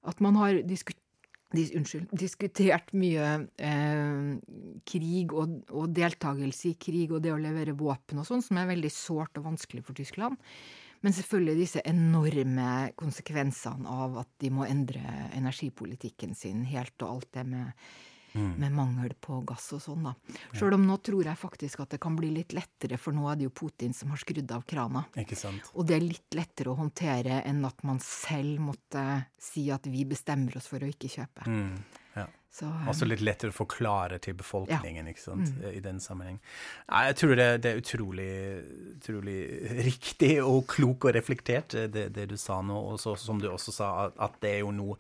at 0.05 0.21
man 0.23 0.37
har 0.39 0.59
disku, 0.67 0.93
dis, 1.55 1.71
unnskyld, 1.77 2.09
diskutert 2.17 2.91
mye 2.97 3.29
eh, 3.57 4.31
krig 4.87 5.35
og, 5.35 5.61
og 5.71 5.93
deltakelse 5.95 6.73
i 6.73 6.79
krig 6.79 7.13
og 7.13 7.23
det 7.25 7.33
å 7.33 7.41
levere 7.41 7.77
våpen 7.77 8.21
og 8.21 8.27
sånn, 8.27 8.43
som 8.45 8.59
er 8.59 8.73
veldig 8.73 8.91
sårt 8.93 9.39
og 9.39 9.47
vanskelig 9.53 9.85
for 9.87 9.97
Tyskland. 9.97 10.39
Men 11.05 11.13
selvfølgelig 11.13 11.59
disse 11.59 11.81
enorme 11.85 12.69
konsekvensene 12.97 13.85
av 13.85 14.17
at 14.23 14.31
de 14.41 14.49
må 14.49 14.65
endre 14.65 15.03
energipolitikken 15.37 16.33
sin 16.37 16.63
helt, 16.65 16.95
og 17.05 17.11
alt 17.11 17.27
det 17.37 17.43
med, 17.45 17.83
med 18.33 18.73
mangel 18.73 19.13
på 19.21 19.37
gass 19.45 19.67
og 19.77 19.83
sånn, 19.83 20.07
da. 20.09 20.15
Sjøl 20.57 20.79
om 20.79 20.87
nå 20.87 20.97
tror 21.05 21.29
jeg 21.29 21.37
faktisk 21.37 21.83
at 21.83 21.93
det 21.93 21.99
kan 22.01 22.17
bli 22.17 22.31
litt 22.33 22.55
lettere, 22.57 22.97
for 22.97 23.13
nå 23.13 23.27
er 23.29 23.37
det 23.37 23.45
jo 23.45 23.53
Putin 23.61 23.93
som 23.93 24.15
har 24.15 24.23
skrudd 24.23 24.55
av 24.55 24.65
krana. 24.65 25.05
Ikke 25.21 25.37
sant? 25.37 25.69
Og 25.77 25.85
det 25.85 25.99
er 25.99 26.07
litt 26.07 26.39
lettere 26.39 26.73
å 26.73 26.79
håndtere 26.79 27.43
enn 27.45 27.61
at 27.69 27.85
man 27.85 28.01
selv 28.01 28.65
måtte 28.65 29.05
si 29.37 29.67
at 29.69 29.85
vi 29.85 30.07
bestemmer 30.09 30.57
oss 30.57 30.71
for 30.73 30.81
å 30.81 30.89
ikke 30.89 31.11
kjøpe. 31.19 31.45
Ja. 31.45 32.01
Så, 32.55 32.69
um, 32.69 32.87
Også 32.87 33.07
litt 33.07 33.23
lettere 33.25 33.51
å 33.51 33.55
forklare 33.55 34.19
til 34.23 34.37
befolkningen, 34.39 35.09
ikke 35.11 35.23
sant, 35.25 35.49
i 35.67 35.81
den 35.83 35.99
sammenheng. 35.99 36.37
Jeg 36.87 37.17
tror 37.19 37.33
det, 37.35 37.47
det 37.65 37.71
er 37.73 37.81
utrolig, 37.81 38.29
utrolig 38.95 39.39
riktig 39.89 40.37
og 40.39 40.61
klok 40.71 41.09
og 41.09 41.17
reflektert, 41.17 41.75
det, 41.91 42.05
det 42.15 42.29
du 42.31 42.37
sa 42.39 42.61
nå, 42.63 42.77
og 42.93 43.01
som 43.01 43.41
du 43.41 43.49
også 43.51 43.75
sa, 43.75 43.89
at, 44.05 44.15
at 44.29 44.39
det 44.45 44.53
er 44.53 44.63
jo 44.63 44.71
noe 44.75 44.95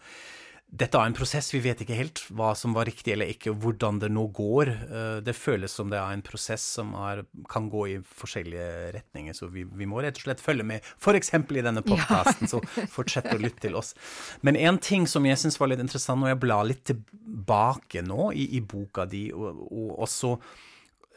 dette 0.75 0.97
er 0.99 1.07
en 1.07 1.13
prosess, 1.15 1.51
vi 1.53 1.59
vet 1.63 1.79
ikke 1.85 1.95
helt 1.95 2.19
hva 2.35 2.49
som 2.57 2.73
var 2.75 2.87
riktig 2.89 3.13
eller 3.13 3.29
ikke, 3.31 3.51
og 3.53 3.61
hvordan 3.63 3.99
det 4.01 4.09
nå 4.11 4.25
går. 4.35 4.71
Eh, 4.73 5.19
Det 5.23 5.35
føles 5.37 5.71
som 5.71 5.91
det 5.93 5.99
er 6.01 6.11
en 6.11 6.23
prosess 6.25 6.65
som 6.79 6.91
er, 6.99 7.21
kan 7.47 7.69
gå 7.71 7.83
i 7.93 7.95
forskjellige 8.03 8.91
retninger, 8.97 9.37
så 9.37 9.47
vi, 9.53 9.63
vi 9.63 9.85
må 9.87 10.01
rett 10.03 10.17
og 10.19 10.25
slett 10.25 10.43
følge 10.43 10.65
med, 10.67 10.83
f.eks. 10.99 11.31
i 11.33 11.63
denne 11.63 11.83
podkasten, 11.85 12.49
så 12.51 12.59
fortsett 12.91 13.29
å 13.31 13.39
lytte 13.39 13.67
til 13.69 13.77
oss. 13.79 13.93
Men 14.41 14.57
en 14.59 14.77
ting 14.81 15.07
som 15.07 15.23
jeg 15.29 15.39
syns 15.39 15.59
var 15.61 15.71
litt 15.71 15.79
interessant, 15.85 16.19
når 16.19 16.33
jeg 16.33 16.41
blar 16.43 16.67
litt 16.67 16.83
tilbake 16.91 18.03
nå 18.03 18.31
i, 18.33 18.49
i 18.57 18.61
boka 18.61 19.05
di, 19.07 19.29
og, 19.31 19.61
og 19.69 19.95
også 20.09 20.33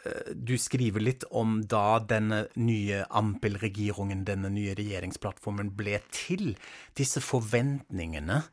eh, 0.05 0.33
du 0.37 0.55
skriver 0.61 1.03
litt 1.03 1.27
om 1.35 1.63
da 1.67 1.99
denne 1.99 2.45
nye 2.61 3.03
Ampel-regjeringen, 3.11 4.23
denne 4.29 4.53
nye 4.55 4.77
regjeringsplattformen, 4.79 5.75
ble 5.75 5.99
til. 6.15 6.53
Disse 6.95 7.25
forventningene, 7.25 8.45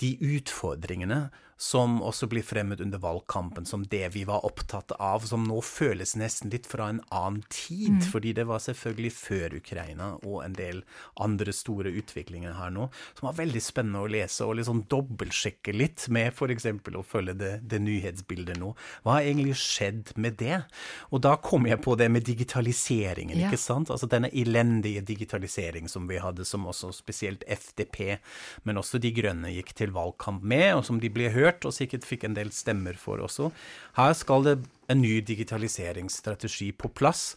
de 0.00 0.16
utfordringene 0.20 1.30
som 1.56 2.00
også 2.04 2.26
blir 2.28 2.44
fremmet 2.44 2.80
under 2.84 3.00
valgkampen 3.00 3.64
som 3.66 3.84
det 3.88 4.10
vi 4.14 4.24
var 4.28 4.44
opptatt 4.44 4.92
av, 5.00 5.24
som 5.24 5.44
nå 5.48 5.60
føles 5.64 6.12
nesten 6.20 6.50
litt 6.52 6.66
fra 6.68 6.90
en 6.92 7.00
annen 7.08 7.42
tid. 7.48 8.02
Fordi 8.12 8.34
det 8.36 8.44
var 8.48 8.60
selvfølgelig 8.60 9.12
før 9.16 9.56
Ukraina 9.56 10.10
og 10.26 10.42
en 10.44 10.56
del 10.58 10.82
andre 11.24 11.54
store 11.56 11.92
utviklinger 11.96 12.52
her 12.58 12.74
nå, 12.74 12.90
som 13.16 13.28
var 13.30 13.38
veldig 13.40 13.62
spennende 13.64 14.02
å 14.04 14.10
lese 14.10 14.44
og 14.44 14.58
liksom 14.60 14.84
dobbeltsjekke 14.92 15.72
litt 15.76 16.04
med 16.12 16.28
f.eks. 16.36 16.68
å 16.92 17.04
følge 17.06 17.36
det, 17.40 17.52
det 17.64 17.80
nyhetsbildet 17.86 18.60
nå. 18.60 18.74
Hva 19.06 19.16
har 19.16 19.28
egentlig 19.30 19.56
skjedd 19.60 20.12
med 20.20 20.36
det? 20.42 20.60
Og 21.08 21.24
da 21.24 21.36
kom 21.40 21.64
jeg 21.70 21.80
på 21.84 21.96
det 21.96 22.10
med 22.12 22.26
digitaliseringen, 22.28 23.36
Ja. 23.38 23.48
ikke 23.48 23.60
sant? 23.60 23.88
Altså 23.90 24.06
denne 24.10 24.28
elendige 24.36 25.00
digitalisering 25.06 25.88
som 25.88 26.06
vi 26.08 26.18
hadde, 26.20 26.44
som 26.44 26.66
også 26.68 26.92
spesielt 26.94 27.44
FDP, 27.48 28.18
men 28.64 28.76
også 28.76 29.00
De 29.00 29.10
Grønne 29.16 29.48
gikk 29.54 29.72
til 29.74 29.90
valgkamp 29.96 30.42
med, 30.42 30.74
og 30.76 30.84
som 30.84 31.00
de 31.00 31.08
ble 31.08 31.30
hørt, 31.30 31.45
og 31.68 31.74
sikkert 31.76 32.06
fikk 32.08 32.26
en 32.26 32.36
del 32.36 32.50
stemmer 32.54 32.98
for 32.98 33.22
også. 33.22 33.50
Her 33.98 34.16
skal 34.18 34.46
det 34.46 34.56
en 34.90 35.00
ny 35.02 35.20
digitaliseringsstrategi 35.26 36.70
på 36.78 36.90
plass. 36.94 37.34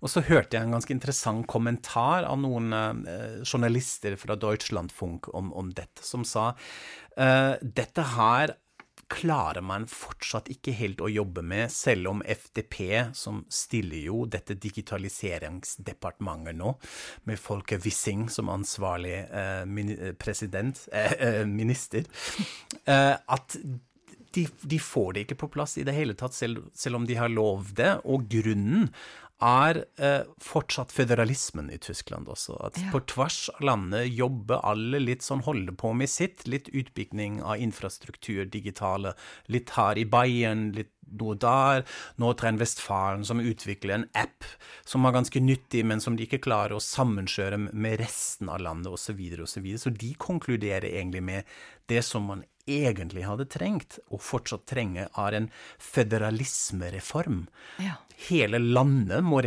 Og 0.00 0.12
så 0.12 0.22
hørte 0.26 0.56
jeg 0.56 0.66
en 0.66 0.76
ganske 0.76 0.94
interessant 0.94 1.46
kommentar 1.50 2.26
av 2.28 2.40
noen 2.40 2.72
eh, 2.76 3.38
journalister 3.44 4.16
fra 4.20 4.36
Deutschlandfunk 4.40 5.30
om, 5.36 5.52
om 5.56 5.70
dette, 5.76 6.04
som 6.04 6.26
sa 6.28 6.50
eh, 7.16 7.54
dette 7.60 8.04
her 8.16 8.56
klarer 9.10 9.60
man 9.64 9.86
fortsatt 9.90 10.48
ikke 10.52 10.72
helt 10.78 11.00
å 11.02 11.08
jobbe 11.10 11.42
med, 11.42 11.70
selv 11.74 12.08
om 12.12 12.22
FDP, 12.22 13.12
som 13.16 13.42
stiller 13.50 14.04
jo 14.06 14.24
dette 14.30 14.54
digitaliseringsdepartementet 14.62 16.56
nå, 16.58 16.74
med 17.28 17.38
Folke 17.40 17.80
Wissing 17.82 18.28
som 18.30 18.48
ansvarlig 18.52 19.18
eh, 19.26 19.62
eh, 19.66 20.12
president, 20.20 20.84
eh, 20.92 21.12
eh, 21.18 21.46
minister, 21.48 22.06
eh, 22.84 23.16
at 23.18 23.58
de, 24.30 24.46
de 24.62 24.78
får 24.78 25.12
det 25.12 25.20
ikke 25.26 25.40
på 25.42 25.50
plass 25.56 25.74
i 25.80 25.86
det 25.86 25.96
hele 25.96 26.14
tatt, 26.14 26.34
selv, 26.36 26.68
selv 26.76 27.00
om 27.00 27.06
de 27.08 27.16
har 27.18 27.32
lov 27.32 27.72
det. 27.74 27.96
Og 28.06 28.28
grunnen 28.30 28.86
er 29.40 29.84
eh, 29.98 30.22
fortsatt 30.44 30.92
føderalismen 30.92 31.70
i 31.72 31.78
Tyskland 31.80 32.28
også. 32.28 32.58
At 32.66 32.78
Ja. 32.78 32.90
på 32.92 33.00
tvers 33.06 33.48
av 33.54 33.60
landet 33.64 34.12
jobber 34.12 34.60
alle 34.64 35.00
litt 35.00 35.22
sånn, 35.22 35.42
holder 35.44 35.72
på 35.72 35.94
med 35.96 36.08
sitt. 36.08 36.46
Litt 36.46 36.68
utbygging 36.68 37.42
av 37.42 37.56
infrastruktur, 37.56 38.44
digitale. 38.44 39.14
Litt 39.48 39.70
her 39.70 39.98
i 39.98 40.04
Bayern, 40.04 40.72
litt 40.72 40.92
noe 41.10 41.34
der. 41.34 41.84
Nordrhein-Westfalen 42.18 43.24
som 43.26 43.40
utvikler 43.40 43.94
en 43.94 44.08
app 44.14 44.44
som 44.84 45.04
er 45.06 45.12
ganske 45.16 45.40
nyttig, 45.42 45.84
men 45.84 46.00
som 46.00 46.16
de 46.16 46.26
ikke 46.26 46.42
klarer 46.44 46.76
å 46.76 46.84
sammenkjøre 46.84 47.72
med 47.72 47.98
resten 48.00 48.48
av 48.48 48.60
landet 48.60 48.92
osv. 48.92 49.10
Så, 49.10 49.16
videre, 49.18 49.42
og 49.42 49.48
så, 49.48 49.60
videre. 49.60 49.82
så 49.82 49.90
de 49.90 50.14
konkluderer 50.14 50.86
egentlig 50.86 51.22
med 51.22 51.44
det 51.90 52.04
som 52.06 52.28
man 52.30 52.44
egentlig 52.66 53.24
hadde 53.26 53.46
trengt, 53.50 53.98
og 54.10 54.20
fortsatt 54.20 54.66
trenger, 54.66 55.08
er 55.16 55.32
en 55.38 55.50
føderalismereform. 55.78 57.46
Ja. 57.78 57.94
Hele 58.28 58.58
landet 58.60 59.24
må, 59.24 59.40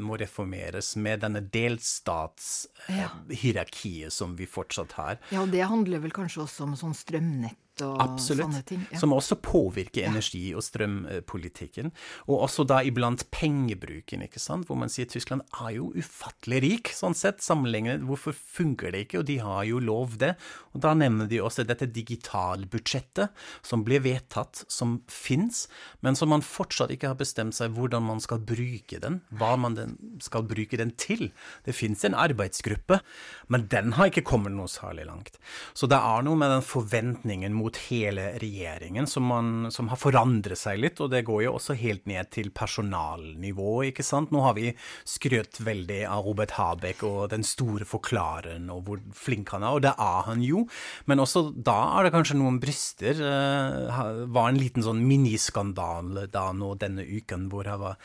må 0.00 0.16
reformeres 0.20 0.94
med 0.96 1.20
denne 1.20 1.40
Ja. 1.42 1.48
delstatshierarkiet 1.56 4.12
som 4.12 4.36
vi 4.36 4.46
fortsatt 4.46 4.92
har. 4.92 5.18
ja, 5.30 5.40
og 5.42 5.50
det 5.50 5.64
handler 5.66 5.98
vel 5.98 6.10
kanskje 6.14 6.42
også 6.44 6.62
om 6.68 6.76
sånn 6.76 6.94
strømnett 6.94 7.56
og 7.84 8.00
Absolutt. 8.00 8.46
sånne 8.46 8.62
ting. 8.64 8.86
Ja. 8.92 8.98
Som 9.02 9.12
også 9.12 9.36
påvirker 9.42 10.06
energi- 10.08 10.54
og 10.56 10.62
strømpolitikken. 10.64 11.92
Og 12.28 12.42
også 12.48 12.66
da 12.66 12.80
iblant 12.86 13.24
pengebruken, 13.30 14.22
ikke 14.24 14.40
sant. 14.40 14.66
Hvor 14.66 14.78
man 14.78 14.88
sier 14.88 15.08
Tyskland 15.10 15.42
er 15.60 15.76
jo 15.76 15.92
ufattelig 15.96 16.62
rik, 16.62 16.92
sånn 16.94 17.14
sett, 17.14 17.42
sammenlignet. 17.44 18.04
Hvorfor 18.06 18.32
funker 18.32 18.92
det 18.92 19.06
ikke? 19.06 19.20
Og 19.20 19.26
de 19.26 19.38
har 19.42 19.64
jo 19.64 19.80
lov 19.82 20.16
det. 20.18 20.36
Og 20.74 20.80
da 20.80 20.94
nevner 20.94 21.28
de 21.28 21.40
også 21.40 21.66
dette 21.66 21.88
digitalbudsjettet 21.90 23.30
som 23.62 23.84
blir 23.84 24.00
vedtatt, 24.04 24.64
som 24.68 25.02
fins, 25.08 25.66
men 26.00 26.16
som 26.16 26.28
man 26.32 26.44
fortsatt 26.44 26.92
ikke 26.94 27.08
har 27.12 27.18
bestemt 27.20 27.56
seg 27.56 27.74
hvordan 27.76 28.04
man 28.06 28.20
skal 28.20 28.38
bruke 28.38 29.00
den. 29.02 29.20
Hva 29.32 29.56
man 29.58 29.74
den 29.74 29.96
skal 30.22 30.46
bruke 30.46 30.76
den 30.78 30.92
til. 31.00 31.30
Det 31.64 31.74
fins 31.74 32.04
en 32.04 32.14
arbeidsgruppe, 32.14 33.00
men 33.48 33.66
den 33.72 33.92
har 33.96 34.10
ikke 34.10 34.24
kommet 34.26 34.52
noe 34.54 34.68
særlig 34.70 35.06
langt. 35.08 35.40
Så 35.74 35.88
det 35.90 35.98
er 35.98 36.22
noe 36.22 36.36
med 36.38 36.50
den 36.50 36.64
forventningen 36.64 37.52
mot 37.56 37.65
hele 37.88 38.28
regjeringen 38.38 39.08
som, 39.10 39.26
man, 39.26 39.70
som 39.74 39.90
har 39.90 39.98
forandret 39.98 40.60
seg 40.60 40.78
litt, 40.78 41.00
og 41.02 41.10
det 41.10 41.24
går 41.26 41.42
jo 41.48 41.54
også 41.56 41.74
helt 41.80 42.06
ned 42.06 42.30
til 42.30 42.52
personalnivå, 42.54 43.72
ikke 43.90 44.06
sant. 44.06 44.30
Nå 44.30 44.44
har 44.44 44.54
vi 44.54 44.70
skrøt 45.08 45.58
veldig 45.66 46.04
av 46.06 46.22
Robert 46.28 46.54
Habeck 46.60 47.02
og 47.08 47.32
den 47.34 47.42
store 47.46 47.88
forklareren 47.88 48.70
og 48.70 48.84
hvor 48.86 49.02
flink 49.16 49.50
han 49.56 49.66
er, 49.66 49.74
og 49.74 49.82
det 49.84 49.94
er 49.98 50.22
han 50.30 50.46
jo, 50.46 50.62
men 51.10 51.24
også 51.24 51.48
da 51.56 51.76
er 51.96 52.06
det 52.06 52.14
kanskje 52.14 52.38
noen 52.38 52.60
bryster. 52.62 53.18
Det 53.18 54.30
var 54.38 54.52
en 54.52 54.62
liten 54.62 54.86
sånn 54.86 55.02
miniskandale 55.06 56.28
da 56.30 56.48
nå 56.54 56.74
denne 56.78 57.02
uken 57.02 57.50
hvor 57.50 57.66
han 57.66 57.82
var 57.82 57.98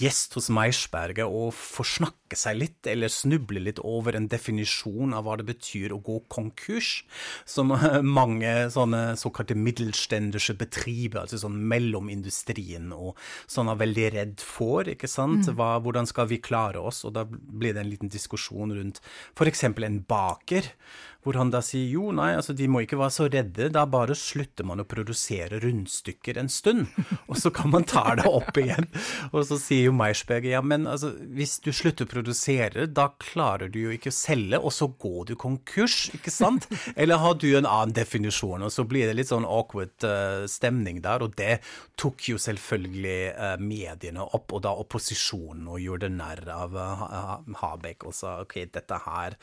gjest 0.00 0.36
hos 0.38 0.48
Meisberger 0.52 1.28
og 1.28 1.52
forsnakke 1.56 2.38
seg 2.38 2.58
litt, 2.60 2.86
eller 2.88 3.10
snuble 3.12 3.60
litt 3.62 3.80
over 3.84 4.16
en 4.16 4.28
definisjon 4.30 5.14
av 5.16 5.26
hva 5.26 5.36
det 5.40 5.48
betyr 5.50 5.94
å 5.94 6.00
gå 6.04 6.20
konkurs, 6.32 7.04
som 7.44 7.74
mange 8.20 8.52
sånne 8.72 9.16
såkalte 9.20 9.58
middelstendische 9.58 10.56
betriber, 10.60 11.24
altså 11.24 11.42
sånn 11.44 11.58
mellom 11.70 12.10
industrien 12.12 12.90
og 12.96 13.18
sånn 13.50 13.70
er 13.70 13.80
veldig 13.82 14.08
redd 14.16 14.44
for, 14.44 14.88
ikke 14.88 15.10
sant? 15.10 15.50
Hva, 15.56 15.74
hvordan 15.82 16.08
skal 16.08 16.30
vi 16.30 16.40
klare 16.42 16.80
oss? 16.80 17.02
Og 17.04 17.14
da 17.16 17.26
blir 17.28 17.74
det 17.76 17.84
en 17.84 17.92
liten 17.92 18.12
diskusjon 18.12 18.74
rundt 18.76 19.02
eksempel 19.50 19.84
en 19.86 20.00
baker, 20.08 20.66
hvor 21.24 21.36
han 21.36 21.50
da 21.52 21.60
sier 21.64 21.88
jo, 21.92 22.10
nei, 22.16 22.30
altså 22.38 22.54
de 22.56 22.68
må 22.70 22.82
ikke 22.84 22.98
være 23.00 23.12
så 23.12 23.26
redde, 23.30 23.68
da 23.74 23.82
bare 23.90 24.16
slutter 24.16 24.64
man 24.68 24.80
å 24.80 24.86
produsere 24.88 25.60
rundstykker 25.62 26.38
en 26.40 26.48
stund, 26.52 26.86
og 27.30 27.36
så 27.40 27.52
kan 27.54 27.72
man 27.74 27.84
ta 27.88 28.14
det 28.18 28.26
opp 28.28 28.56
igjen. 28.60 28.88
Og 29.36 29.44
så 29.46 29.56
sier 29.60 29.86
jo 29.88 29.92
Meisberger, 29.94 30.56
ja, 30.56 30.60
men 30.64 30.86
altså, 30.90 31.12
hvis 31.36 31.58
du 31.62 31.70
slutter 31.74 32.06
å 32.06 32.10
produsere, 32.10 32.86
da 32.90 33.06
klarer 33.20 33.70
du 33.70 33.78
jo 33.82 33.92
ikke 33.94 34.10
å 34.10 34.16
selge, 34.16 34.58
og 34.58 34.72
så 34.74 34.88
går 35.00 35.28
du 35.30 35.34
konkurs, 35.38 36.08
ikke 36.16 36.32
sant? 36.32 36.66
Eller 37.00 37.20
har 37.22 37.36
du 37.40 37.46
en 37.52 37.68
annen 37.68 37.94
definisjon, 37.96 38.64
og 38.66 38.72
så 38.74 38.84
blir 38.88 39.06
det 39.10 39.16
litt 39.20 39.30
sånn 39.30 39.46
awkward 39.46 39.92
uh, 40.06 40.46
stemning 40.50 41.00
der, 41.04 41.22
og 41.26 41.36
det 41.38 41.60
tok 42.00 42.30
jo 42.32 42.40
selvfølgelig 42.40 43.18
uh, 43.36 43.54
mediene 43.62 44.24
opp, 44.24 44.50
og 44.56 44.64
da 44.66 44.74
opposisjonen, 44.82 45.68
og 45.70 45.82
gjorde 45.84 46.10
narr 46.16 46.42
av 46.56 46.76
uh, 46.76 47.04
Ha- 47.10 47.38
Habeck, 47.62 48.08
og 48.08 48.16
sa 48.16 48.38
ok, 48.42 48.56
dette 48.74 48.98
her 49.04 49.36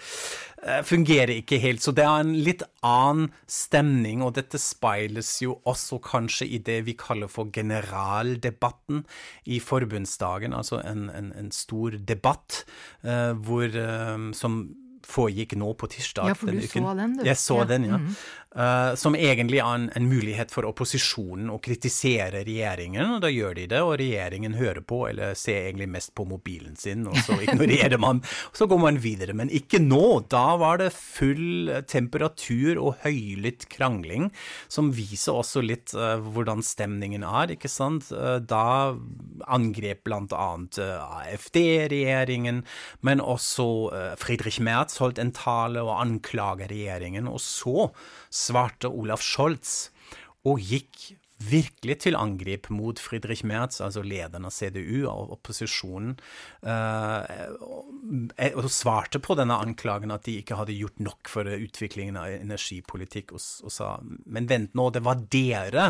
fungerer 0.87 1.31
ikke 1.37 1.57
helt, 1.61 1.66
så 1.75 1.91
det 1.91 2.05
er 2.07 2.23
en 2.23 2.33
litt 2.47 2.63
annen 2.85 3.31
stemning, 3.51 4.23
og 4.23 4.35
dette 4.37 4.59
speiles 4.61 5.33
jo 5.43 5.57
også 5.67 5.99
kanskje 6.03 6.47
i 6.47 6.61
det 6.63 6.79
vi 6.87 6.95
kaller 6.97 7.27
for 7.31 7.51
generaldebatten 7.51 9.03
i 9.45 9.59
forbundsdagen, 9.59 10.55
altså 10.55 10.79
en, 10.87 11.09
en, 11.11 11.33
en 11.35 11.51
stor 11.51 11.99
debatt 11.99 12.63
uh, 13.03 13.33
hvor, 13.35 13.67
uh, 13.67 14.31
som 14.37 14.61
foregikk 15.07 15.55
nå 15.59 15.71
på 15.79 15.89
tirsdag 15.91 16.31
Ja, 16.31 16.35
for 16.37 16.51
du 16.51 16.59
uken. 16.59 16.83
så 16.83 16.93
den, 16.97 17.15
du. 17.17 17.23
Jeg 17.27 17.39
så 17.39 17.61
Ja, 17.61 17.69
den, 17.69 17.87
ja. 17.87 17.97
mhm. 17.97 18.15
Eh, 18.57 18.95
som 18.95 19.13
egentlig 19.13 19.59
er 19.61 19.69
en, 19.69 19.83
en 19.93 20.07
mulighet 20.09 20.49
for 20.49 20.65
opposisjonen 20.65 21.51
å 21.53 21.59
kritisere 21.61 22.41
regjeringen, 22.47 23.17
og 23.17 23.21
da 23.21 23.29
gjør 23.29 23.53
de 23.59 23.67
det, 23.69 23.81
og 23.85 23.99
regjeringen 24.01 24.55
hører 24.57 24.81
på, 24.81 25.03
eller 25.11 25.37
ser 25.37 25.67
egentlig 25.67 25.89
mest 25.93 26.15
på 26.17 26.25
mobilen 26.25 26.73
sin, 26.79 27.05
og 27.05 27.19
så 27.21 27.37
ignorerer 27.45 28.01
man, 28.01 28.23
og 28.49 28.57
så 28.57 28.65
går 28.69 28.81
man 28.81 28.97
videre. 29.03 29.35
Men 29.37 29.53
ikke 29.53 29.77
nå, 29.83 30.23
da 30.33 30.55
var 30.57 30.81
det 30.81 30.89
full 30.95 31.69
temperatur 31.85 32.81
og 32.81 32.97
høylytt 33.03 33.67
krangling, 33.69 34.31
som 34.73 34.89
viser 34.95 35.37
også 35.37 35.61
litt 35.61 35.93
uh, 35.93 36.17
hvordan 36.17 36.65
stemningen 36.65 37.27
er, 37.27 37.53
ikke 37.53 37.69
sant? 37.69 38.09
Uh, 38.09 38.39
da 38.41 38.95
angrep 39.53 40.01
blant 40.07 40.33
annet 40.33 40.81
AFD-regjeringen, 40.81 42.63
men 43.05 43.21
også 43.21 43.67
Friedrich 44.19 44.57
Merz 44.63 44.97
holdt 45.01 45.21
en 45.21 45.31
tale 45.35 45.83
og 45.85 45.93
anklaget 46.01 46.71
regjeringen, 46.73 47.29
og 47.29 47.37
så 47.43 47.91
svarte 48.37 48.91
Olaf 48.91 49.23
Scholz 49.25 49.87
og 50.47 50.61
gikk 50.61 51.17
virkelig 51.37 51.99
til 52.01 52.17
angrep 52.17 52.69
mot 52.73 52.99
Friedrich 52.99 53.43
Merz, 53.45 53.77
altså 53.83 54.01
lederen 54.01 54.47
av 54.49 54.53
CDU, 54.55 55.05
og 55.09 55.35
opposisjonen, 55.37 56.15
eh, 56.65 57.51
og, 58.55 58.67
svarte 58.71 59.19
på 59.23 59.35
denne 59.39 59.57
anklagen 59.63 60.11
at 60.13 60.25
de 60.27 60.37
ikke 60.41 60.57
hadde 60.59 60.75
gjort 60.75 60.99
nok 61.03 61.31
for 61.31 61.47
utviklingen 61.47 62.19
av 62.19 62.29
energipolitikk, 62.35 63.33
og, 63.35 63.43
og 63.65 63.73
sa 63.73 63.93
men 64.25 64.47
vent 64.49 64.75
nå, 64.77 64.89
det 64.93 65.03
var 65.05 65.21
dere 65.31 65.87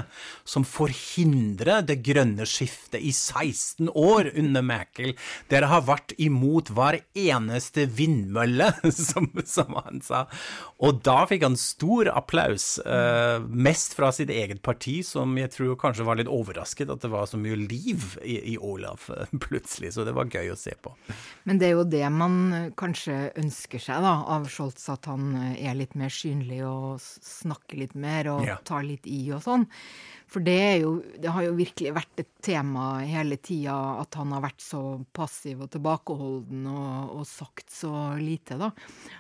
som 0.48 0.66
forhindret 0.68 1.88
det 1.90 2.00
grønne 2.06 2.46
skiftet 2.48 3.02
i 3.02 3.12
16 3.14 3.90
år 3.92 4.32
under 4.34 4.66
Merkel. 4.66 5.16
Dere 5.52 5.70
har 5.72 5.86
vært 5.88 6.14
imot 6.22 6.72
hver 6.76 7.00
eneste 7.18 7.88
vindmølle, 7.98 8.72
som, 9.10 9.30
som 9.46 9.78
han 9.82 10.04
sa. 10.06 10.26
Og 10.84 11.02
da 11.06 11.24
fikk 11.30 11.46
han 11.48 11.58
stor 11.60 12.12
applaus, 12.14 12.78
eh, 12.86 13.40
mest 13.48 13.98
fra 13.98 14.12
sitt 14.16 14.32
eget 14.34 14.62
parti, 14.66 15.00
som 15.06 15.36
jeg 15.40 15.54
tror 15.56 15.78
kanskje 15.82 16.06
var 16.08 16.20
litt 16.20 16.32
overrasket 16.32 16.92
at 16.94 17.04
det 17.04 17.12
var 17.14 17.28
så 17.30 17.40
mye 17.42 17.58
liv 17.68 18.18
i, 18.24 18.40
i 18.54 18.58
Olaf 18.58 19.10
eh, 19.14 19.34
plutselig. 19.48 19.94
Så 19.96 20.06
det 20.08 20.16
var 20.18 20.32
gøy 20.32 20.54
å 20.54 20.60
se 20.60 20.76
på. 20.82 20.94
Men 21.48 21.62
det 21.62 21.72
er 21.72 21.78
jo 21.78 21.88
det 21.88 22.06
man 22.14 22.47
eh, 22.54 22.70
kanskje 22.78 23.16
ønsker 23.40 23.82
seg 23.82 24.02
da, 24.06 24.14
av 24.36 24.46
Scholz, 24.52 24.84
at 24.94 25.06
han 25.10 25.32
eh, 25.36 25.70
er 25.70 25.76
litt 25.80 25.96
mer 26.00 26.10
synlig 26.14 26.62
og 26.68 27.02
snakker 27.02 27.78
litt 27.82 27.96
mer 27.96 28.30
og 28.34 28.46
Ja. 28.48 28.58
tar 28.68 28.84
litt 28.88 29.08
i 29.08 29.22
og 29.36 29.44
sånn. 29.46 29.66
For 30.28 30.44
det, 30.44 30.58
er 30.60 30.78
jo, 30.84 30.92
det 31.18 31.32
har 31.32 31.46
jo 31.48 31.54
virkelig 31.56 31.94
vært 31.96 32.20
et 32.24 32.32
tema 32.44 33.00
hele 33.08 33.38
tida 33.40 33.76
at 34.02 34.16
han 34.20 34.34
har 34.36 34.44
vært 34.44 34.62
så 34.62 34.82
passiv 35.16 35.62
og 35.64 35.72
tilbakeholden 35.72 36.68
og, 36.68 37.16
og 37.22 37.26
sagt 37.30 37.72
så 37.72 37.94
lite, 38.20 38.58
da. 38.60 38.72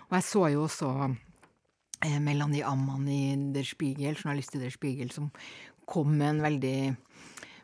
Og 0.09 0.17
jeg 0.19 0.28
så 0.28 0.45
jo 0.51 0.65
også 0.67 0.91
eh, 2.05 2.19
Melanie 2.19 2.65
Amman 2.67 3.07
i 3.07 3.21
Der 3.55 3.63
Spiegel, 3.67 4.15
journalist 4.19 4.55
i 4.55 4.63
Der 4.65 4.73
Spiegel, 4.73 5.11
som 5.15 5.32
kom 5.88 6.17
med 6.19 6.36
en 6.36 6.43
veldig 6.43 6.78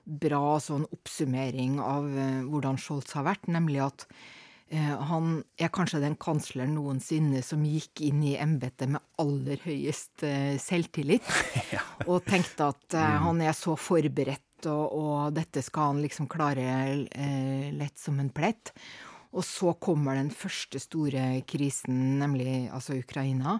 bra 0.03 0.57
sånn 0.59 0.83
oppsummering 0.91 1.77
av 1.83 2.07
eh, 2.11 2.39
hvordan 2.47 2.79
Scholz 2.79 3.13
har 3.15 3.27
vært, 3.27 3.47
nemlig 3.51 3.83
at 3.85 4.07
han 4.71 5.43
er 5.59 5.69
kanskje 5.73 5.99
den 6.01 6.15
kansleren 6.17 6.73
noensinne 6.77 7.43
som 7.45 7.61
gikk 7.67 8.01
inn 8.07 8.23
i 8.25 8.35
embetet 8.41 8.89
med 8.89 9.03
aller 9.21 9.61
høyest 9.65 10.23
eh, 10.25 10.55
selvtillit, 10.61 11.27
og 12.09 12.23
tenkte 12.25 12.71
at 12.71 12.97
eh, 12.97 13.15
han 13.25 13.41
er 13.43 13.53
så 13.57 13.75
forberedt, 13.77 14.65
og, 14.71 14.85
og 14.95 15.33
dette 15.35 15.61
skal 15.65 15.91
han 15.91 16.03
liksom 16.05 16.29
klare 16.31 16.67
eh, 17.05 17.69
lett 17.75 17.99
som 17.99 18.21
en 18.23 18.31
plett. 18.33 18.73
Og 19.33 19.41
så 19.45 19.71
kommer 19.81 20.13
den 20.17 20.29
første 20.29 20.77
store 20.81 21.41
krisen, 21.49 22.19
nemlig 22.19 22.69
altså 22.69 22.99
Ukraina. 22.99 23.57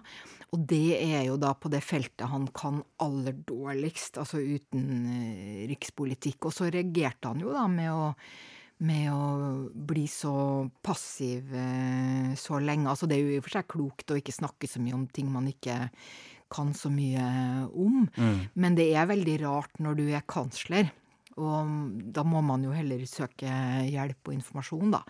Og 0.54 0.62
det 0.70 1.00
er 1.00 1.24
jo 1.26 1.38
da 1.40 1.50
på 1.58 1.70
det 1.72 1.82
feltet 1.82 2.28
han 2.30 2.46
kan 2.54 2.78
aller 3.02 3.34
dårligst, 3.34 4.20
altså 4.22 4.38
uten 4.38 4.84
eh, 5.10 5.64
rikspolitikk. 5.72 6.46
Og 6.46 6.54
så 6.54 6.70
reagerte 6.70 7.32
han 7.32 7.42
jo 7.42 7.54
da 7.54 7.66
med 7.70 7.90
å, 7.90 8.12
med 8.84 9.08
å 9.12 9.24
bli 9.74 10.04
så 10.10 10.34
passiv 10.84 11.54
eh, 11.56 12.34
så 12.38 12.60
lenge. 12.62 12.90
Altså 12.90 13.08
det 13.10 13.18
er 13.18 13.24
jo 13.24 13.34
i 13.34 13.40
og 13.40 13.46
for 13.46 13.58
seg 13.58 13.70
klokt 13.74 14.12
å 14.12 14.18
ikke 14.20 14.36
snakke 14.36 14.70
så 14.70 14.82
mye 14.84 14.98
om 14.98 15.08
ting 15.08 15.30
man 15.32 15.48
ikke 15.50 15.78
kan 16.54 16.74
så 16.76 16.90
mye 16.92 17.24
om. 17.72 18.04
Men 18.54 18.76
det 18.78 18.90
er 18.94 19.10
veldig 19.10 19.38
rart 19.42 19.80
når 19.82 19.98
du 19.98 20.04
er 20.12 20.28
kansler. 20.28 20.92
Og 21.34 21.70
da 22.14 22.22
må 22.26 22.38
man 22.46 22.62
jo 22.62 22.70
heller 22.74 23.00
søke 23.10 23.50
hjelp 23.90 24.30
og 24.30 24.36
informasjon, 24.36 24.92
da. 24.94 25.00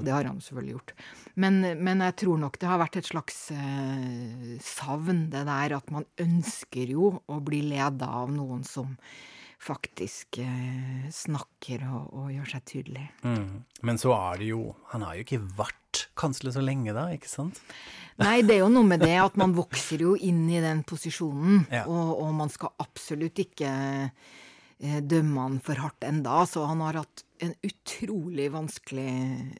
Og 0.00 0.02
det 0.06 0.14
har 0.14 0.26
han 0.26 0.40
selvfølgelig 0.42 0.74
gjort. 0.74 0.94
Men, 1.38 1.60
men 1.78 2.02
jeg 2.02 2.16
tror 2.24 2.40
nok 2.42 2.58
det 2.58 2.70
har 2.70 2.80
vært 2.82 2.98
et 2.98 3.06
slags 3.06 3.36
eh, 3.54 4.56
savn, 4.64 5.28
det 5.30 5.44
der 5.46 5.76
at 5.78 5.92
man 5.94 6.08
ønsker 6.18 6.94
jo 6.96 7.12
å 7.22 7.38
bli 7.46 7.62
leda 7.70 8.10
av 8.24 8.32
noen 8.34 8.66
som 8.66 8.96
faktisk 9.58 10.38
eh, 10.42 11.08
snakker 11.12 11.82
og, 11.90 12.12
og 12.14 12.28
gjør 12.32 12.50
seg 12.54 12.64
tydelig. 12.70 13.06
Mm. 13.26 13.64
Men 13.88 13.98
så 14.00 14.12
er 14.14 14.38
det 14.42 14.50
jo 14.52 14.60
Han 14.92 15.02
har 15.02 15.16
jo 15.18 15.24
ikke 15.26 15.40
vært 15.58 16.04
kansler 16.18 16.54
så 16.54 16.62
lenge, 16.62 16.92
da, 16.94 17.08
ikke 17.14 17.30
sant? 17.30 17.58
Nei, 18.22 18.40
det 18.46 18.56
er 18.56 18.62
jo 18.64 18.70
noe 18.72 18.86
med 18.86 19.02
det 19.02 19.16
at 19.18 19.36
man 19.40 19.54
vokser 19.58 20.02
jo 20.06 20.14
inn 20.14 20.44
i 20.50 20.60
den 20.62 20.84
posisjonen, 20.86 21.64
Ja. 21.74 21.84
og, 21.90 22.14
og 22.22 22.34
man 22.38 22.50
skal 22.54 22.70
absolutt 22.82 23.38
ikke 23.42 23.70
eh, 24.10 25.00
dømme 25.02 25.46
han 25.48 25.58
for 25.64 25.80
hardt 25.82 26.06
enda. 26.06 26.44
Så 26.46 26.66
han 26.70 26.82
har 26.86 27.00
hatt 27.02 27.24
en 27.40 27.54
utrolig 27.62 28.48
vanskelig 28.52 29.08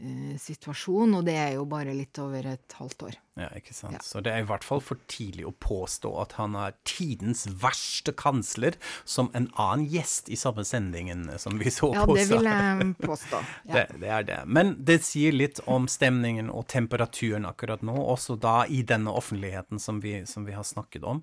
eh, 0.01 0.35
situasjon, 0.41 1.15
og 1.19 1.25
det 1.29 1.37
er 1.39 1.53
jo 1.57 1.65
bare 1.71 1.95
litt 1.97 2.19
over 2.23 2.47
et 2.55 2.77
halvt 2.79 3.05
år. 3.09 3.17
Ja, 3.39 3.49
ikke 3.55 3.75
sant. 3.75 3.95
Ja. 3.95 4.01
Så 4.03 4.21
det 4.25 4.33
er 4.35 4.43
i 4.43 4.47
hvert 4.49 4.65
fall 4.67 4.81
for 4.83 4.99
tidlig 5.11 5.45
å 5.47 5.53
påstå 5.63 6.11
at 6.23 6.35
han 6.41 6.57
er 6.59 6.75
tidens 6.89 7.45
verste 7.63 8.15
kansler, 8.19 8.75
som 9.07 9.31
en 9.39 9.47
annen 9.55 9.87
gjest 9.93 10.31
i 10.33 10.39
samme 10.39 10.65
sendingen 10.67 11.29
som 11.39 11.59
vi 11.61 11.71
så 11.71 11.93
Ja, 11.95 12.03
på. 12.09 12.17
det 12.19 12.27
vil 12.33 12.51
jeg 12.51 12.93
påstå. 13.05 13.43
Ja. 13.69 13.75
Det, 13.75 14.01
det 14.01 14.09
er 14.09 14.25
det. 14.27 14.39
Men 14.47 14.73
det 14.85 15.01
sier 15.07 15.35
litt 15.35 15.61
om 15.69 15.87
stemningen 15.91 16.49
og 16.51 16.67
temperaturen 16.73 17.47
akkurat 17.47 17.83
nå, 17.87 17.95
også 17.95 18.39
da 18.41 18.63
i 18.67 18.83
denne 18.87 19.13
offentligheten 19.15 19.79
som 19.83 20.01
vi, 20.03 20.23
som 20.27 20.47
vi 20.49 20.57
har 20.57 20.67
snakket 20.67 21.05
om. 21.07 21.23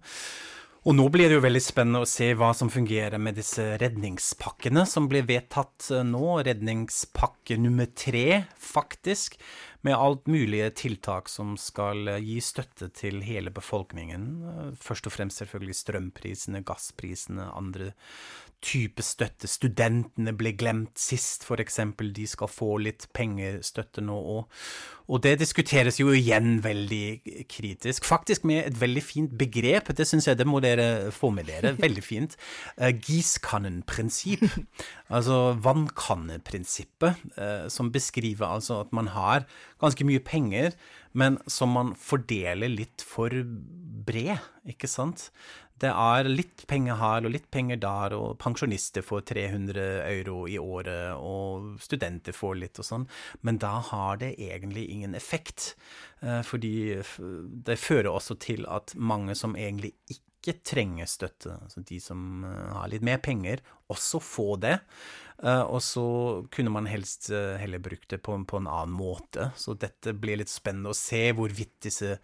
Og 0.86 0.94
nå 0.94 1.08
blir 1.10 1.32
det 1.32 1.40
jo 1.40 1.42
veldig 1.42 1.64
spennende 1.66 2.04
å 2.06 2.08
se 2.10 2.28
hva 2.38 2.52
som 2.54 2.70
fungerer 2.70 3.18
med 3.18 3.40
disse 3.40 3.64
redningspakkene 3.82 4.84
som 4.86 5.08
blir 5.10 5.26
vedtatt 5.26 5.88
eh, 5.90 6.04
nå. 6.06 6.44
Redningspakke 6.46 7.58
nummer 7.58 7.90
tre, 7.98 8.44
faktisk. 8.62 9.40
Med 9.86 9.94
alt 9.94 10.26
mulige 10.32 10.72
tiltak 10.82 11.30
som 11.30 11.54
skal 11.62 12.08
eh, 12.10 12.24
gi 12.26 12.40
støtte 12.42 12.90
til 12.96 13.22
hele 13.26 13.54
befolkningen. 13.54 14.26
Eh, 14.50 14.72
Først 14.82 15.06
og 15.06 15.14
fremst 15.14 15.44
selvfølgelig 15.44 15.78
strømprisene, 15.78 16.64
gassprisene, 16.66 17.52
andre 17.54 17.92
type 18.66 19.04
støtte. 19.06 19.50
Studentene 19.50 20.34
ble 20.38 20.56
glemt 20.58 20.98
sist, 21.00 21.46
for 21.46 21.62
eksempel. 21.62 22.12
De 22.16 22.26
skal 22.30 22.50
få 22.50 22.76
litt 22.82 23.08
pengestøtte 23.14 24.04
nå 24.06 24.16
òg. 24.40 24.62
Og 25.06 25.22
det 25.22 25.36
diskuteres 25.38 26.00
jo 26.00 26.10
igjen 26.16 26.64
veldig 26.66 27.46
kritisk. 27.52 28.08
Faktisk 28.10 28.46
med 28.50 28.64
et 28.64 28.80
veldig 28.82 29.04
fint 29.06 29.36
begrep. 29.38 29.92
Det 29.94 30.08
syns 30.10 30.26
jeg 30.32 30.40
det 30.40 30.48
må 30.50 30.62
dere 30.66 31.12
få 31.14 31.30
med 31.36 31.46
dere. 31.52 31.76
Veldig 31.86 32.02
fint. 32.04 32.34
Uh, 32.80 32.90
Giskannenprinsipp. 32.90 34.48
Altså 35.14 35.56
vannkanneprinsippet, 35.62 37.26
eh, 37.38 37.68
som 37.70 37.92
beskriver 37.94 38.48
altså 38.58 38.82
at 38.84 38.94
man 38.96 39.12
har 39.14 39.46
ganske 39.82 40.08
mye 40.08 40.24
penger, 40.24 40.74
men 41.14 41.38
som 41.48 41.76
man 41.76 41.94
fordeler 42.00 42.72
litt 42.72 43.06
for 43.06 43.32
bred, 44.06 44.42
ikke 44.68 44.90
sant? 44.90 45.30
Det 45.80 45.92
er 45.92 46.30
litt 46.30 46.64
penger 46.72 46.96
her 47.02 47.26
og 47.28 47.34
litt 47.34 47.50
penger 47.52 47.80
der, 47.84 48.14
og 48.16 48.38
pensjonister 48.40 49.04
får 49.04 49.26
300 49.34 49.88
euro 50.08 50.46
i 50.48 50.56
året, 50.60 51.18
og 51.20 51.82
studenter 51.84 52.36
får 52.36 52.56
litt 52.62 52.80
og 52.80 52.88
sånn, 52.88 53.08
men 53.44 53.60
da 53.60 53.74
har 53.92 54.22
det 54.24 54.38
egentlig 54.40 54.88
ingen 54.90 55.16
effekt. 55.16 55.76
eh, 56.22 56.42
Fordi 56.42 57.04
det 57.68 57.80
fører 57.80 58.12
også 58.12 58.40
til 58.40 58.66
at 58.66 58.96
mange 58.96 59.36
som 59.36 59.56
egentlig 59.56 59.94
ikke 60.08 60.24
trenger 60.54 61.06
støtte, 61.10 61.58
altså 61.64 61.82
de 61.86 62.00
som 62.00 62.44
eh, 62.46 62.74
har 62.74 62.88
litt 62.92 63.02
mer 63.02 63.18
penger, 63.18 63.60
også 63.90 64.20
få 64.22 64.60
det. 64.60 64.80
Eh, 65.44 65.62
Og 65.62 65.82
så 65.82 66.48
kunne 66.52 66.70
man 66.72 66.86
helst 66.86 67.30
eh, 67.32 67.58
heller 67.58 67.80
brukt 67.80 68.10
det 68.10 68.22
på, 68.24 68.34
en- 68.34 68.46
på 68.46 68.58
en 68.58 68.68
annen 68.68 68.94
måte. 68.96 69.52
Så 69.56 69.74
dette 69.78 70.14
blir 70.14 70.38
litt 70.38 70.50
spennende 70.50 70.90
å 70.90 70.96
se 70.98 71.32
hvorvidt 71.34 71.80
disse 71.82 72.20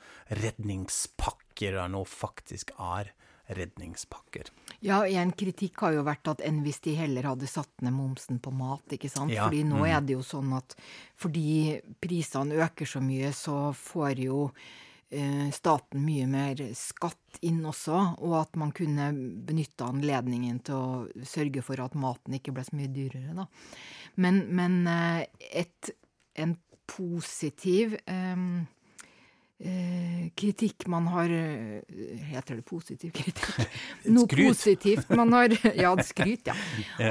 redningspakker 0.65 1.78
er 1.82 1.89
nå 1.91 2.03
faktisk 2.07 2.72
er 2.80 3.11
redningspakker. 3.51 4.47
Ja, 4.80 5.01
en 5.05 5.34
kritikk 5.36 5.82
har 5.84 5.91
jo 5.97 6.03
vært 6.07 6.30
at 6.32 6.41
enn 6.45 6.61
hvis 6.63 6.80
de 6.86 6.93
heller 6.95 7.28
hadde 7.34 7.49
satt 7.51 7.82
ned 7.84 7.91
momsen 7.93 8.39
på 8.39 8.53
mat, 8.55 8.86
ikke 8.95 9.09
sant. 9.11 9.34
Ja, 9.34 9.43
Fordi 9.49 9.63
nå 9.67 9.82
mm. 9.82 9.88
er 9.91 10.05
det 10.07 10.15
jo 10.15 10.24
sånn 10.24 10.53
at 10.55 10.76
fordi 11.19 11.82
prisene 12.01 12.61
øker 12.63 12.88
så 12.88 13.01
mye, 13.03 13.34
så 13.36 13.74
får 13.76 14.24
jo 14.24 14.45
staten 15.51 16.05
mye 16.05 16.24
mer 16.30 16.62
skatt 16.78 17.39
inn 17.43 17.66
også, 17.68 17.97
og 18.24 18.36
at 18.39 18.55
man 18.59 18.70
kunne 18.76 19.09
benytte 19.47 19.88
anledningen 19.88 20.62
til 20.64 20.78
å 20.78 21.26
sørge 21.28 21.64
for 21.66 21.82
at 21.84 21.97
maten 21.99 22.38
ikke 22.38 22.53
ble 22.55 22.64
så 22.68 22.78
mye 22.80 22.91
dyrere, 22.93 23.36
da. 23.36 23.47
Men, 24.22 24.43
men 24.55 24.82
eh, 24.88 25.26
et, 25.64 25.91
en 26.39 26.55
positiv 26.91 27.97
eh, 28.05 28.32
eh, 28.32 28.62
kritikk 30.36 30.88
man 30.88 31.07
har 31.07 31.30
eh, 31.30 31.82
Heter 32.32 32.55
det 32.55 32.66
positiv 32.66 33.12
kritikk? 33.14 33.68
Noe 34.16 34.28
positivt 34.28 35.09
man 35.14 35.34
har 35.34 35.53
Ja, 35.78 35.91
skryt, 36.03 36.47
ja. 36.51 36.55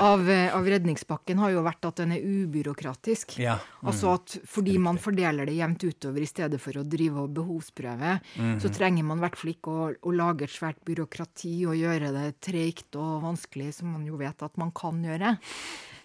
Av, 0.03 0.25
eh, 0.31 0.57
av 0.57 0.67
redningspakken 0.67 1.39
har 1.39 1.55
jo 1.55 1.65
vært 1.67 1.87
at 1.91 2.03
den 2.03 2.15
er 2.17 2.25
ubyråkratisk. 2.25 3.37
Ja. 3.43 3.59
Altså 3.85 4.15
at 4.17 4.39
fordi 4.49 4.77
man 4.83 4.99
fordeler 5.01 5.49
det 5.49 5.59
jevnt 5.59 5.85
utover 5.85 6.25
i 6.25 6.31
stedet 6.31 6.61
for 6.63 6.81
å 6.81 6.87
drive 6.87 7.25
og 7.25 7.37
behovsprøve, 7.39 8.17
mm. 8.35 8.57
så 8.63 8.73
trenger 8.75 9.07
man 9.07 9.21
i 9.21 9.27
hvert 9.27 9.39
fall 9.41 9.53
ikke 9.55 9.77
å, 9.77 9.87
å 9.95 10.17
lage 10.17 10.47
et 10.47 10.55
svært 10.55 10.83
byråkrati 10.89 11.55
og 11.69 11.79
gjøre 11.79 12.13
det 12.17 12.27
treigt 12.43 12.99
og 13.01 13.21
vanskelig, 13.29 13.71
som 13.79 13.95
man 13.95 14.09
jo 14.09 14.19
vet 14.21 14.47
at 14.47 14.61
man 14.61 14.75
kan 14.75 15.03
gjøre. 15.07 15.37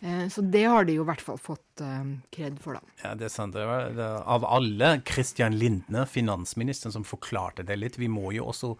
Eh, 0.01 0.27
Så 0.27 0.41
det 0.41 0.63
har 0.65 0.85
de 0.85 0.97
jo 0.97 1.03
i 1.03 1.07
hvert 1.07 1.21
fall 1.23 1.37
fått 1.41 1.81
eh, 1.83 2.03
kred 2.35 2.59
for, 2.61 2.77
da. 2.77 2.95
Ja, 3.03 3.13
det 3.15 3.27
er 3.29 3.33
sant. 3.33 3.55
Det 3.55 3.65
var, 3.67 3.89
det, 3.95 4.07
av 4.35 4.45
alle, 4.45 5.01
Christian 5.07 5.57
Lindne, 5.59 6.05
finansministeren, 6.09 6.93
som 6.95 7.05
forklarte 7.07 7.63
det 7.67 7.77
litt. 7.79 7.99
Vi 8.01 8.09
må 8.11 8.31
jo 8.35 8.47
også 8.51 8.73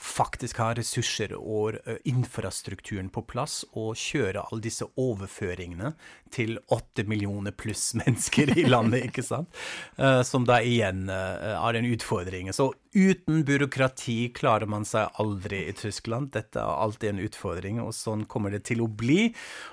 faktisk 0.00 0.60
ha 0.62 0.70
ressurser 0.78 1.34
og 1.36 1.76
infrastrukturen 2.08 3.10
på 3.12 3.22
plass, 3.28 3.62
og 3.76 3.96
kjøre 4.00 4.46
alle 4.46 4.64
disse 4.64 4.86
overføringene 5.00 5.92
til 6.32 6.56
åtte 6.72 7.04
millioner 7.10 7.52
pluss 7.52 7.90
mennesker 7.98 8.54
i 8.58 8.66
landet, 8.70 9.10
ikke 9.10 9.26
sant? 9.26 9.50
Eh, 10.00 10.22
som 10.24 10.46
da 10.48 10.60
igjen 10.64 11.08
er 11.10 11.76
en 11.76 11.86
utfordring. 11.90 12.48
Så 12.56 12.70
uten 12.94 13.44
byråkrati 13.46 14.32
klarer 14.34 14.66
man 14.70 14.84
seg 14.88 15.14
aldri 15.22 15.62
i 15.70 15.74
Tyskland. 15.76 16.32
Dette 16.34 16.62
er 16.62 16.80
alltid 16.84 17.12
en 17.12 17.22
utfordring, 17.26 17.80
og 17.82 17.94
sånn 17.94 18.26
kommer 18.30 18.54
det 18.54 18.64
til 18.70 18.82
å 18.84 18.88
bli. 18.90 19.28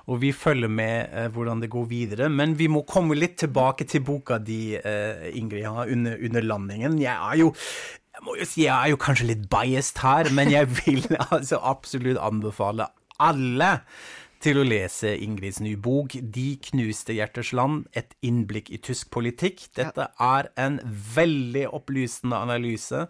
Og 0.07 0.21
vi 0.21 0.33
følger 0.35 0.71
med 0.71 1.13
eh, 1.13 1.29
hvordan 1.33 1.63
det 1.63 1.71
går 1.73 1.87
videre. 1.89 2.29
Men 2.29 2.57
vi 2.59 2.69
må 2.71 2.85
komme 2.87 3.17
litt 3.17 3.39
tilbake 3.41 3.87
til 3.89 4.05
boka 4.05 4.37
di, 4.37 4.75
eh, 4.77 5.31
Ingrid, 5.33 5.65
ja, 5.65 5.87
under, 5.87 6.19
under 6.29 6.45
landingen. 6.45 6.99
Jeg 7.01 7.15
er 7.15 7.41
jo 7.41 7.53
jeg 8.17 8.25
må 8.25 8.33
jo 8.33 8.45
si 8.49 8.63
jeg 8.63 8.73
er 8.73 8.89
jo 8.89 8.97
kanskje 8.97 9.27
litt 9.29 9.43
biased 9.51 9.99
her, 10.01 10.31
men 10.33 10.49
jeg 10.49 10.69
vil 10.79 11.03
altså 11.35 11.59
absolutt 11.61 12.17
anbefale 12.17 12.89
alle 13.17 13.69
til 14.43 14.59
å 14.59 14.65
lese 14.67 15.15
Ingrids 15.23 15.59
nye 15.63 15.77
bok 15.77 16.13
'De 16.17 16.57
knuste 16.69 17.15
hjerters 17.17 17.53
land 17.57 17.87
et 17.97 18.13
innblikk 18.21 18.69
i 18.71 18.77
tysk 18.77 19.09
politikk'. 19.11 19.67
Dette 19.75 20.09
er 20.19 20.49
en 20.57 20.79
veldig 21.15 21.67
opplysende 21.73 22.37
analyse 22.37 23.07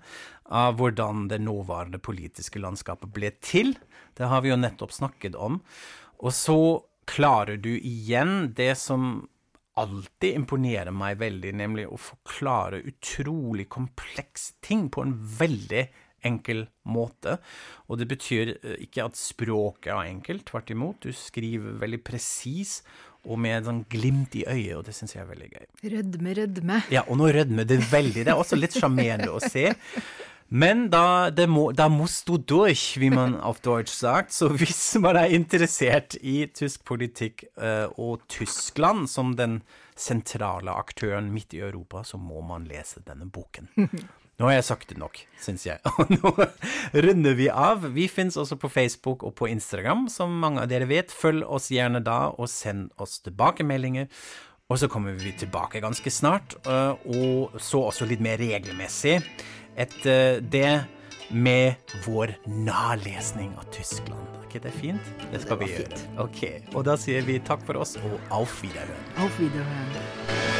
av 0.48 0.78
hvordan 0.80 1.28
det 1.28 1.42
nåværende 1.44 2.00
politiske 2.00 2.60
landskapet 2.60 3.12
ble 3.14 3.32
til. 3.42 3.76
Det 4.16 4.28
har 4.28 4.42
vi 4.42 4.50
jo 4.50 4.60
nettopp 4.60 4.92
snakket 4.92 5.36
om. 5.36 5.62
Og 6.24 6.34
så 6.34 6.84
klarer 7.08 7.58
du 7.58 7.74
igjen 7.78 8.54
det 8.56 8.76
som 8.78 9.28
alltid 9.78 10.40
imponerer 10.42 10.92
meg 10.96 11.20
veldig, 11.22 11.54
nemlig 11.54 11.86
å 11.88 12.00
forklare 12.02 12.82
utrolig 12.90 13.68
komplekse 13.70 14.58
ting 14.66 14.88
på 14.90 15.04
en 15.06 15.14
veldig 15.38 15.86
enkel 16.26 16.66
måte. 16.88 17.38
Og 17.88 18.00
det 18.02 18.08
betyr 18.10 18.56
eh, 18.56 18.80
ikke 18.88 19.08
at 19.10 19.20
språket 19.20 19.92
er 19.94 20.08
enkelt, 20.08 20.48
tvert 20.50 20.72
imot. 20.74 21.04
Du 21.04 21.14
skriver 21.16 21.78
veldig 21.82 22.02
presis 22.08 22.80
og 23.28 23.40
med 23.44 23.66
sånn 23.68 23.84
glimt 23.92 24.38
i 24.40 24.46
øyet, 24.48 24.78
og 24.78 24.86
det 24.88 24.96
syns 24.96 25.18
jeg 25.18 25.26
er 25.26 25.30
veldig 25.34 25.50
gøy. 25.52 25.66
Rødme, 25.98 26.34
rødme. 26.38 26.80
Ja, 26.94 27.04
og 27.08 27.20
nå 27.20 27.28
rødmer 27.36 27.68
det 27.68 27.82
veldig. 27.92 28.24
Det 28.24 28.32
er 28.32 28.40
også 28.40 28.60
litt 28.60 28.78
sjarmerende 28.78 29.34
å 29.36 29.42
se. 29.44 29.74
Men 30.48 30.86
da, 30.88 31.28
det 31.30 31.50
må, 31.52 31.66
da 31.76 31.90
musst 31.92 32.30
du 32.30 32.38
durch, 32.40 32.96
wie 33.02 33.12
man 33.12 33.36
auf 33.36 33.60
Deutsch 33.66 33.92
sagt. 33.92 34.32
Så 34.32 34.48
hvis 34.56 34.96
man 35.04 35.20
er 35.20 35.34
interessert 35.36 36.16
i 36.22 36.46
tysk 36.48 36.86
politikk 36.88 37.44
eh, 37.60 37.90
og 38.00 38.24
Tyskland 38.32 39.10
som 39.12 39.36
den 39.36 39.60
sentrale 39.98 40.72
aktøren 40.72 41.34
midt 41.34 41.58
i 41.58 41.60
Europa, 41.66 42.06
så 42.08 42.20
må 42.22 42.40
man 42.48 42.68
lese 42.70 43.04
denne 43.04 43.28
boken. 43.28 43.68
Nå 44.38 44.46
har 44.46 44.60
jeg 44.60 44.66
sagt 44.68 44.92
det 44.92 45.00
nok, 45.02 45.18
syns 45.42 45.64
jeg. 45.66 45.82
Og 45.98 46.12
nå 46.14 46.32
runder 46.94 47.38
vi 47.40 47.48
av. 47.50 47.88
Vi 47.96 48.06
finnes 48.12 48.38
også 48.38 48.60
på 48.62 48.70
Facebook 48.70 49.26
og 49.26 49.34
på 49.40 49.50
Instagram, 49.50 50.06
som 50.14 50.36
mange 50.44 50.62
av 50.62 50.70
dere 50.70 50.86
vet. 50.90 51.14
Følg 51.14 51.42
oss 51.42 51.72
gjerne 51.74 52.04
da, 52.06 52.28
og 52.38 52.50
send 52.52 52.92
oss 53.02 53.18
tilbakemeldinger. 53.26 54.12
Og 54.70 54.78
så 54.78 54.90
kommer 54.92 55.16
vi 55.18 55.32
tilbake 55.40 55.82
ganske 55.82 56.12
snart, 56.12 56.58
eh, 56.68 56.94
og 57.18 57.56
så 57.58 57.86
også 57.88 58.06
litt 58.10 58.22
mer 58.22 58.38
regelmessig. 58.38 59.22
Etter 59.80 60.44
det 60.44 60.84
med 61.32 61.96
vår 62.06 62.36
nalesning 62.46 63.56
av 63.58 63.66
Tyskland. 63.74 64.22
Er 64.38 64.46
ikke 64.52 64.64
det 64.68 64.76
fint? 64.78 65.10
Det 65.32 65.42
skal 65.44 65.64
vi 65.64 65.72
gjøre. 65.74 66.04
Ok, 66.24 66.44
Og 66.76 66.86
da 66.88 67.00
sier 67.00 67.26
vi 67.26 67.40
takk 67.40 67.66
for 67.66 67.82
oss, 67.82 67.98
og 68.04 68.20
auf 68.30 68.62
Wiederhören. 68.62 69.12
Auf 69.18 69.42
Wiederhören. 69.42 70.57